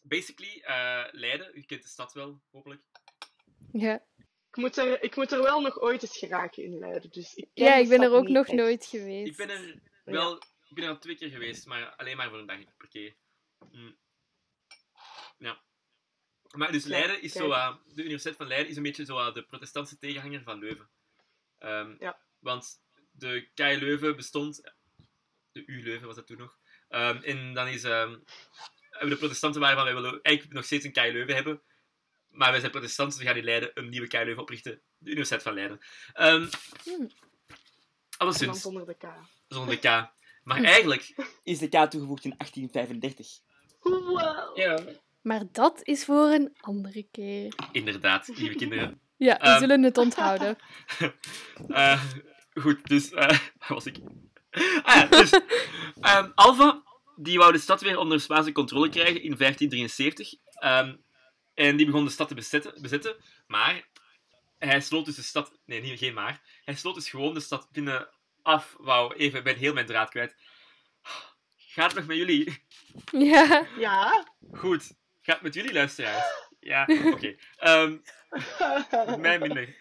basically, 0.02 0.60
eh, 0.60 1.04
Leiden, 1.10 1.50
je 1.54 1.66
kent 1.66 1.82
de 1.82 1.88
stad 1.88 2.12
wel, 2.12 2.42
hopelijk. 2.50 2.82
Ja. 3.72 3.94
Ik 4.50 4.56
moet, 4.56 4.76
er, 4.76 5.02
ik 5.02 5.16
moet 5.16 5.32
er 5.32 5.42
wel 5.42 5.60
nog 5.60 5.80
ooit 5.80 6.02
eens 6.02 6.18
geraken 6.18 6.62
in 6.62 6.78
Leiden. 6.78 7.10
Dus 7.10 7.34
ik 7.34 7.48
ken 7.54 7.64
ja, 7.64 7.74
ik 7.74 7.88
ben 7.88 8.02
er 8.02 8.12
ook 8.12 8.28
nog 8.28 8.46
echt. 8.46 8.56
nooit 8.56 8.86
geweest. 8.86 9.30
Ik 9.30 9.36
ben 9.36 9.50
er 9.50 9.82
wel... 10.04 10.36
Ik 10.68 10.74
ben 10.74 10.84
er 10.84 10.90
al 10.90 10.98
twee 10.98 11.16
keer 11.16 11.30
geweest, 11.30 11.66
maar 11.66 11.96
alleen 11.96 12.16
maar 12.16 12.28
voor 12.28 12.38
een 12.38 12.46
dag 12.46 12.76
per 12.76 12.88
keer. 12.88 13.16
Mm. 13.70 13.96
Ja. 15.38 15.62
Maar 16.52 16.72
dus 16.72 16.84
Leiden 16.84 17.22
is 17.22 17.32
zo... 17.32 17.50
eh, 17.50 17.74
de 17.94 18.02
Universiteit 18.02 18.36
van 18.36 18.46
Leiden 18.46 18.70
is 18.70 18.76
een 18.76 18.82
beetje 18.82 19.04
zo 19.04 19.32
de 19.32 19.42
protestantse 19.42 19.98
tegenhanger 19.98 20.42
van 20.42 20.58
Leuven. 20.58 20.88
Ehm, 21.58 21.94
Ja. 21.98 22.18
Want 22.38 22.80
de 23.10 23.48
KU 23.54 23.76
Leuven 23.78 24.16
bestond... 24.16 24.74
De 25.52 25.62
U 25.66 25.82
Leuven 25.82 26.06
was 26.06 26.16
dat 26.16 26.26
toen 26.26 26.38
nog. 26.38 26.58
Ehm, 26.88 27.16
en 27.22 27.54
dan 27.54 27.68
is... 27.68 27.84
ehm, 27.84 28.16
hebben 28.90 29.10
de 29.10 29.16
protestanten 29.16 29.60
waren 29.60 29.76
van, 29.76 29.84
wij 29.84 29.94
willen 29.94 30.22
eigenlijk 30.22 30.56
nog 30.56 30.64
steeds 30.64 30.84
een 30.84 30.92
KU 30.92 31.12
Leuven 31.12 31.34
hebben. 31.34 31.62
Maar 32.28 32.50
wij 32.50 32.60
zijn 32.60 32.70
protestanten, 32.72 33.14
dus 33.18 33.24
we 33.26 33.30
gaan 33.32 33.38
in 33.40 33.44
Leiden 33.46 33.70
een 33.74 33.88
nieuwe 33.88 34.06
KU 34.08 34.24
Leuven 34.24 34.42
oprichten. 34.42 34.80
De 34.98 35.10
Universiteit 35.10 35.42
van 35.42 35.54
Leiden. 35.54 35.80
En 36.12 36.50
dan 36.84 37.12
alleszins 38.16 38.60
zonder 38.60 38.86
de 38.86 38.94
K. 38.94 39.04
zonder 39.48 39.80
de 39.80 39.88
K. 39.88 40.14
Maar 40.42 40.62
eigenlijk 40.74 41.14
is 41.42 41.58
de 41.58 41.68
K 41.68 41.90
toegevoegd 41.90 42.24
in 42.24 42.34
1835. 42.36 43.38
Wow. 43.80 44.56
Ja. 44.56 44.84
Maar 45.26 45.42
dat 45.52 45.80
is 45.82 46.04
voor 46.04 46.30
een 46.30 46.56
andere 46.60 47.02
keer. 47.10 47.54
Inderdaad, 47.72 48.28
lieve 48.28 48.54
kinderen. 48.62 49.00
Ja, 49.16 49.36
we 49.36 49.42
Ehm. 49.42 49.58
zullen 49.58 49.82
het 49.82 49.98
onthouden. 49.98 50.56
Eh, 51.68 52.02
goed, 52.54 52.84
dus... 52.88 53.10
eh 53.10 53.28
waar 53.58 53.68
was 53.68 53.86
ik? 53.86 53.96
Ah 54.82 54.94
ja, 54.94 55.06
dus... 55.06 55.30
ehm, 56.00 56.30
Alva, 56.34 56.82
die 57.16 57.38
wou 57.38 57.52
de 57.52 57.58
stad 57.58 57.80
weer 57.80 57.98
onder 57.98 58.20
Spaanse 58.20 58.52
controle 58.52 58.88
krijgen 58.88 59.22
in 59.22 59.36
1573. 59.36 60.34
Ehm, 60.54 60.96
en 61.54 61.76
die 61.76 61.86
begon 61.86 62.04
de 62.04 62.10
stad 62.10 62.28
te 62.28 62.34
bezetten, 62.34 62.82
bezetten. 62.82 63.16
Maar 63.46 63.88
hij 64.58 64.80
sloot 64.80 65.04
dus 65.04 65.14
de 65.16 65.22
stad... 65.22 65.58
Nee, 65.64 65.80
niet, 65.80 65.98
geen 65.98 66.14
maar. 66.14 66.60
Hij 66.64 66.74
sloot 66.74 66.94
dus 66.94 67.10
gewoon 67.10 67.34
de 67.34 67.40
stad 67.40 67.68
binnen 67.72 68.08
af. 68.42 68.76
Wauw, 68.78 69.12
even, 69.12 69.38
ik 69.38 69.44
ben 69.44 69.56
heel 69.56 69.72
mijn 69.72 69.86
draad 69.86 70.10
kwijt. 70.10 70.36
Gaat 71.56 71.86
het 71.90 71.94
nog 71.94 72.06
met 72.06 72.16
jullie? 72.16 72.62
Ja. 73.12 73.66
Ja. 73.78 74.26
Goed. 74.52 74.94
Gaat 75.26 75.34
het 75.34 75.42
met 75.42 75.54
jullie 75.54 75.72
luisteraars? 75.72 76.24
Ja, 76.60 76.88
oké. 77.04 77.36
Ehm, 77.56 77.96
met 79.06 79.18
mij 79.26 79.38
minder. 79.38 79.76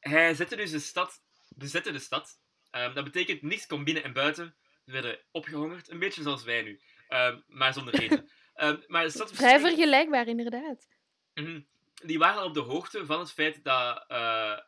Hij 0.00 0.34
zette 0.34 0.56
dus 0.56 0.70
de 0.70 0.78
stad, 0.78 1.22
bezette 1.48 1.92
de 1.92 1.98
stad. 1.98 2.40
Ehm, 2.70 2.94
dat 2.94 3.04
betekent 3.04 3.42
niks 3.42 3.66
kon 3.66 3.84
binnen 3.84 4.02
en 4.04 4.12
buiten. 4.12 4.56
Ze 4.84 4.92
werden 4.92 5.18
opgehongerd, 5.30 5.90
een 5.90 5.98
beetje 5.98 6.22
zoals 6.22 6.44
wij 6.44 6.62
nu. 6.62 6.80
Ehm, 7.08 7.40
maar 7.46 7.72
zonder 7.72 7.94
eten. 8.02 8.30
Ehm, 8.54 8.76
maar 8.86 9.04
de 9.04 9.10
stad 9.10 9.32
Vrij 9.32 9.60
vergelijkbaar, 9.60 10.26
inderdaad. 10.28 10.88
Mhm. 11.34 11.60
Die 12.04 12.18
waren 12.18 12.40
al 12.40 12.46
op 12.46 12.54
de 12.54 12.60
hoogte 12.60 13.06
van 13.06 13.18
het 13.18 13.32
feit 13.32 13.64
dat 13.64 14.04
eh, 14.08 14.58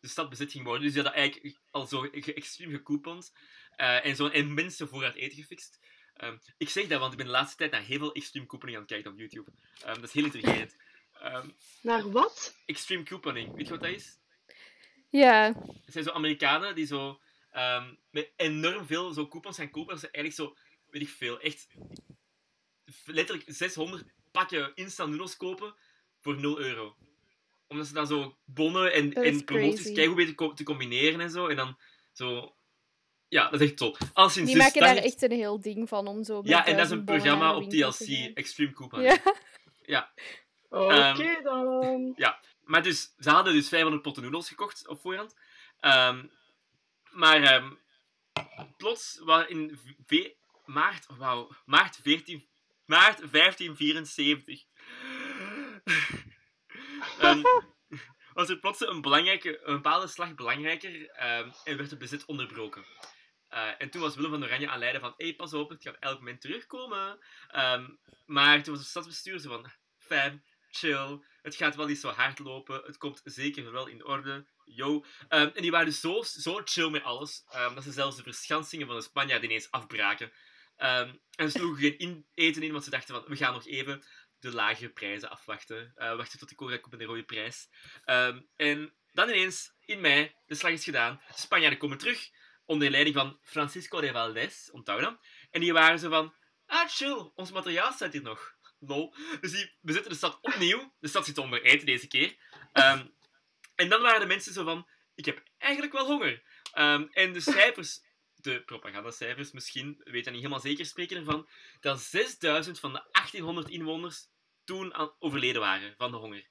de 0.00 0.08
stad 0.08 0.28
bezet 0.28 0.52
ging 0.52 0.64
worden. 0.64 0.82
Dus 0.82 0.92
die 0.92 1.02
hadden 1.02 1.20
eigenlijk 1.20 1.58
al 1.70 1.86
zo 1.86 2.04
extreem 2.10 2.70
gecoupond. 2.70 3.32
eh, 3.76 4.06
en 4.06 4.16
zo'n 4.16 4.32
immense 4.32 4.86
voorraad 4.86 5.14
eten 5.14 5.36
gefixt. 5.38 5.78
Ehm, 6.18 6.36
ik 6.56 6.68
zeg 6.68 6.86
dat, 6.86 7.00
want 7.00 7.12
ik 7.12 7.18
ben 7.18 7.26
de 7.26 7.32
laatste 7.32 7.56
tijd 7.56 7.70
naar 7.70 7.82
heel 7.82 7.98
veel 7.98 8.12
extreme 8.12 8.46
couponing 8.46 8.76
aan 8.78 8.84
het 8.84 8.92
kijken 8.92 9.10
op 9.12 9.18
YouTube. 9.18 9.50
Ehm, 9.84 9.94
dat 9.94 10.02
is 10.04 10.12
heel 10.12 10.24
intrigerend. 10.24 10.76
Ehm, 11.12 11.48
Naar 11.82 12.10
wat? 12.10 12.56
extreme 12.66 13.02
couponing, 13.02 13.54
weet 13.54 13.64
je 13.66 13.72
wat 13.72 13.80
dat 13.80 13.90
is? 13.90 14.18
Ja. 15.08 15.52
Het 15.84 15.92
zijn 15.92 16.04
zo 16.04 16.10
Amerikanen 16.10 16.74
die 16.74 16.86
zo 16.86 17.20
ehm, 17.52 17.94
met 18.10 18.30
enorm 18.36 18.86
veel 18.86 19.12
zo 19.12 19.28
coupons 19.28 19.56
gaan 19.56 19.70
kopen. 19.70 19.90
Dat 19.90 20.00
ze 20.00 20.10
eigenlijk 20.10 20.50
zo, 20.50 20.56
weet 20.90 21.02
ik 21.02 21.08
veel, 21.08 21.40
echt 21.40 21.66
letterlijk 23.04 23.44
600 23.48 24.04
pakken 24.30 24.72
instant 24.74 25.10
noodles 25.10 25.36
kopen 25.36 25.74
voor 26.20 26.40
0 26.40 26.58
euro. 26.60 26.96
Omdat 27.66 27.86
ze 27.86 27.92
dan 27.92 28.06
zo 28.06 28.36
bonnen 28.44 28.92
en, 28.92 29.44
promoties 29.44 29.84
kijken 29.84 30.06
hoe 30.06 30.14
beter 30.16 30.34
co- 30.34 30.52
te 30.52 30.62
combineren 30.64 31.20
en 31.20 31.30
zo. 31.30 31.46
En 31.46 31.56
dan 31.56 31.78
zo... 32.12 32.54
Ja, 33.28 33.50
dat 33.50 33.60
is 33.60 33.66
echt 33.66 33.76
tof. 33.76 33.98
Al 34.12 34.28
sinds 34.28 34.50
Die 34.50 34.58
dus 34.58 34.64
maken 34.64 34.94
daar 34.94 35.04
echt 35.04 35.22
een 35.22 35.30
heel 35.30 35.60
ding 35.60 35.88
van 35.88 36.06
om 36.06 36.24
zo. 36.24 36.40
Ja, 36.44 36.66
en 36.66 36.76
dat 36.76 36.84
is 36.84 36.90
een 36.90 37.04
programma 37.04 37.56
op 37.56 37.70
TLC. 37.70 38.30
Extreme 38.34 38.72
Coupon. 38.72 39.02
Ja. 39.02 39.18
ja. 39.82 40.12
Oké 40.68 40.92
Ehm, 40.92 41.42
dan. 41.42 42.14
Maar 42.68 42.82
dus, 42.82 43.14
ze 43.18 43.30
hadden 43.30 43.52
dus 43.52 43.68
500 43.68 44.02
potten 44.02 44.22
noedels 44.22 44.48
gekocht 44.48 44.88
op 44.88 45.00
voorhand. 45.00 45.34
Ehm, 45.80 46.26
maar 47.10 47.42
ehm, 47.42 47.70
plots, 48.76 49.20
in 49.46 49.78
maart, 50.64 51.06
wauw, 51.18 51.50
maart 51.64 51.98
14, 52.02 52.48
maart 52.84 53.32
1574. 53.32 54.64
Ehm, 57.18 57.42
was 58.34 58.48
er 58.48 58.58
plots 58.58 58.86
een, 58.86 59.00
belangrijke, 59.00 59.60
een 59.62 59.74
bepaalde 59.74 60.06
slag 60.06 60.34
belangrijker 60.34 61.08
ehm, 61.10 61.50
en 61.64 61.76
werd 61.76 61.90
het 61.90 61.98
bezit 61.98 62.24
onderbroken. 62.24 62.84
Eh, 63.48 63.70
en 63.78 63.90
toen 63.90 64.00
was 64.00 64.14
Willem 64.14 64.30
van 64.30 64.44
Oranje 64.44 64.68
aan 64.68 64.78
leiden 64.78 65.00
van, 65.00 65.14
hey, 65.16 65.34
pas 65.34 65.54
op, 65.54 65.68
het 65.68 65.82
gaat 65.82 65.96
elk 66.00 66.18
moment 66.18 66.40
terugkomen. 66.40 67.18
Ehm, 67.48 67.86
maar 68.26 68.62
toen 68.62 68.72
was 68.72 68.82
het 68.82 68.90
stadsbestuur 68.90 69.38
zo 69.38 69.48
van, 69.48 69.70
fam, 69.98 70.42
chill, 70.70 71.20
het 71.42 71.54
gaat 71.54 71.76
wel 71.76 71.86
niet 71.86 72.00
zo 72.00 72.08
hard 72.08 72.38
lopen, 72.38 72.82
het 72.84 72.98
komt 72.98 73.20
zeker 73.24 73.72
wel 73.72 73.86
in 73.86 74.04
orde, 74.04 74.46
yo. 74.64 75.04
Ehm, 75.28 75.50
en 75.54 75.62
die 75.62 75.70
waren 75.70 75.86
dus 75.86 76.00
zo, 76.00 76.22
zo 76.22 76.60
chill 76.64 76.90
met 76.90 77.02
alles, 77.02 77.44
ehm, 77.48 77.74
dat 77.74 77.84
ze 77.84 77.92
zelfs 77.92 78.16
de 78.16 78.22
verschansingen 78.22 78.86
van 78.86 78.96
de 78.96 79.02
Spanjaarden 79.02 79.48
ineens 79.48 79.70
afbraken. 79.70 80.32
En 80.76 81.20
ze 81.36 81.48
sloegen 81.48 81.82
geen 81.82 81.98
in 81.98 82.26
eten 82.34 82.62
in, 82.62 82.72
want 82.72 82.84
ze 82.84 82.90
dachten 82.90 83.14
van, 83.14 83.24
we 83.26 83.36
gaan 83.36 83.52
nog 83.52 83.66
even 83.66 84.04
de 84.40 84.52
lagere 84.52 84.88
prijzen 84.88 85.30
afwachten. 85.30 85.92
Uh, 85.96 86.16
wachten 86.16 86.38
tot 86.38 86.48
de 86.48 86.54
Cora 86.54 86.76
komt 86.76 86.94
een 86.94 87.06
rode 87.06 87.24
prijs. 87.24 87.68
En 88.56 88.94
dan 89.12 89.28
ineens, 89.28 89.72
in 89.84 90.00
mei, 90.00 90.34
de 90.46 90.54
slag 90.54 90.72
is 90.72 90.84
gedaan. 90.84 91.20
De 91.26 91.40
Spanjaarden 91.40 91.78
komen 91.78 91.98
terug, 91.98 92.30
onder 92.68 92.90
leiding 92.90 93.16
van 93.16 93.38
Francisco 93.42 94.00
de 94.00 94.12
Valdez, 94.12 94.68
onthoud 94.68 95.00
dan. 95.00 95.18
En 95.50 95.60
die 95.60 95.72
waren 95.72 95.98
zo 95.98 96.08
van, 96.08 96.34
ah 96.66 96.88
chill, 96.88 97.30
ons 97.34 97.52
materiaal 97.52 97.92
staat 97.92 98.12
hier 98.12 98.22
nog. 98.22 98.56
Lol. 98.78 99.14
Dus 99.40 99.52
die 99.52 99.72
bezetten 99.80 100.10
de 100.10 100.16
stad 100.16 100.38
opnieuw. 100.40 100.94
De 101.00 101.08
stad 101.08 101.24
zit 101.24 101.38
onder 101.38 101.62
eten 101.62 101.86
deze 101.86 102.06
keer. 102.06 102.36
Ehm, 102.72 103.06
en 103.74 103.88
dan 103.88 104.02
waren 104.02 104.20
de 104.20 104.26
mensen 104.26 104.52
zo 104.52 104.64
van, 104.64 104.88
ik 105.14 105.24
heb 105.24 105.42
eigenlijk 105.58 105.92
wel 105.92 106.06
honger. 106.06 106.42
Ehm, 106.72 107.06
en 107.12 107.32
de 107.32 107.40
cijfers, 107.40 108.00
de 108.34 108.62
propagandacijfers 108.62 109.52
misschien, 109.52 110.00
weet 110.04 110.24
dat 110.24 110.32
niet 110.32 110.42
helemaal 110.42 110.62
zeker, 110.62 110.86
spreken 110.86 111.16
ervan 111.16 111.48
dat 111.80 112.00
6000 112.00 112.80
van 112.80 112.92
de 112.92 113.02
1800 113.12 113.68
inwoners 113.68 114.26
toen 114.64 114.94
aan, 114.94 115.12
overleden 115.18 115.60
waren 115.60 115.94
van 115.96 116.10
de 116.10 116.16
honger. 116.16 116.48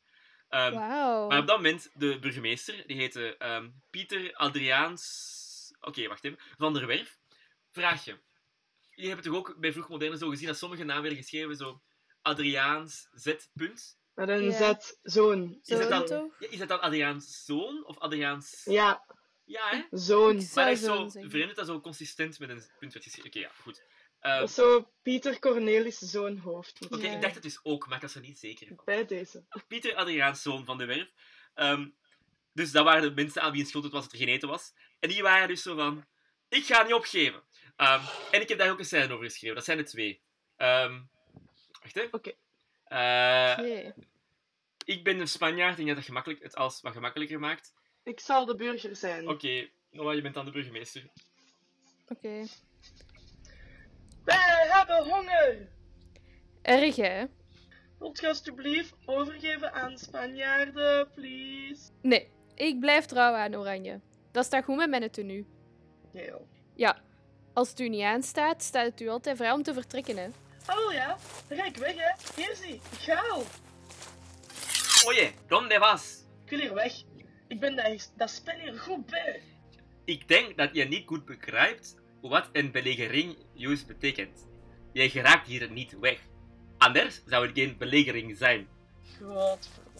Ehm, 0.49 0.73
Wauw. 0.73 1.27
maar 1.27 1.39
op 1.39 1.47
dat 1.47 1.55
moment, 1.55 1.89
de 1.93 2.19
burgemeester, 2.19 2.87
die 2.87 2.97
heette 2.97 3.37
Pieter 3.89 4.33
Adriaans... 4.33 5.45
Oké, 5.81 6.07
wacht 6.07 6.23
even. 6.23 6.39
Van 6.57 6.73
der 6.73 6.87
Werf. 6.87 7.17
Vraag 7.71 8.05
je. 8.05 8.17
Je 8.91 9.07
hebt 9.09 9.23
toch 9.23 9.35
ook 9.35 9.55
bij 9.59 9.71
vroegmoderne 9.71 10.17
zo 10.17 10.29
gezien 10.29 10.47
dat 10.47 10.57
sommige 10.57 10.83
namen 10.83 11.01
werden 11.03 11.21
geschreven 11.21 11.55
zo... 11.55 11.81
Adriaans 12.21 13.07
Z. 13.13 13.35
Punt. 13.53 13.97
Met 14.13 14.29
een 14.29 14.43
Ja. 14.43 14.79
Z, 14.79 14.93
zoon. 15.03 15.59
Is 15.63 15.69
het 15.77 15.87
Zoon 15.89 16.05
dan- 16.07 16.33
is 16.39 16.57
dat 16.59 16.67
dan 16.67 16.81
Adriaans 16.81 17.43
zoon 17.45 17.85
of 17.85 17.97
Adriaans... 17.99 18.61
Ja, 18.65 19.05
Ja, 19.45 19.69
hè? 19.69 19.97
zoon. 19.97 20.35
Maar 20.35 20.65
dat 20.65 20.67
is 20.77 20.81
zoon 20.83 21.11
zo 21.11 21.21
vreemd 21.29 21.47
dat 21.47 21.55
dat 21.55 21.65
zo 21.67 21.81
consistent 21.81 22.39
met 22.39 22.49
een 22.49 22.63
punt 22.79 22.93
werd 22.93 23.05
geschreven. 23.05 23.29
Oké, 23.29 23.39
ja, 23.39 23.51
goed. 23.61 23.83
Ehm, 24.19 24.39
Dat 24.39 24.49
is 24.49 24.55
zo 24.55 24.91
Pieter 25.01 25.39
Cornelis 25.39 25.97
zoonhoofd. 25.97 26.85
Oké, 26.89 27.05
Ja. 27.07 27.13
ik 27.15 27.21
dacht 27.21 27.33
het 27.33 27.43
dus 27.43 27.59
ook, 27.63 27.87
maar 27.87 27.95
ik 27.95 28.01
was 28.01 28.15
er 28.15 28.21
niet 28.21 28.39
zeker 28.39 28.67
van. 28.67 28.81
Bij 28.85 29.05
deze. 29.05 29.43
Pieter 29.67 29.95
Adriaans, 29.95 30.41
zoon 30.41 30.65
van 30.65 30.77
de 30.77 30.85
Werf. 30.85 31.09
Ehm, 31.53 31.89
dus 32.53 32.71
dat 32.71 32.83
waren 32.83 33.01
de 33.01 33.21
mensen 33.21 33.41
aan 33.41 33.51
wie 33.51 33.65
schuld 33.65 33.83
het 33.83 33.93
was 33.93 34.03
dat 34.03 34.11
er 34.11 34.17
geen 34.17 34.27
eten 34.27 34.49
was. 34.49 34.73
En 34.99 35.09
die 35.09 35.21
waren 35.21 35.47
dus 35.47 35.61
zo 35.61 35.75
van... 35.75 36.05
Ik 36.49 36.65
ga 36.65 36.83
niet 36.83 36.93
opgeven. 36.93 37.41
Ehm, 37.75 38.01
en 38.31 38.41
ik 38.41 38.49
heb 38.49 38.57
daar 38.57 38.71
ook 38.71 38.79
een 38.79 38.85
scène 38.85 39.13
over 39.13 39.25
geschreven. 39.25 39.55
Dat 39.55 39.65
zijn 39.65 39.77
er 39.77 39.85
twee. 39.85 40.21
Ehm, 40.55 41.01
wacht 41.81 41.95
even. 41.95 42.13
Oké. 42.13 42.31
Eh, 42.83 43.55
Oké. 43.59 43.93
ik 44.85 45.03
ben 45.03 45.19
een 45.19 45.27
Spanjaard. 45.27 45.71
Ik 45.71 45.75
denk 45.75 45.87
dat 45.87 45.97
dat 45.97 46.05
gemakkelijk, 46.05 46.43
het 46.43 46.55
alles 46.55 46.81
wat 46.81 46.93
gemakkelijker 46.93 47.39
maakt. 47.39 47.73
Ik 48.03 48.19
zal 48.19 48.45
de 48.45 48.55
burger 48.55 48.95
zijn. 48.95 49.27
Oké, 49.27 49.69
Noah, 49.91 50.15
je 50.15 50.21
bent 50.21 50.33
dan 50.33 50.45
de 50.45 50.51
burgemeester. 50.51 51.03
Oké. 52.07 52.45
Wij 54.23 54.67
hebben 54.69 55.03
honger! 55.03 55.69
Erg, 56.61 56.95
hè? 56.95 57.25
Wilt 57.99 58.19
je 58.19 58.27
alsjeblieft 58.27 58.93
overgeven 59.05 59.73
aan 59.73 59.97
Spanjaarden, 59.97 61.11
please? 61.11 61.91
Nee, 62.01 62.29
ik 62.55 62.79
blijf 62.79 63.05
trouw 63.05 63.33
aan 63.33 63.55
Oranje. 63.55 63.99
Dat 64.31 64.45
staat 64.45 64.63
goed 64.63 64.75
met 64.75 64.89
mijn 64.89 65.11
tenue. 65.11 65.45
Geel. 66.13 66.47
Ja, 66.75 67.01
als 67.53 67.69
het 67.69 67.79
u 67.79 67.89
niet 67.89 68.03
aanstaat, 68.03 68.63
staat 68.63 68.85
het 68.85 69.01
u 69.01 69.07
altijd 69.07 69.37
vrij 69.37 69.51
om 69.51 69.63
te 69.63 69.73
vertrekken, 69.73 70.17
hè? 70.17 70.27
Oh 70.67 70.93
ja, 70.93 71.17
dan 71.47 71.57
ga 71.57 71.65
ik 71.65 71.77
weg, 71.77 71.95
hè. 71.95 72.41
Hier 72.41 72.55
zie, 72.55 72.73
ik 72.73 72.99
ga 72.99 73.21
al. 73.29 73.43
Oye, 75.05 75.31
donde 75.47 75.77
vas? 75.79 76.23
Ik 76.43 76.49
wil 76.49 76.59
hier 76.59 76.73
weg. 76.73 76.93
Ik 77.47 77.59
ben 77.59 77.75
dat, 77.75 78.11
dat 78.15 78.29
spel 78.29 78.59
hier 78.59 78.79
goed 78.79 79.05
bij. 79.05 79.41
Ik 80.05 80.27
denk 80.27 80.57
dat 80.57 80.69
je 80.73 80.83
niet 80.83 81.07
goed 81.07 81.25
begrijpt 81.25 81.95
wat 82.21 82.49
een 82.51 82.71
belegering 82.71 83.37
juist 83.53 83.87
betekent. 83.87 84.47
Je 84.91 85.09
geraakt 85.09 85.47
hier 85.47 85.71
niet 85.71 85.99
weg. 85.99 86.19
Anders 86.77 87.21
zou 87.25 87.45
het 87.47 87.57
geen 87.57 87.77
belegering 87.77 88.37
zijn. 88.37 88.67
Godverdomme. 89.21 89.99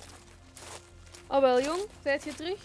Oh 1.28 1.40
wel, 1.40 1.62
jong, 1.62 1.82
zijt 2.04 2.24
je 2.24 2.34
terug? 2.34 2.60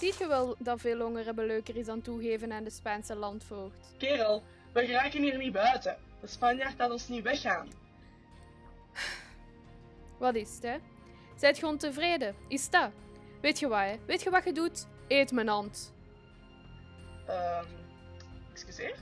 Ziet 0.00 0.18
je 0.18 0.26
wel 0.26 0.56
dat 0.58 0.80
veel 0.80 1.00
hongerhebben 1.00 1.46
leuker 1.46 1.76
is 1.76 1.86
dan 1.86 2.02
toegeven 2.02 2.52
aan 2.52 2.64
de 2.64 2.70
Spaanse 2.70 3.16
landvoogd? 3.16 3.94
Kerel, 3.98 4.42
we 4.72 4.86
geraken 4.86 5.22
hier 5.22 5.38
niet 5.38 5.52
buiten. 5.52 5.96
De 6.20 6.26
Spanjaard 6.26 6.78
laat 6.78 6.90
ons 6.90 7.08
niet 7.08 7.22
weggaan. 7.22 7.68
Wat 10.18 10.34
is 10.34 10.54
het, 10.54 10.62
hè? 10.62 10.76
Zijt 11.36 11.58
je 11.58 11.66
ontevreden? 11.66 12.34
Is 12.48 12.70
dat? 12.70 12.90
Weet 13.40 13.58
je 13.58 13.68
wat, 13.68 13.78
hè? 13.78 13.96
Weet 14.06 14.22
je 14.22 14.30
wat 14.30 14.44
je 14.44 14.52
doet? 14.52 14.86
Eet 15.08 15.32
mijn 15.32 15.48
hand. 15.48 15.94
Ehm, 17.26 17.66
excuseer? 18.52 18.98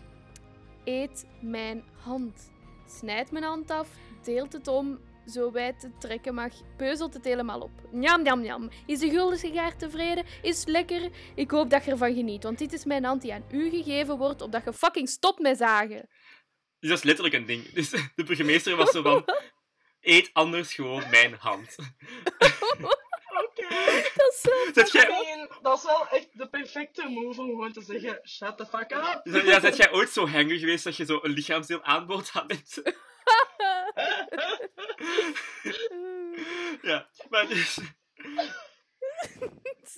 Eet 0.84 1.26
mijn 1.40 1.84
hand. 2.02 2.50
Snijd 2.86 3.30
mijn 3.30 3.44
hand 3.44 3.70
af, 3.70 3.88
deelt 4.22 4.52
het 4.52 4.68
om, 4.68 4.98
zo 5.30 5.50
wijd 5.50 5.82
het 5.82 6.00
trekken 6.00 6.34
mag, 6.34 6.52
peuzelt 6.76 7.14
het 7.14 7.24
helemaal 7.24 7.60
op. 7.60 7.70
Njam, 7.92 8.22
njam, 8.22 8.40
njam. 8.40 8.70
Is 8.86 8.98
de 8.98 9.10
gulden 9.10 9.38
sigaar 9.38 9.76
tevreden? 9.76 10.24
Is 10.42 10.58
het 10.58 10.68
lekker? 10.68 11.10
Ik 11.34 11.50
hoop 11.50 11.70
dat 11.70 11.84
je 11.84 11.90
ervan 11.90 12.14
geniet, 12.14 12.42
want 12.42 12.58
dit 12.58 12.72
is 12.72 12.84
mijn 12.84 13.04
hand 13.04 13.22
die 13.22 13.32
aan 13.32 13.44
u 13.50 13.70
gegeven 13.70 14.18
wordt, 14.18 14.42
opdat 14.42 14.64
je 14.64 14.72
fucking 14.72 15.08
stopt 15.08 15.38
met 15.38 15.58
zagen. 15.58 16.08
Dus 16.80 16.88
dat 16.88 16.98
is 16.98 17.04
letterlijk 17.04 17.34
een 17.34 17.46
ding. 17.46 17.72
Dus 17.72 17.90
de 17.90 18.24
burgemeester 18.24 18.76
was 18.76 18.90
zo 18.90 19.02
van... 19.02 19.24
Eet 20.00 20.30
anders 20.32 20.74
gewoon 20.74 21.10
mijn 21.10 21.34
hand. 21.38 21.76
Oké. 23.44 23.68
Dat 24.14 24.32
is 24.32 24.40
zo... 24.40 24.50
Zet 24.72 24.92
jij, 24.92 25.04
I 25.04 25.36
mean, 25.36 25.48
dat 25.62 25.78
is 25.78 25.84
wel 25.84 26.08
echt 26.08 26.28
de 26.32 26.48
perfecte 26.48 27.08
move 27.08 27.40
om 27.40 27.48
gewoon 27.48 27.72
te 27.72 27.82
zeggen: 27.82 28.20
shut 28.28 28.56
the 28.56 28.66
fuck 28.66 28.92
up. 28.92 29.44
ja, 29.46 29.60
zet 29.60 29.76
jij 29.76 29.92
ooit 29.92 30.10
zo 30.10 30.26
hanger 30.26 30.58
geweest 30.58 30.84
dat 30.84 30.96
je 30.96 31.04
zo 31.04 31.18
een 31.22 31.30
lichaamsdeel 31.30 31.82
aanbood 31.82 32.30
aan 32.32 32.46
mensen? 32.46 32.94
Ja, 36.82 37.08
maar 37.28 37.46
dus... 37.46 37.78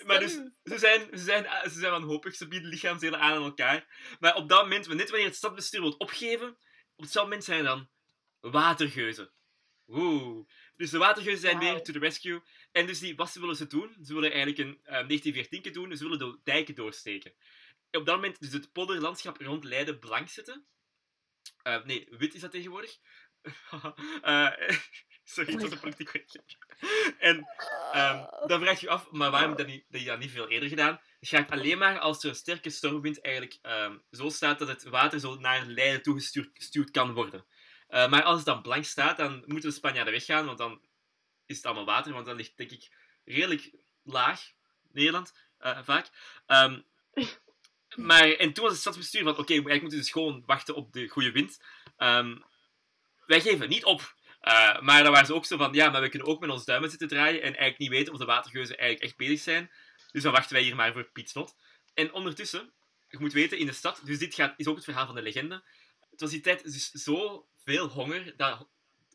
Maar 0.06 0.18
dus, 0.18 0.32
ze 0.64 0.78
zijn, 0.78 1.08
ze 1.10 1.24
zijn, 1.24 1.70
ze 1.70 1.78
zijn 1.78 1.90
wanhopig, 1.90 2.34
ze 2.34 2.48
bieden 2.48 2.68
lichaamsdelen 2.68 3.20
aan 3.20 3.32
aan 3.32 3.42
elkaar. 3.42 3.86
Maar 4.20 4.34
op 4.34 4.48
dat 4.48 4.62
moment, 4.62 4.88
net 4.88 5.10
wanneer 5.10 5.28
het 5.28 5.36
stadbestuur 5.36 5.80
wil 5.80 5.90
opgeven, 5.90 6.48
op 6.96 7.04
hetzelfde 7.04 7.30
moment 7.30 7.44
zijn 7.44 7.58
er 7.58 7.64
dan 7.64 7.88
watergeuzen. 8.40 9.32
Oeh. 9.86 10.46
Dus 10.76 10.90
de 10.90 10.98
watergeuzen 10.98 11.40
zijn 11.40 11.58
weer 11.58 11.82
to 11.82 11.92
the 11.92 11.98
rescue. 11.98 12.42
En 12.72 12.86
dus 12.86 12.98
die, 12.98 13.16
wat 13.16 13.30
ze 13.30 13.40
willen 13.40 13.56
ze 13.56 13.66
doen? 13.66 13.96
Ze 14.02 14.14
willen 14.14 14.32
eigenlijk 14.32 14.58
een 14.58 14.78
eh, 14.82 15.06
1914 15.06 15.72
doen, 15.72 15.96
ze 15.96 16.02
willen 16.02 16.18
de 16.18 16.40
dijken 16.44 16.74
doorsteken. 16.74 17.34
En 17.90 18.00
op 18.00 18.06
dat 18.06 18.14
moment 18.14 18.40
dus 18.40 18.52
het 18.52 18.72
polderlandschap 18.72 19.40
rond 19.40 19.64
Leiden 19.64 19.98
blank 19.98 20.28
zetten. 20.28 20.66
Eh, 21.62 21.84
nee, 21.84 22.06
wit 22.10 22.34
is 22.34 22.40
dat 22.40 22.50
tegenwoordig. 22.50 22.98
Eh, 24.22 24.50
sorry, 25.24 25.52
het 25.52 25.62
was 25.62 25.70
een 25.70 25.80
politiek 25.80 26.10
correctje. 26.10 26.40
En 27.18 27.46
Ehm, 27.92 28.24
dan 28.46 28.60
vraag 28.60 28.80
je 28.80 28.86
je 28.86 28.92
af, 28.92 29.10
maar 29.10 29.30
waarom 29.30 29.56
dat 29.56 29.70
je 29.88 30.04
dat 30.04 30.18
niet 30.18 30.30
veel 30.30 30.48
eerder 30.48 30.68
gedaan? 30.68 31.00
Het 31.20 31.28
gaat 31.28 31.50
alleen 31.50 31.78
maar 31.78 31.98
als 31.98 32.22
er 32.22 32.28
een 32.28 32.34
sterke 32.34 32.70
stormwind 32.70 33.20
eigenlijk 33.20 33.58
ehm, 33.62 33.96
zo 34.10 34.28
staat 34.28 34.58
dat 34.58 34.68
het 34.68 34.82
water 34.82 35.20
zo 35.20 35.34
naar 35.34 35.66
Leiden 35.66 36.02
toegestuurd 36.02 36.50
gestuurd 36.54 36.90
kan 36.90 37.12
worden. 37.12 37.44
Eh, 37.88 38.08
maar 38.10 38.22
als 38.22 38.36
het 38.36 38.46
dan 38.46 38.62
blank 38.62 38.84
staat, 38.84 39.16
dan 39.16 39.42
moeten 39.46 39.68
de 39.68 39.76
Spanjaarden 39.76 40.12
weggaan, 40.12 40.46
want 40.46 40.58
dan 40.58 40.80
is 41.46 41.56
het 41.56 41.66
allemaal 41.66 41.84
water, 41.84 42.12
want 42.12 42.26
dan 42.26 42.36
ligt 42.36 42.56
denk 42.56 42.70
ik 42.70 42.88
redelijk 43.24 43.70
laag, 44.02 44.52
Nederland, 44.92 45.32
eh, 45.58 45.78
vaak. 45.82 46.10
Ehm, 46.46 46.80
maar, 48.10 48.30
en 48.32 48.52
toen 48.52 48.64
was 48.64 48.72
het 48.72 48.80
stadsbestuur 48.80 49.22
van, 49.22 49.36
oké, 49.36 49.52
eigenlijk 49.52 49.80
moeten 49.80 49.98
we 49.98 50.04
dus 50.04 50.12
gewoon 50.12 50.42
wachten 50.46 50.74
op 50.74 50.92
de 50.92 51.08
goede 51.08 51.32
wind. 51.32 51.60
Wij 53.30 53.40
geven 53.40 53.68
niet 53.68 53.84
op. 53.84 54.14
Uh, 54.42 54.80
maar 54.80 55.02
dan 55.02 55.12
waren 55.12 55.26
ze 55.26 55.34
ook 55.34 55.44
zo 55.44 55.56
van, 55.56 55.72
ja, 55.72 55.90
maar 55.90 56.00
we 56.00 56.08
kunnen 56.08 56.28
ook 56.28 56.40
met 56.40 56.50
ons 56.50 56.64
duimen 56.64 56.90
zitten 56.90 57.08
draaien 57.08 57.42
en 57.42 57.42
eigenlijk 57.42 57.78
niet 57.78 57.88
weten 57.88 58.12
of 58.12 58.18
de 58.18 58.24
watergeuzen 58.24 58.78
eigenlijk 58.78 59.08
echt 59.08 59.18
bezig 59.18 59.40
zijn. 59.40 59.70
Dus 60.12 60.22
dan 60.22 60.32
wachten 60.32 60.52
wij 60.52 60.62
hier 60.62 60.76
maar 60.76 60.92
voor 60.92 61.04
Piet 61.04 61.30
Snot. 61.30 61.56
En 61.94 62.12
ondertussen, 62.12 62.72
je 63.08 63.18
moet 63.18 63.32
weten, 63.32 63.58
in 63.58 63.66
de 63.66 63.72
stad, 63.72 64.00
dus 64.04 64.18
dit 64.18 64.34
gaat, 64.34 64.54
is 64.56 64.66
ook 64.66 64.76
het 64.76 64.84
verhaal 64.84 65.06
van 65.06 65.14
de 65.14 65.22
legende. 65.22 65.64
Het 66.10 66.20
was 66.20 66.30
die 66.30 66.40
tijd 66.40 66.62
dus 66.62 66.90
zoveel 66.90 67.88
honger 67.88 68.36
dat 68.36 68.68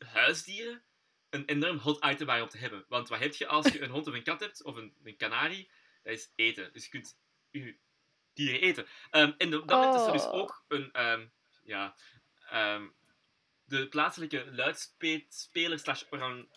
huisdieren 0.06 0.82
een 1.30 1.44
enorm 1.44 1.78
hot 1.78 2.04
item 2.04 2.26
waren 2.26 2.42
om 2.42 2.48
te 2.48 2.58
hebben. 2.58 2.84
Want 2.88 3.08
wat 3.08 3.18
heb 3.18 3.34
je 3.34 3.46
als 3.46 3.72
je 3.72 3.82
een 3.82 3.90
hond 3.90 4.06
of 4.06 4.14
een 4.14 4.22
kat 4.22 4.40
hebt, 4.40 4.64
of 4.64 4.76
een, 4.76 4.94
een 5.04 5.16
kanarie? 5.16 5.70
Dat 6.02 6.12
is 6.12 6.32
eten. 6.34 6.72
Dus 6.72 6.84
je 6.84 6.90
kunt 6.90 7.18
je 7.50 7.76
dieren 8.34 8.60
eten. 8.60 8.86
Um, 9.10 9.34
en 9.38 9.54
op 9.56 9.68
dat 9.68 9.80
moment 9.80 10.00
is 10.00 10.06
er 10.06 10.12
dus 10.12 10.24
Oh. 10.24 10.34
ook 10.34 10.64
een, 10.68 11.02
um, 11.02 11.32
ja, 11.64 11.96
um, 12.52 12.94
de 13.66 13.88
plaatselijke 13.88 14.44
luidspeler 14.52 15.78
slash 15.78 16.02
oran, 16.10 16.48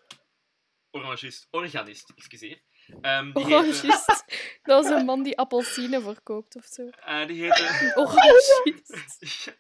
orangist, 0.92 1.48
organist, 1.52 2.12
excuseer, 2.16 2.62
die 2.88 3.46
heette, 3.46 3.88
juist. 3.88 4.08
Dat 4.64 4.84
was 4.84 5.00
een 5.00 5.06
man 5.06 5.24
die 5.24 5.38
appelsine 5.38 6.02
verkoopt 6.02 6.56
of 6.56 6.66
zo. 6.66 6.90
eh, 6.90 7.28
die 7.28 7.42
heette 7.44 7.92
Oh, 7.96 8.14
juist. 8.14 9.58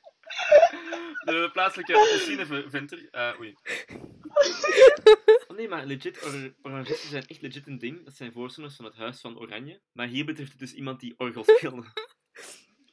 de 1.26 1.50
plaatselijke 1.54 1.94
appelsineventer. 1.96 3.08
eh 3.12 3.40
oei. 3.40 3.56
Oh 5.48 5.56
nee, 5.58 5.68
maar 5.68 5.86
legit, 5.86 6.24
or 6.24 6.54
orangisten 6.62 7.10
zijn 7.10 7.28
echt 7.28 7.42
legit 7.42 7.68
een 7.68 7.78
ding. 7.80 8.06
Dat 8.06 8.16
zijn 8.16 8.32
voorstanders 8.32 8.76
van 8.76 8.86
het 8.86 8.96
Huis 8.96 9.20
van 9.22 9.40
Oranje. 9.40 9.82
Maar 9.92 10.08
hier 10.08 10.26
betreft 10.26 10.50
het 10.52 10.60
dus 10.60 10.74
iemand 10.74 11.00
die 11.00 11.14
orgel 11.18 11.44
speelde. 11.44 11.86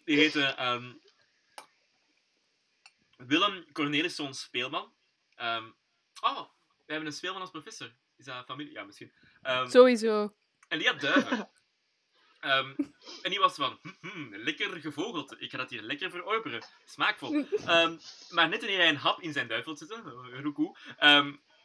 Die 0.04 0.16
heette 0.16 0.42
ehm, 0.44 0.92
Willem 3.16 3.72
Cornelisson 3.72 4.34
Speelman. 4.34 4.92
Ehm, 5.34 5.64
oh, 6.20 6.40
we 6.86 6.92
hebben 6.92 7.06
een 7.06 7.16
speelman 7.16 7.40
als 7.40 7.50
professor. 7.50 7.94
Is 8.16 8.24
dat 8.24 8.44
familie? 8.44 8.72
Ja, 8.72 8.84
misschien. 8.84 9.12
Ehm, 9.42 9.68
Sowieso. 9.70 10.34
en 10.68 10.78
die 10.78 10.88
had 10.88 11.00
duiven. 11.00 11.50
Ehm, 12.40 12.74
en 13.22 13.30
die 13.30 13.38
was 13.38 13.54
van, 13.54 13.78
hm, 13.82 14.08
hm, 14.08 14.34
lekker 14.34 14.80
gevogelte. 14.80 15.38
Ik 15.38 15.50
ga 15.50 15.56
dat 15.56 15.70
hier 15.70 15.82
lekker 15.82 16.10
verorberen. 16.10 16.64
Smaakvol. 16.84 17.46
Maar 18.30 18.48
net 18.48 18.60
wanneer 18.60 18.78
hij 18.78 18.88
een 18.88 18.96
hap 18.96 19.20
in 19.20 19.32
zijn 19.32 19.48
duif 19.48 19.64
wil 19.64 19.76
zetten, 19.76 20.04
eh, 20.06 20.40
roekoe, 20.40 20.76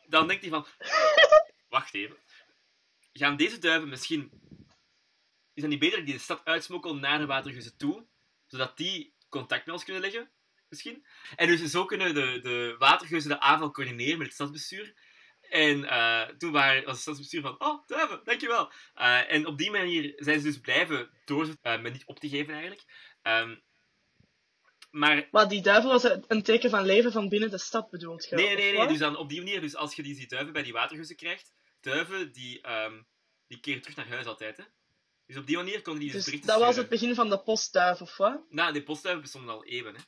dan 0.08 0.28
denkt 0.28 0.42
hij 0.42 0.50
van, 0.50 0.66
wacht 1.70 1.94
even. 1.94 2.18
Gaan 3.14 3.36
deze 3.36 3.58
duiven 3.58 3.90
misschien... 3.90 4.32
Is 5.54 5.62
het 5.62 5.72
niet 5.72 5.80
beter 5.80 5.98
dat 5.98 6.00
ik 6.00 6.06
die 6.06 6.16
de 6.16 6.24
stad 6.24 6.46
uitsmokkel 6.46 6.96
naar 6.96 7.18
de 7.20 7.26
watergeuzen 7.26 7.78
toe? 7.78 8.06
Zodat 8.48 8.78
die 8.78 9.14
contact 9.30 9.66
met 9.66 9.76
ons 9.76 9.84
kunnen 9.84 10.02
leggen? 10.02 10.32
Misschien? 10.72 11.06
En 11.36 11.48
dus 11.48 11.72
zo 11.72 11.86
kunnen 11.86 12.14
de, 12.14 12.40
de 12.42 12.76
watergeuzen 12.78 13.30
de 13.30 13.40
aanval 13.40 13.72
coördineren 13.72 14.18
met 14.18 14.28
het 14.28 14.36
stadsbestuur. 14.36 14.94
En 15.42 15.86
eh, 15.86 16.22
toen 16.38 16.52
waren, 16.52 16.84
was 16.84 16.94
het 16.94 17.02
stadsbestuur 17.02 17.42
van, 17.42 17.56
oh, 17.60 17.88
duiven, 17.88 18.22
dankjewel. 18.24 18.72
Eh 18.94 19.34
en 19.34 19.46
op 19.46 19.58
die 19.58 19.72
manier 19.72 20.14
zijn 20.16 20.40
ze 20.40 20.46
dus 20.46 20.60
blijven 20.60 21.10
doorzetten, 21.26 21.72
eh, 21.74 21.82
met 21.82 21.94
niet 21.94 22.06
op 22.06 22.20
te 22.20 22.30
geven 22.30 22.54
eigenlijk. 22.54 22.84
Ehm, 23.22 23.56
maar 24.92 25.28
Maar 25.32 25.48
die 25.48 25.62
duivel 25.62 25.90
was 25.90 26.04
een 26.28 26.44
teken 26.44 26.70
van 26.70 26.86
leven 26.86 27.12
van 27.12 27.30
binnen 27.30 27.50
de 27.50 27.58
stad 27.58 27.90
bedoeld. 27.90 28.28
je, 28.30 28.36
Nee, 28.36 28.56
nee, 28.56 28.78
nee. 28.78 28.88
Dus 28.88 28.98
dan 28.98 29.18
op 29.18 29.30
die 29.30 29.42
manier, 29.42 29.62
dus 29.62 29.76
als 29.76 29.96
je 29.96 30.04
die, 30.04 30.16
die 30.16 30.28
duiven 30.28 30.54
bij 30.54 30.64
die 30.64 30.74
watergeuzen 30.74 31.16
krijgt, 31.16 31.54
duiven 31.82 32.32
die, 32.32 32.62
ehm, 32.62 33.02
die 33.48 33.60
keren 33.60 33.82
terug 33.82 33.98
naar 33.98 34.08
huis 34.08 34.26
altijd. 34.26 34.58
Hè. 34.58 34.64
Dus 35.26 35.38
op 35.38 35.48
die 35.48 35.58
manier 35.58 35.82
konden 35.82 36.04
die 36.04 36.12
dus, 36.12 36.26
Dus 36.26 36.42
dat 36.42 36.60
was 36.60 36.76
het 36.76 36.90
begin 36.90 37.16
van 37.16 37.30
de 37.30 37.40
postduif, 37.40 38.02
of 38.02 38.18
wat? 38.18 38.42
Nou, 38.50 38.74
die 38.74 38.84
postduiven 38.84 39.24
bestonden 39.24 39.54
al 39.54 39.66
eeuwen. 39.66 39.96
Hè. 39.96 40.02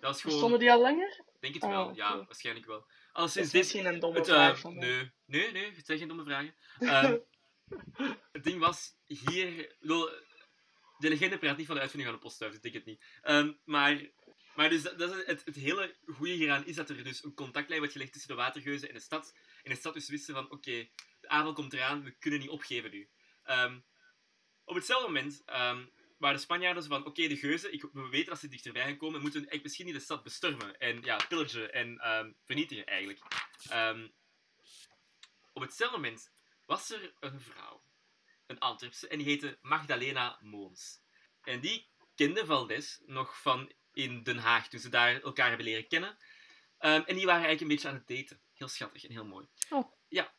Dat 0.00 0.14
is 0.14 0.20
gewoon... 0.20 0.38
Stonden 0.38 0.58
die 0.58 0.70
al 0.72 0.80
langer? 0.80 1.24
denk 1.40 1.54
het 1.54 1.62
Ah, 1.62 1.70
wel, 1.70 1.84
oké. 1.84 1.94
ja, 1.94 2.16
waarschijnlijk 2.16 2.66
wel. 2.66 2.86
Alleszins 3.12 3.46
is 3.46 3.52
dit... 3.52 3.60
misschien 3.60 3.86
een 3.86 4.00
domme 4.00 4.18
Het, 4.18 4.28
eh, 4.28 4.34
vraag 4.34 4.62
mij. 4.62 4.72
nee, 4.72 5.12
nee, 5.26 5.52
nee, 5.52 5.72
het 5.74 5.86
zijn 5.86 5.98
geen 5.98 6.08
domme 6.08 6.24
vragen. 6.24 6.54
Ehm, 6.78 7.18
het 8.32 8.44
ding 8.44 8.58
was, 8.58 8.96
hier... 9.06 9.76
de 10.98 11.08
legende 11.08 11.38
praat 11.38 11.56
niet 11.56 11.66
van 11.66 11.74
de 11.74 11.80
uitvinding 11.80 12.10
van 12.10 12.20
de 12.20 12.26
postduif, 12.26 12.54
ik 12.54 12.62
denk 12.62 12.74
het 12.74 12.84
niet. 12.84 13.04
Ehm, 13.22 13.52
maar, 13.64 14.10
maar 14.54 14.68
dus 14.68 14.82
dat, 14.82 14.98
dat 14.98 15.16
is 15.16 15.26
het, 15.26 15.44
het 15.44 15.56
hele 15.56 15.96
goede 16.06 16.32
hieraan 16.32 16.66
is 16.66 16.76
dat 16.76 16.90
er 16.90 17.04
dus 17.04 17.24
een 17.24 17.34
contactlijn 17.34 17.78
wordt 17.78 17.94
gelegd 17.94 18.12
tussen 18.12 18.30
de 18.30 18.36
watergeuzen 18.36 18.88
en 18.88 18.94
de 18.94 19.00
stad. 19.00 19.34
En 19.62 19.70
de 19.70 19.76
stad 19.76 19.94
dus 19.94 20.08
wisten 20.08 20.34
van, 20.34 20.50
oké, 20.50 20.88
de 21.20 21.28
avond 21.28 21.54
komt 21.54 21.72
eraan, 21.72 22.04
we 22.04 22.10
kunnen 22.10 22.40
niet 22.40 22.48
opgeven 22.48 22.90
nu. 22.90 23.10
Ehm, 23.42 23.78
op 24.64 24.74
hetzelfde 24.74 25.06
moment 25.06 25.42
waren 26.20 26.36
de 26.36 26.42
Spanjaarden 26.42 26.82
zo 26.82 26.88
van, 26.88 27.06
oké, 27.06 27.28
de 27.28 27.36
geuzen, 27.36 27.72
ik, 27.72 27.82
we 27.92 28.08
weten 28.08 28.28
dat 28.28 28.38
ze 28.38 28.48
dichterbij 28.48 28.84
gaan 28.84 28.96
komen, 28.96 29.20
moeten 29.20 29.40
eigenlijk 29.40 29.62
misschien 29.62 29.86
niet 29.86 29.94
de 29.94 30.00
stad 30.00 30.22
bestormen 30.22 30.78
en 30.78 31.02
ja, 31.02 31.16
pillagen 31.28 31.72
en 31.72 31.98
ehm, 31.98 32.32
vernietigen 32.44 32.86
eigenlijk. 32.86 33.20
Ehm, 33.68 34.08
op 35.52 35.62
hetzelfde 35.62 35.96
moment 35.96 36.32
was 36.66 36.90
er 36.90 37.14
een 37.20 37.40
vrouw, 37.40 37.82
een 38.46 38.58
Antwerpse, 38.58 39.08
en 39.08 39.18
die 39.18 39.26
heette 39.26 39.58
Magdalena 39.60 40.38
Moons. 40.40 41.00
En 41.42 41.60
die 41.60 41.88
kende 42.14 42.46
Valdes 42.46 43.02
nog 43.06 43.40
van 43.40 43.72
in 43.92 44.22
Den 44.22 44.38
Haag, 44.38 44.68
toen 44.68 44.80
ze 44.80 44.88
daar 44.88 45.20
elkaar 45.20 45.48
hebben 45.48 45.66
leren 45.66 45.88
kennen. 45.88 46.16
Ehm, 46.78 47.02
en 47.06 47.16
die 47.16 47.26
waren 47.26 47.44
eigenlijk 47.46 47.60
een 47.60 47.68
beetje 47.68 47.88
aan 47.88 47.94
het 47.94 48.06
daten. 48.06 48.42
Heel 48.54 48.68
schattig 48.68 49.04
en 49.04 49.10
heel 49.10 49.26
mooi. 49.26 49.46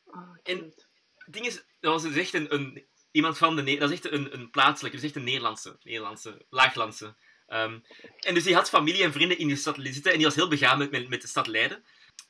Ah, 0.06 0.36
en- 0.42 0.58
cute. 0.58 0.86
Het 1.14 1.34
ding 1.34 1.46
is, 1.46 1.54
dat 1.54 1.92
was 1.92 2.02
dus 2.02 2.16
echt 2.16 2.34
een, 2.34 2.54
een, 2.54 2.86
iemand 3.12 3.38
van 3.38 3.56
de... 3.56 3.62
Ne- 3.62 3.78
Dat 3.78 3.90
is 3.90 3.96
echt 4.00 4.12
een, 4.12 4.34
een 4.34 4.50
plaatselijke, 4.50 4.96
dus 4.96 5.06
echt 5.06 5.16
een 5.16 5.24
Nederlandse, 5.24 5.76
Nederlandse 5.82 6.44
Laaglandse. 6.50 7.14
Ehm, 7.46 7.78
en 8.20 8.34
dus 8.34 8.44
die 8.44 8.54
had 8.54 8.68
familie 8.68 9.02
en 9.02 9.12
vrienden 9.12 9.38
in 9.38 9.48
de 9.48 9.56
stad 9.56 9.76
zitten 9.80 10.10
en 10.12 10.16
die 10.16 10.26
was 10.26 10.34
heel 10.34 10.48
begaan 10.48 10.78
met, 10.78 10.90
met, 10.90 11.08
met 11.08 11.22
de 11.22 11.28
stad 11.28 11.46
Leiden. 11.46 11.84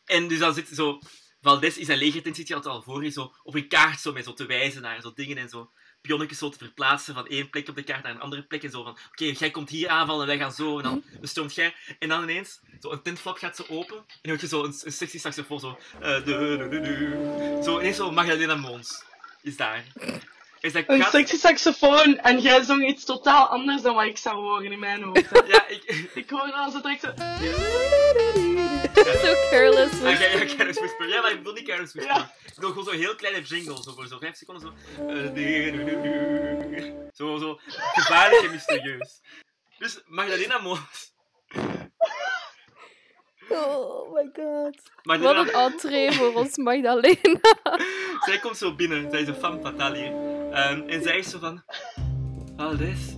En 0.05 0.29
dus 0.29 0.39
dan 0.39 0.55
zit 0.55 0.69
zo... 0.69 0.99
Valdes 1.41 1.79
in 1.79 1.85
zijn 1.85 1.99
legertent 1.99 2.37
zit 2.37 2.49
hij 2.49 2.57
altijd 2.57 2.75
al 2.75 2.83
voor 2.83 3.05
je, 3.05 3.11
zo 3.11 3.35
op 3.43 3.55
een 3.55 3.69
kaart 3.69 4.01
zo, 4.01 4.13
met 4.13 4.25
zo 4.25 4.33
te 4.33 4.47
wijzen 4.47 4.83
naar 4.83 5.01
zo 5.01 5.13
dingen 5.15 5.37
en 5.37 5.49
zo 5.49 5.71
pionnetjes 6.01 6.39
zo 6.39 6.49
te 6.49 6.59
verplaatsen 6.59 7.15
van 7.15 7.27
één 7.27 7.51
plek 7.51 7.69
op 7.69 7.75
de 7.75 7.83
kaart 7.83 8.03
naar 8.03 8.15
een 8.15 8.21
andere 8.21 8.43
plek 8.43 8.63
en 8.63 8.71
zo 8.71 8.83
van 8.83 8.93
oké, 9.11 9.25
jij 9.25 9.51
komt 9.51 9.69
hier 9.71 9.89
aanvallen 9.89 10.21
en 10.21 10.27
wij 10.27 10.39
gaan 10.39 10.53
zo 10.53 10.77
en 10.77 10.83
dan 10.83 11.05
bestormt 11.21 11.55
jij 11.55 11.75
en 11.99 12.09
dan 12.09 12.23
ineens 12.23 12.61
zo 12.81 12.91
een 12.91 13.03
tentflap 13.03 13.37
gaat 13.37 13.57
zo 13.57 13.65
open 13.69 13.97
en 13.97 14.05
dan 14.23 14.31
hoor 14.33 14.41
je 14.41 14.47
zo 14.49 14.65
een, 14.65 14.75
een 14.85 14.93
sexy 14.93 15.19
saxofoon 15.19 15.61
zo 15.61 15.79
du- 16.01 16.23
du- 16.25 16.69
du- 16.69 16.81
du. 16.81 17.63
zo 17.63 17.79
ineens 17.79 17.97
zo 17.97 18.11
Magdalena 18.11 18.55
Mons 18.55 19.05
is 19.43 19.57
daar 19.57 19.85
is 20.63 20.73
dat 20.73 20.85
Een 20.87 21.03
sexy 21.03 21.37
saxofoon 21.37 22.19
en 22.19 22.41
jij 22.41 22.63
zong 22.63 22.89
iets 22.89 23.05
totaal 23.05 23.47
anders 23.47 23.83
dan 23.83 23.95
wat 23.95 24.05
ik 24.05 24.17
zou 24.17 24.37
horen 24.37 24.73
in 24.73 24.79
mijn 24.79 25.03
hoofd. 25.03 25.29
ja 25.47 25.69
ik 25.69 25.85
ik 26.15 26.31
hoorde 26.31 26.51
dan 26.51 26.71
zo 26.71 26.81
direct 26.81 27.01
zo... 27.01 27.13
Zo 28.95 29.35
careless. 29.51 30.03
Ah, 30.03 30.21
ja, 30.21 30.27
ja, 30.27 30.45
Careless 30.57 30.79
Whisper. 30.79 31.09
Ja, 31.09 31.21
maar 31.21 31.33
ik 31.33 31.43
wil 31.43 31.53
niet 31.53 31.65
Careless 31.65 31.93
Whisper. 31.95 32.17
Ja. 32.17 32.33
Ik 32.45 32.61
wil 32.61 32.69
gewoon 32.69 32.85
zo'n 32.85 32.95
heel 32.95 33.15
kleine 33.15 33.41
jingle, 33.41 33.83
zo 33.83 33.93
voor 33.93 34.07
zo'n 34.07 34.19
5 34.19 34.37
seconden 34.37 34.63
zo. 34.63 34.73
Eh. 35.09 35.33
Zo, 37.13 37.37
zo 37.39 37.59
gevaarlijk 37.93 38.43
en 38.43 38.51
mysterieus. 38.51 39.21
Dus 39.79 40.03
Magdalena 40.07 40.59
Mons. 40.59 41.13
Oh 43.49 44.13
my 44.13 44.31
god. 44.33 44.77
Wat 45.03 45.03
Magdalena, 45.03 45.41
een 45.41 45.73
entree 45.73 46.13
voor 46.13 46.35
ons 46.35 46.57
Magdalena. 46.57 47.41
zij 48.27 48.39
komt 48.41 48.57
zo 48.57 48.75
binnen, 48.75 49.11
zij 49.11 49.21
is 49.21 49.29
een 49.29 49.35
femme 49.35 49.61
fatale 49.61 49.97
hier. 49.97 50.32
Ehm, 50.53 50.89
en 50.89 51.03
zij 51.03 51.19
is 51.19 51.31
zo 51.31 51.39
van... 51.39 51.63
Valdes, 52.57 53.17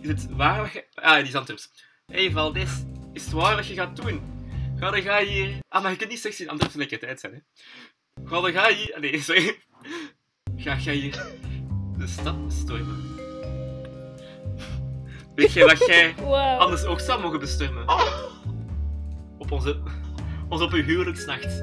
is 0.00 0.08
het 0.08 0.26
waar 0.30 0.60
wat 0.60 0.72
je... 0.72 0.84
Ah, 0.94 1.16
die 1.16 1.26
is 1.26 1.34
Antwerps. 1.34 1.70
Hé 2.06 2.22
hey, 2.22 2.30
Valdes, 2.30 2.70
is 3.12 3.24
het 3.24 3.32
waar 3.32 3.54
wat 3.56 3.66
je 3.66 3.74
gaat 3.74 3.96
doen? 3.96 4.20
Ga 4.76 4.90
dan 4.90 5.02
ga 5.02 5.24
hier... 5.24 5.58
Ah, 5.68 5.82
maar 5.82 5.90
je 5.90 5.96
kunt 5.96 6.10
niet 6.10 6.20
sexy 6.20 6.42
in 6.42 6.48
Antwerps 6.48 6.74
lekker 6.74 6.98
tijd 6.98 7.20
zijn, 7.20 7.32
hè. 7.32 7.38
Ga 8.24 8.40
dan 8.40 8.52
ga 8.52 8.72
hier... 8.72 8.96
Nee, 9.00 9.20
sorry. 9.28 9.62
Ga 10.56 10.76
ga 10.76 10.90
hier 10.90 11.26
de 11.98 12.06
stad 12.06 12.46
bestormen. 12.46 13.14
Weet 15.34 15.52
jij 15.52 15.66
wat 15.66 15.86
jij 15.86 16.14
Wow. 16.18 16.60
anders 16.60 16.84
ook 16.84 17.00
zou 17.00 17.22
mogen 17.22 17.40
bestormen? 17.40 17.88
Op 19.38 19.50
onze... 19.50 19.82
Ons 20.48 20.62
op 20.62 20.72
uw 20.72 20.82
huwelijksnacht. 20.82 21.58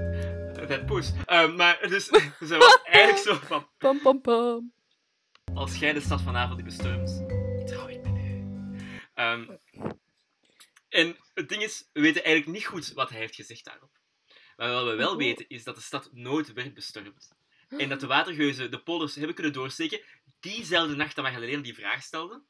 Dat 0.67 0.85
poes. 0.85 1.11
Ehm, 1.25 1.55
maar 1.55 1.85
dus, 1.87 2.05
ze 2.45 2.57
was 2.57 2.79
eigenlijk 2.91 3.17
zo 3.17 3.45
van... 3.45 3.67
Pam 3.77 4.01
pam 4.01 4.21
pam. 4.21 4.73
Als 5.55 5.75
jij 5.77 5.93
de 5.93 6.01
stad 6.01 6.21
vanavond 6.21 6.63
bestormt, 6.63 7.23
trouw 7.67 7.87
ik 7.87 8.03
met 8.03 8.17
u. 8.17 8.45
Ehm, 9.13 9.45
en 10.89 11.17
het 11.33 11.49
ding 11.49 11.63
is, 11.63 11.89
we 11.93 12.01
weten 12.01 12.23
eigenlijk 12.23 12.57
niet 12.57 12.65
goed 12.65 12.93
wat 12.93 13.09
hij 13.09 13.19
heeft 13.19 13.35
gezegd 13.35 13.65
daarop. 13.65 13.91
Maar 14.55 14.71
wat 14.71 14.85
we 14.85 14.95
wel 14.95 15.11
Oh. 15.11 15.17
weten, 15.17 15.49
is 15.49 15.63
dat 15.63 15.75
de 15.75 15.81
stad 15.81 16.09
nooit 16.13 16.53
werd 16.53 16.73
bestormd. 16.73 17.35
En 17.69 17.89
dat 17.89 17.99
de 17.99 18.07
watergeuzen 18.07 18.71
de 18.71 18.79
polders 18.83 19.15
hebben 19.15 19.35
kunnen 19.35 19.53
doorsteken 19.53 20.01
diezelfde 20.39 20.95
nacht 20.95 21.15
dat 21.15 21.25
Magdalena 21.25 21.61
die 21.61 21.73
vraag 21.75 22.03
stelde. 22.03 22.43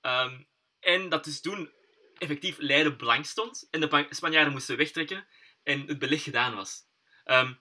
Ehm, 0.00 0.42
en 0.80 1.08
dat 1.08 1.24
dus 1.24 1.40
toen 1.40 1.70
effectief 2.18 2.56
Leiden 2.58 2.96
blank 2.96 3.24
stond 3.24 3.68
en 3.70 3.80
de 3.80 4.06
Spanjaarden 4.10 4.52
moesten 4.52 4.76
wegtrekken 4.76 5.26
en 5.62 5.86
het 5.86 5.98
beleg 5.98 6.22
gedaan 6.22 6.54
was. 6.54 6.82
Ehm, 7.24 7.52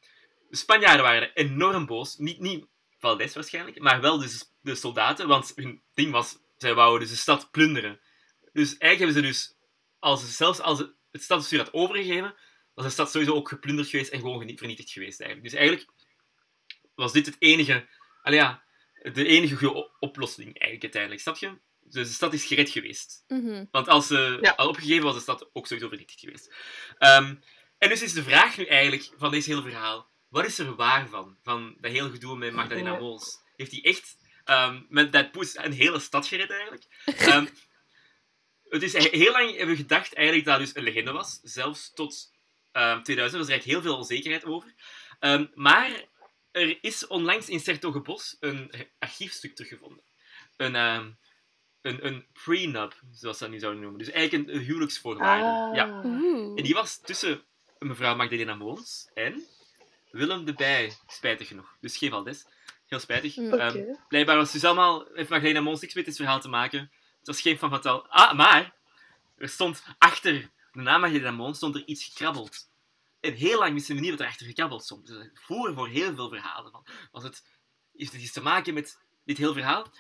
de 0.50 0.58
Spanjaarden 0.58 1.04
waren 1.06 1.32
enorm 1.34 1.86
boos. 1.86 2.18
Niet, 2.18 2.40
niet 2.40 2.66
Waarschijnlijk, 3.14 3.80
maar 3.80 4.02
wel 4.02 4.18
dus 4.20 4.52
de 4.62 4.76
soldaten, 4.76 5.28
want 5.28 5.52
hun 5.56 5.82
ding 5.94 6.12
was, 6.12 6.38
zij 6.58 6.74
wouden 6.74 7.00
dus 7.00 7.10
de 7.10 7.22
stad 7.22 7.52
plunderen. 7.52 8.00
Dus 8.52 8.78
eigenlijk 8.78 8.98
hebben 9.00 9.14
ze 9.16 9.22
dus, 9.22 9.58
als 10.00 10.22
ze, 10.22 10.28
zelfs 10.28 10.60
als 10.60 10.80
het, 10.80 10.94
het 11.12 11.24
stadsbestuur 11.24 11.60
had 11.60 11.74
overgegeven, 11.74 12.36
was 12.74 12.86
de 12.86 12.92
stad 12.92 13.12
sowieso 13.12 13.34
ook 13.34 13.50
geplunderd 13.50 13.88
geweest 13.90 14.12
en 14.12 14.20
gewoon 14.20 14.58
vernietigd 14.58 14.92
geweest 14.92 15.20
eigenlijk. 15.22 15.50
Dus 15.52 15.60
eigenlijk 15.60 15.92
was 16.96 17.12
dit 17.12 17.26
het 17.26 17.36
enige, 17.40 17.88
ja, 18.24 18.64
de 19.14 19.26
enige 19.26 19.56
goede 19.56 19.92
oplossing 20.00 20.46
eigenlijk 20.46 20.84
uiteindelijk, 20.84 21.22
snap 21.22 21.38
je? 21.38 21.60
Dus 21.82 22.08
de 22.08 22.14
stad 22.14 22.34
is 22.34 22.46
gered 22.46 22.70
geweest. 22.70 23.24
Mhm. 23.28 23.66
Want 23.72 23.88
als 23.88 24.08
ze 24.08 24.38
Ja. 24.42 24.52
al 24.52 24.68
opgegeven 24.68 25.04
was, 25.04 25.16
de 25.16 25.22
stad 25.22 25.50
ook 25.54 25.68
sowieso 25.68 25.90
vernietigd 25.90 26.20
geweest. 26.20 26.54
Ehm, 26.98 27.36
en 27.78 27.90
dus 27.90 28.02
is 28.02 28.14
de 28.14 28.24
vraag 28.24 28.58
nu 28.58 28.66
eigenlijk 28.66 29.12
van 29.18 29.32
deze 29.32 29.50
hele 29.50 29.62
verhaal: 29.62 30.10
wat 30.28 30.46
is 30.46 30.60
er 30.60 30.76
waar 30.76 31.08
van? 31.10 31.38
Van 31.44 31.76
dat 31.80 31.92
hele 31.92 32.10
gedoe 32.10 32.38
met 32.38 32.54
Magdalena 32.54 32.92
Ja. 32.92 33.00
Mols. 33.00 33.40
Heeft 33.56 33.72
hij 33.72 33.82
echt 33.84 34.18
ehm, 34.44 34.82
met 34.90 35.12
dat 35.12 35.32
poes 35.32 35.58
een 35.58 35.72
hele 35.72 36.00
stad 36.00 36.28
gered 36.28 36.50
eigenlijk? 36.52 36.86
Ehm, 37.06 37.46
het 38.70 38.84
is 38.84 38.94
he- 38.94 39.18
heel 39.18 39.32
lang 39.32 39.50
hebben 39.50 39.76
we 39.76 39.82
gedacht 39.82 40.14
eigenlijk 40.14 40.46
dat 40.48 40.58
het 40.58 40.66
dus 40.68 40.76
een 40.76 40.84
legende 40.84 41.12
was. 41.12 41.40
Zelfs 41.44 41.94
tot 41.94 42.32
ehm, 42.72 43.02
2000 43.04 43.42
was 43.42 43.52
er 43.52 43.54
eigenlijk 43.54 43.66
heel 43.66 43.82
veel 43.82 43.98
onzekerheid 43.98 44.46
over. 44.46 44.74
Ehm, 45.20 45.46
maar 45.54 46.06
er 46.52 46.78
is 46.82 47.08
onlangs 47.08 47.50
in 47.50 47.60
Sertogenbos 47.60 48.38
een 48.40 48.72
archiefstuk 49.00 49.56
teruggevonden. 49.56 50.04
Een, 50.58 50.76
ehm, 50.76 51.10
een, 51.82 52.06
een 52.06 52.26
prenup, 52.44 53.02
zoals 53.12 53.38
ze 53.38 53.44
dat 53.44 53.54
nu 53.54 53.60
zouden 53.60 53.82
noemen. 53.82 54.00
Dus 54.00 54.12
eigenlijk 54.12 54.50
een, 54.50 54.56
een 54.56 54.62
huwelijksvoorwaarde. 54.62 55.76
Ja. 55.76 56.02
Oeh. 56.06 56.58
En 56.58 56.64
die 56.64 56.74
was 56.74 57.00
tussen 57.02 57.44
mevrouw 57.80 58.16
Magdalena 58.16 58.56
Moons 58.56 59.10
en 59.14 59.44
Willem 60.16 60.46
de 60.46 60.54
Bij, 60.54 60.98
spijtig 61.08 61.48
genoeg. 61.48 61.76
Dus 61.80 61.98
geen 61.98 62.10
Valdes. 62.10 62.46
Heel 62.86 63.00
spijtig. 63.00 63.36
Mm. 63.36 63.54
Ehm, 63.54 63.96
blijkbaar 64.08 64.36
was 64.36 64.52
dus 64.52 64.64
allemaal, 64.64 65.06
heeft 65.14 65.30
Magdalena 65.30 65.62
Moons 65.62 65.82
niks 65.82 65.94
met 65.94 66.06
dit 66.06 66.16
verhaal 66.16 66.40
te 66.40 66.48
maken. 66.48 66.80
Het 67.18 67.28
was 67.28 67.42
geen 67.42 67.58
van 67.58 67.70
Fatal. 67.70 68.08
Ah, 68.08 68.34
maar 68.34 68.74
er 69.38 69.50
stond 69.50 69.84
achter 69.98 70.50
de 70.72 70.82
naam 70.82 71.02
Magdalena 71.02 71.32
Moons 71.32 71.58
stond 71.58 71.76
er 71.76 71.86
iets 71.86 72.04
gekrabbeld. 72.04 72.70
En 73.20 73.34
heel 73.34 73.60
lang 73.60 73.74
wisten 73.74 73.96
we 73.96 74.02
niet 74.02 74.10
wat 74.10 74.20
er 74.20 74.28
achter 74.28 74.46
gekrabbeld 74.46 74.84
stond. 74.84 75.08
Dus 75.08 75.18
we 75.18 75.32
voeren 75.34 75.76
voor 75.76 75.88
heel 75.88 76.16
veel 76.16 76.30
verhalen. 76.30 76.72
Van, 76.72 76.86
was 77.12 77.24
het, 77.24 77.44
heeft 77.96 78.12
het 78.12 78.22
iets 78.22 78.32
te 78.32 78.42
maken 78.42 78.74
met 78.74 79.00
dit 79.26 79.38
heel 79.38 79.54
verhaal? 79.54 79.92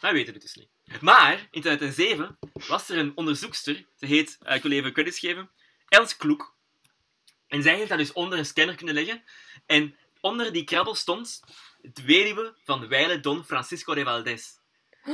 Wij 0.00 0.12
weten 0.12 0.32
het 0.32 0.42
dus 0.42 0.54
niet. 0.54 1.00
Maar 1.00 1.48
in 1.50 1.60
2007 1.60 2.38
was 2.68 2.88
er 2.88 2.98
een 2.98 3.16
onderzoekster, 3.16 3.86
ze 3.96 4.06
heet, 4.06 4.38
eh, 4.40 4.54
ik 4.54 4.62
wil 4.62 4.72
even 4.72 4.92
credits 4.92 5.18
geven, 5.18 5.50
Els 5.88 6.16
Kloek. 6.16 6.51
En 7.52 7.62
zij 7.62 7.74
heeft 7.76 7.88
dat 7.88 7.98
dus 7.98 8.12
onder 8.12 8.38
een 8.38 8.46
scanner 8.46 8.74
kunnen 8.76 8.94
leggen. 8.94 9.22
En 9.66 9.96
onder 10.20 10.52
die 10.52 10.64
krabbel 10.64 10.94
stond 10.94 11.40
het 11.82 12.04
weduwe 12.04 12.54
van 12.64 12.88
Weile 12.88 13.20
Don 13.20 13.44
Francisco 13.44 13.94
de 13.94 14.04
Valdez. 14.04 14.46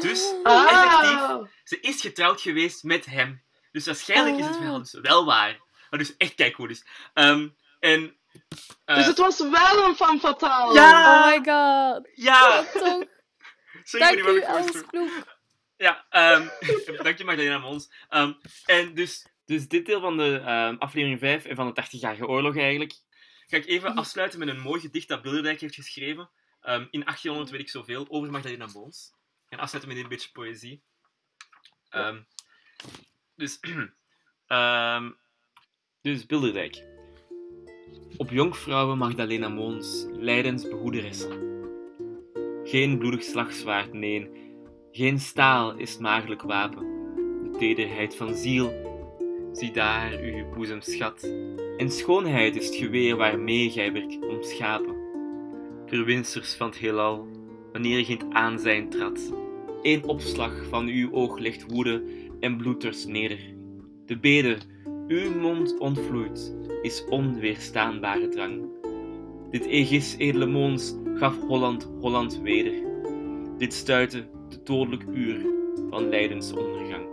Dus 0.00 0.32
effectief, 0.44 1.18
Ah, 1.18 1.44
ze 1.64 1.80
is 1.80 2.00
getrouwd 2.00 2.40
geweest 2.40 2.82
met 2.82 3.06
hem. 3.06 3.42
Dus 3.72 3.86
waarschijnlijk 3.86 4.34
Oh, 4.34 4.40
is 4.40 4.46
het 4.46 4.54
wauw. 4.54 4.62
verhaal 4.64 4.82
dus 4.82 4.92
wel 5.10 5.24
waar. 5.24 5.60
Maar 5.90 5.98
dus 5.98 6.16
echt 6.16 6.34
kijk 6.34 6.54
hoe 6.56 6.68
dus. 6.68 6.84
Ehm, 7.14 7.48
en... 7.80 8.16
eh, 8.84 8.96
dus 8.96 9.06
het 9.06 9.18
was 9.18 9.38
wel 9.38 9.84
een 9.84 9.94
fan 9.96 10.20
fatale. 10.20 10.74
Ja! 10.74 11.20
Oh 11.20 11.26
my 11.26 11.34
god. 11.36 12.08
Ja! 12.14 12.56
Wat 12.56 12.72
toch? 12.72 13.04
Sorry 13.84 14.06
Dank 14.16 14.28
u, 14.28 14.36
ik 14.36 14.42
Els. 14.42 14.82
Ja, 15.76 16.06
ehm 16.10 16.48
dank 17.02 17.18
je 17.18 17.24
Magdalena 17.24 17.58
Mons. 17.58 17.90
Ehm, 18.08 18.32
en 18.66 18.94
dus, 18.94 19.26
dus 19.48 19.68
dit 19.68 19.86
deel 19.86 20.00
van 20.00 20.16
de 20.16 20.38
ehm, 20.38 20.76
aflevering 20.78 21.18
5 21.18 21.44
en 21.44 21.56
van 21.56 21.74
de 21.74 21.84
80-jarige 21.84 22.26
oorlog 22.26 22.56
eigenlijk, 22.56 22.92
ga 23.46 23.56
ik 23.56 23.66
even 23.66 23.94
afsluiten 23.94 24.38
met 24.38 24.48
een 24.48 24.60
mooi 24.60 24.80
gedicht 24.80 25.08
dat 25.08 25.22
Bilderdijk 25.22 25.60
heeft 25.60 25.74
geschreven. 25.74 26.30
Ehm, 26.60 26.86
in 26.90 27.04
1800 27.04 27.50
weet 27.50 27.60
ik 27.60 27.68
zoveel, 27.68 28.06
over 28.08 28.30
Magdalena 28.30 28.66
Mons. 28.66 29.12
En 29.48 29.58
afsluiten 29.58 29.92
met 29.92 30.00
dit 30.00 30.08
beetje 30.08 30.32
poëzie. 30.32 30.82
Ehm, 31.88 32.20
dus, 33.36 33.60
ehm, 34.46 35.10
dus 36.02 36.26
Bilderdijk. 36.26 36.84
Op 38.16 38.30
jonkvrouwen 38.30 38.98
Magdalena 38.98 39.48
Moons, 39.48 40.06
Leidens 40.10 40.68
behoederessen. 40.68 41.46
Geen 42.64 42.98
bloedig 42.98 43.22
slagzwaard, 43.22 43.92
nee, 43.92 44.30
geen 44.92 45.18
staal 45.18 45.76
is 45.76 45.90
het 45.90 46.00
maagdelijk 46.00 46.42
wapen. 46.42 46.82
De 47.42 47.58
tederheid 47.58 48.16
van 48.16 48.34
ziel, 48.34 48.87
zie 49.58 49.70
daar 49.72 50.18
uw 50.22 50.48
boezemschat. 50.54 51.32
En 51.76 51.90
schoonheid 51.90 52.56
is 52.56 52.66
het 52.66 52.74
geweer 52.74 53.16
waarmee 53.16 53.70
gij 53.70 53.92
werkt 53.92 54.18
omschapen. 54.28 54.96
Verwinsters 55.86 56.54
van 56.54 56.66
het 56.66 56.78
heelal, 56.78 57.26
wanneer 57.72 58.04
gij 58.04 58.14
het 58.14 58.26
aanzijn 58.30 58.88
trad. 58.88 59.32
Eén 59.82 60.04
opslag 60.04 60.64
van 60.68 60.86
uw 60.86 61.12
oog 61.12 61.38
legt 61.38 61.70
woede 61.70 62.02
en 62.40 62.56
bloedters 62.56 63.06
neder. 63.06 63.38
De 64.06 64.18
bede, 64.18 64.56
uw 65.08 65.30
mond 65.40 65.78
ontvloeit, 65.78 66.56
is 66.82 67.04
onweerstaanbare 67.08 68.28
drang. 68.28 68.66
Dit 69.50 69.66
Aegis 69.66 70.14
edele 70.18 70.46
Moons 70.46 70.94
gaf 71.14 71.40
Holland 71.40 71.90
Holland 72.00 72.40
weder. 72.40 72.72
Dit 73.56 73.72
stuitte 73.74 74.28
de 74.48 74.62
dodelijk 74.64 75.04
uur 75.14 75.46
van 75.90 76.08
Leidens 76.08 76.52
ondergang. 76.52 77.07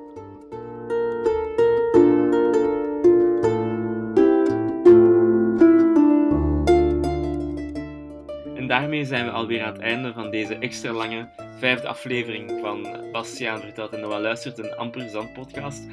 Daarmee 8.79 9.05
zijn 9.05 9.25
we 9.25 9.31
alweer 9.31 9.63
aan 9.63 9.73
het 9.73 9.81
einde 9.81 10.13
van 10.13 10.31
deze 10.31 10.55
extra 10.55 10.91
lange 10.91 11.27
vijfde 11.57 11.87
aflevering 11.87 12.59
van 12.61 12.87
Bastiaan 13.11 13.59
vertelt 13.59 13.93
en 13.93 13.99
Noah 13.99 14.21
luistert, 14.21 14.57
een 14.57 14.75
amper 14.75 15.09
zand 15.09 15.33
podcast. 15.33 15.87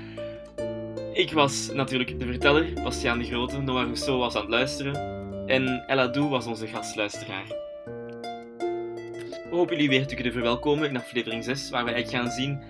Ik 1.13 1.33
was 1.33 1.73
natuurlijk 1.73 2.19
de 2.19 2.27
verteller, 2.27 2.73
Bastiaan 2.83 3.19
de 3.19 3.25
Grote, 3.25 3.61
Noah 3.61 3.85
Rousseau 3.85 4.19
was 4.19 4.35
aan 4.35 4.41
het 4.41 4.51
luisteren 4.51 4.95
en 5.47 5.85
Ella 5.87 6.07
Doe 6.07 6.29
was 6.29 6.47
onze 6.47 6.67
gastluisteraar. 6.67 7.47
We 9.51 9.59
hopen 9.59 9.75
jullie 9.75 9.89
weer 9.89 10.07
te 10.07 10.15
kunnen 10.15 10.33
verwelkomen 10.33 10.89
in 10.89 10.97
aflevering 10.97 11.45
6, 11.45 11.71
waar 11.71 11.85
we 11.85 11.91
eigenlijk 11.91 12.25
gaan 12.25 12.33
zien 12.33 12.63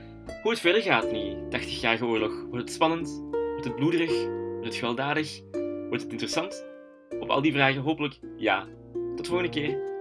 hoe 0.42 0.50
het 0.50 0.60
verder 0.60 0.82
gaat 0.82 1.10
die 1.10 1.36
80-jarige 1.36 2.04
oorlog. 2.04 2.32
Wordt 2.50 2.64
het 2.64 2.72
spannend? 2.72 3.22
Wordt 3.30 3.64
het 3.64 3.76
bloederig? 3.76 4.12
Wordt 4.50 4.64
het 4.64 4.74
gewelddadig? 4.74 5.40
Wordt 5.88 6.02
het 6.02 6.12
interessant? 6.12 6.66
Op 7.20 7.30
al 7.30 7.42
die 7.42 7.52
vragen 7.52 7.82
hopelijk 7.82 8.18
ja. 8.36 8.66
Tot 9.16 9.26
volgende 9.26 9.52
keer. 9.52 9.91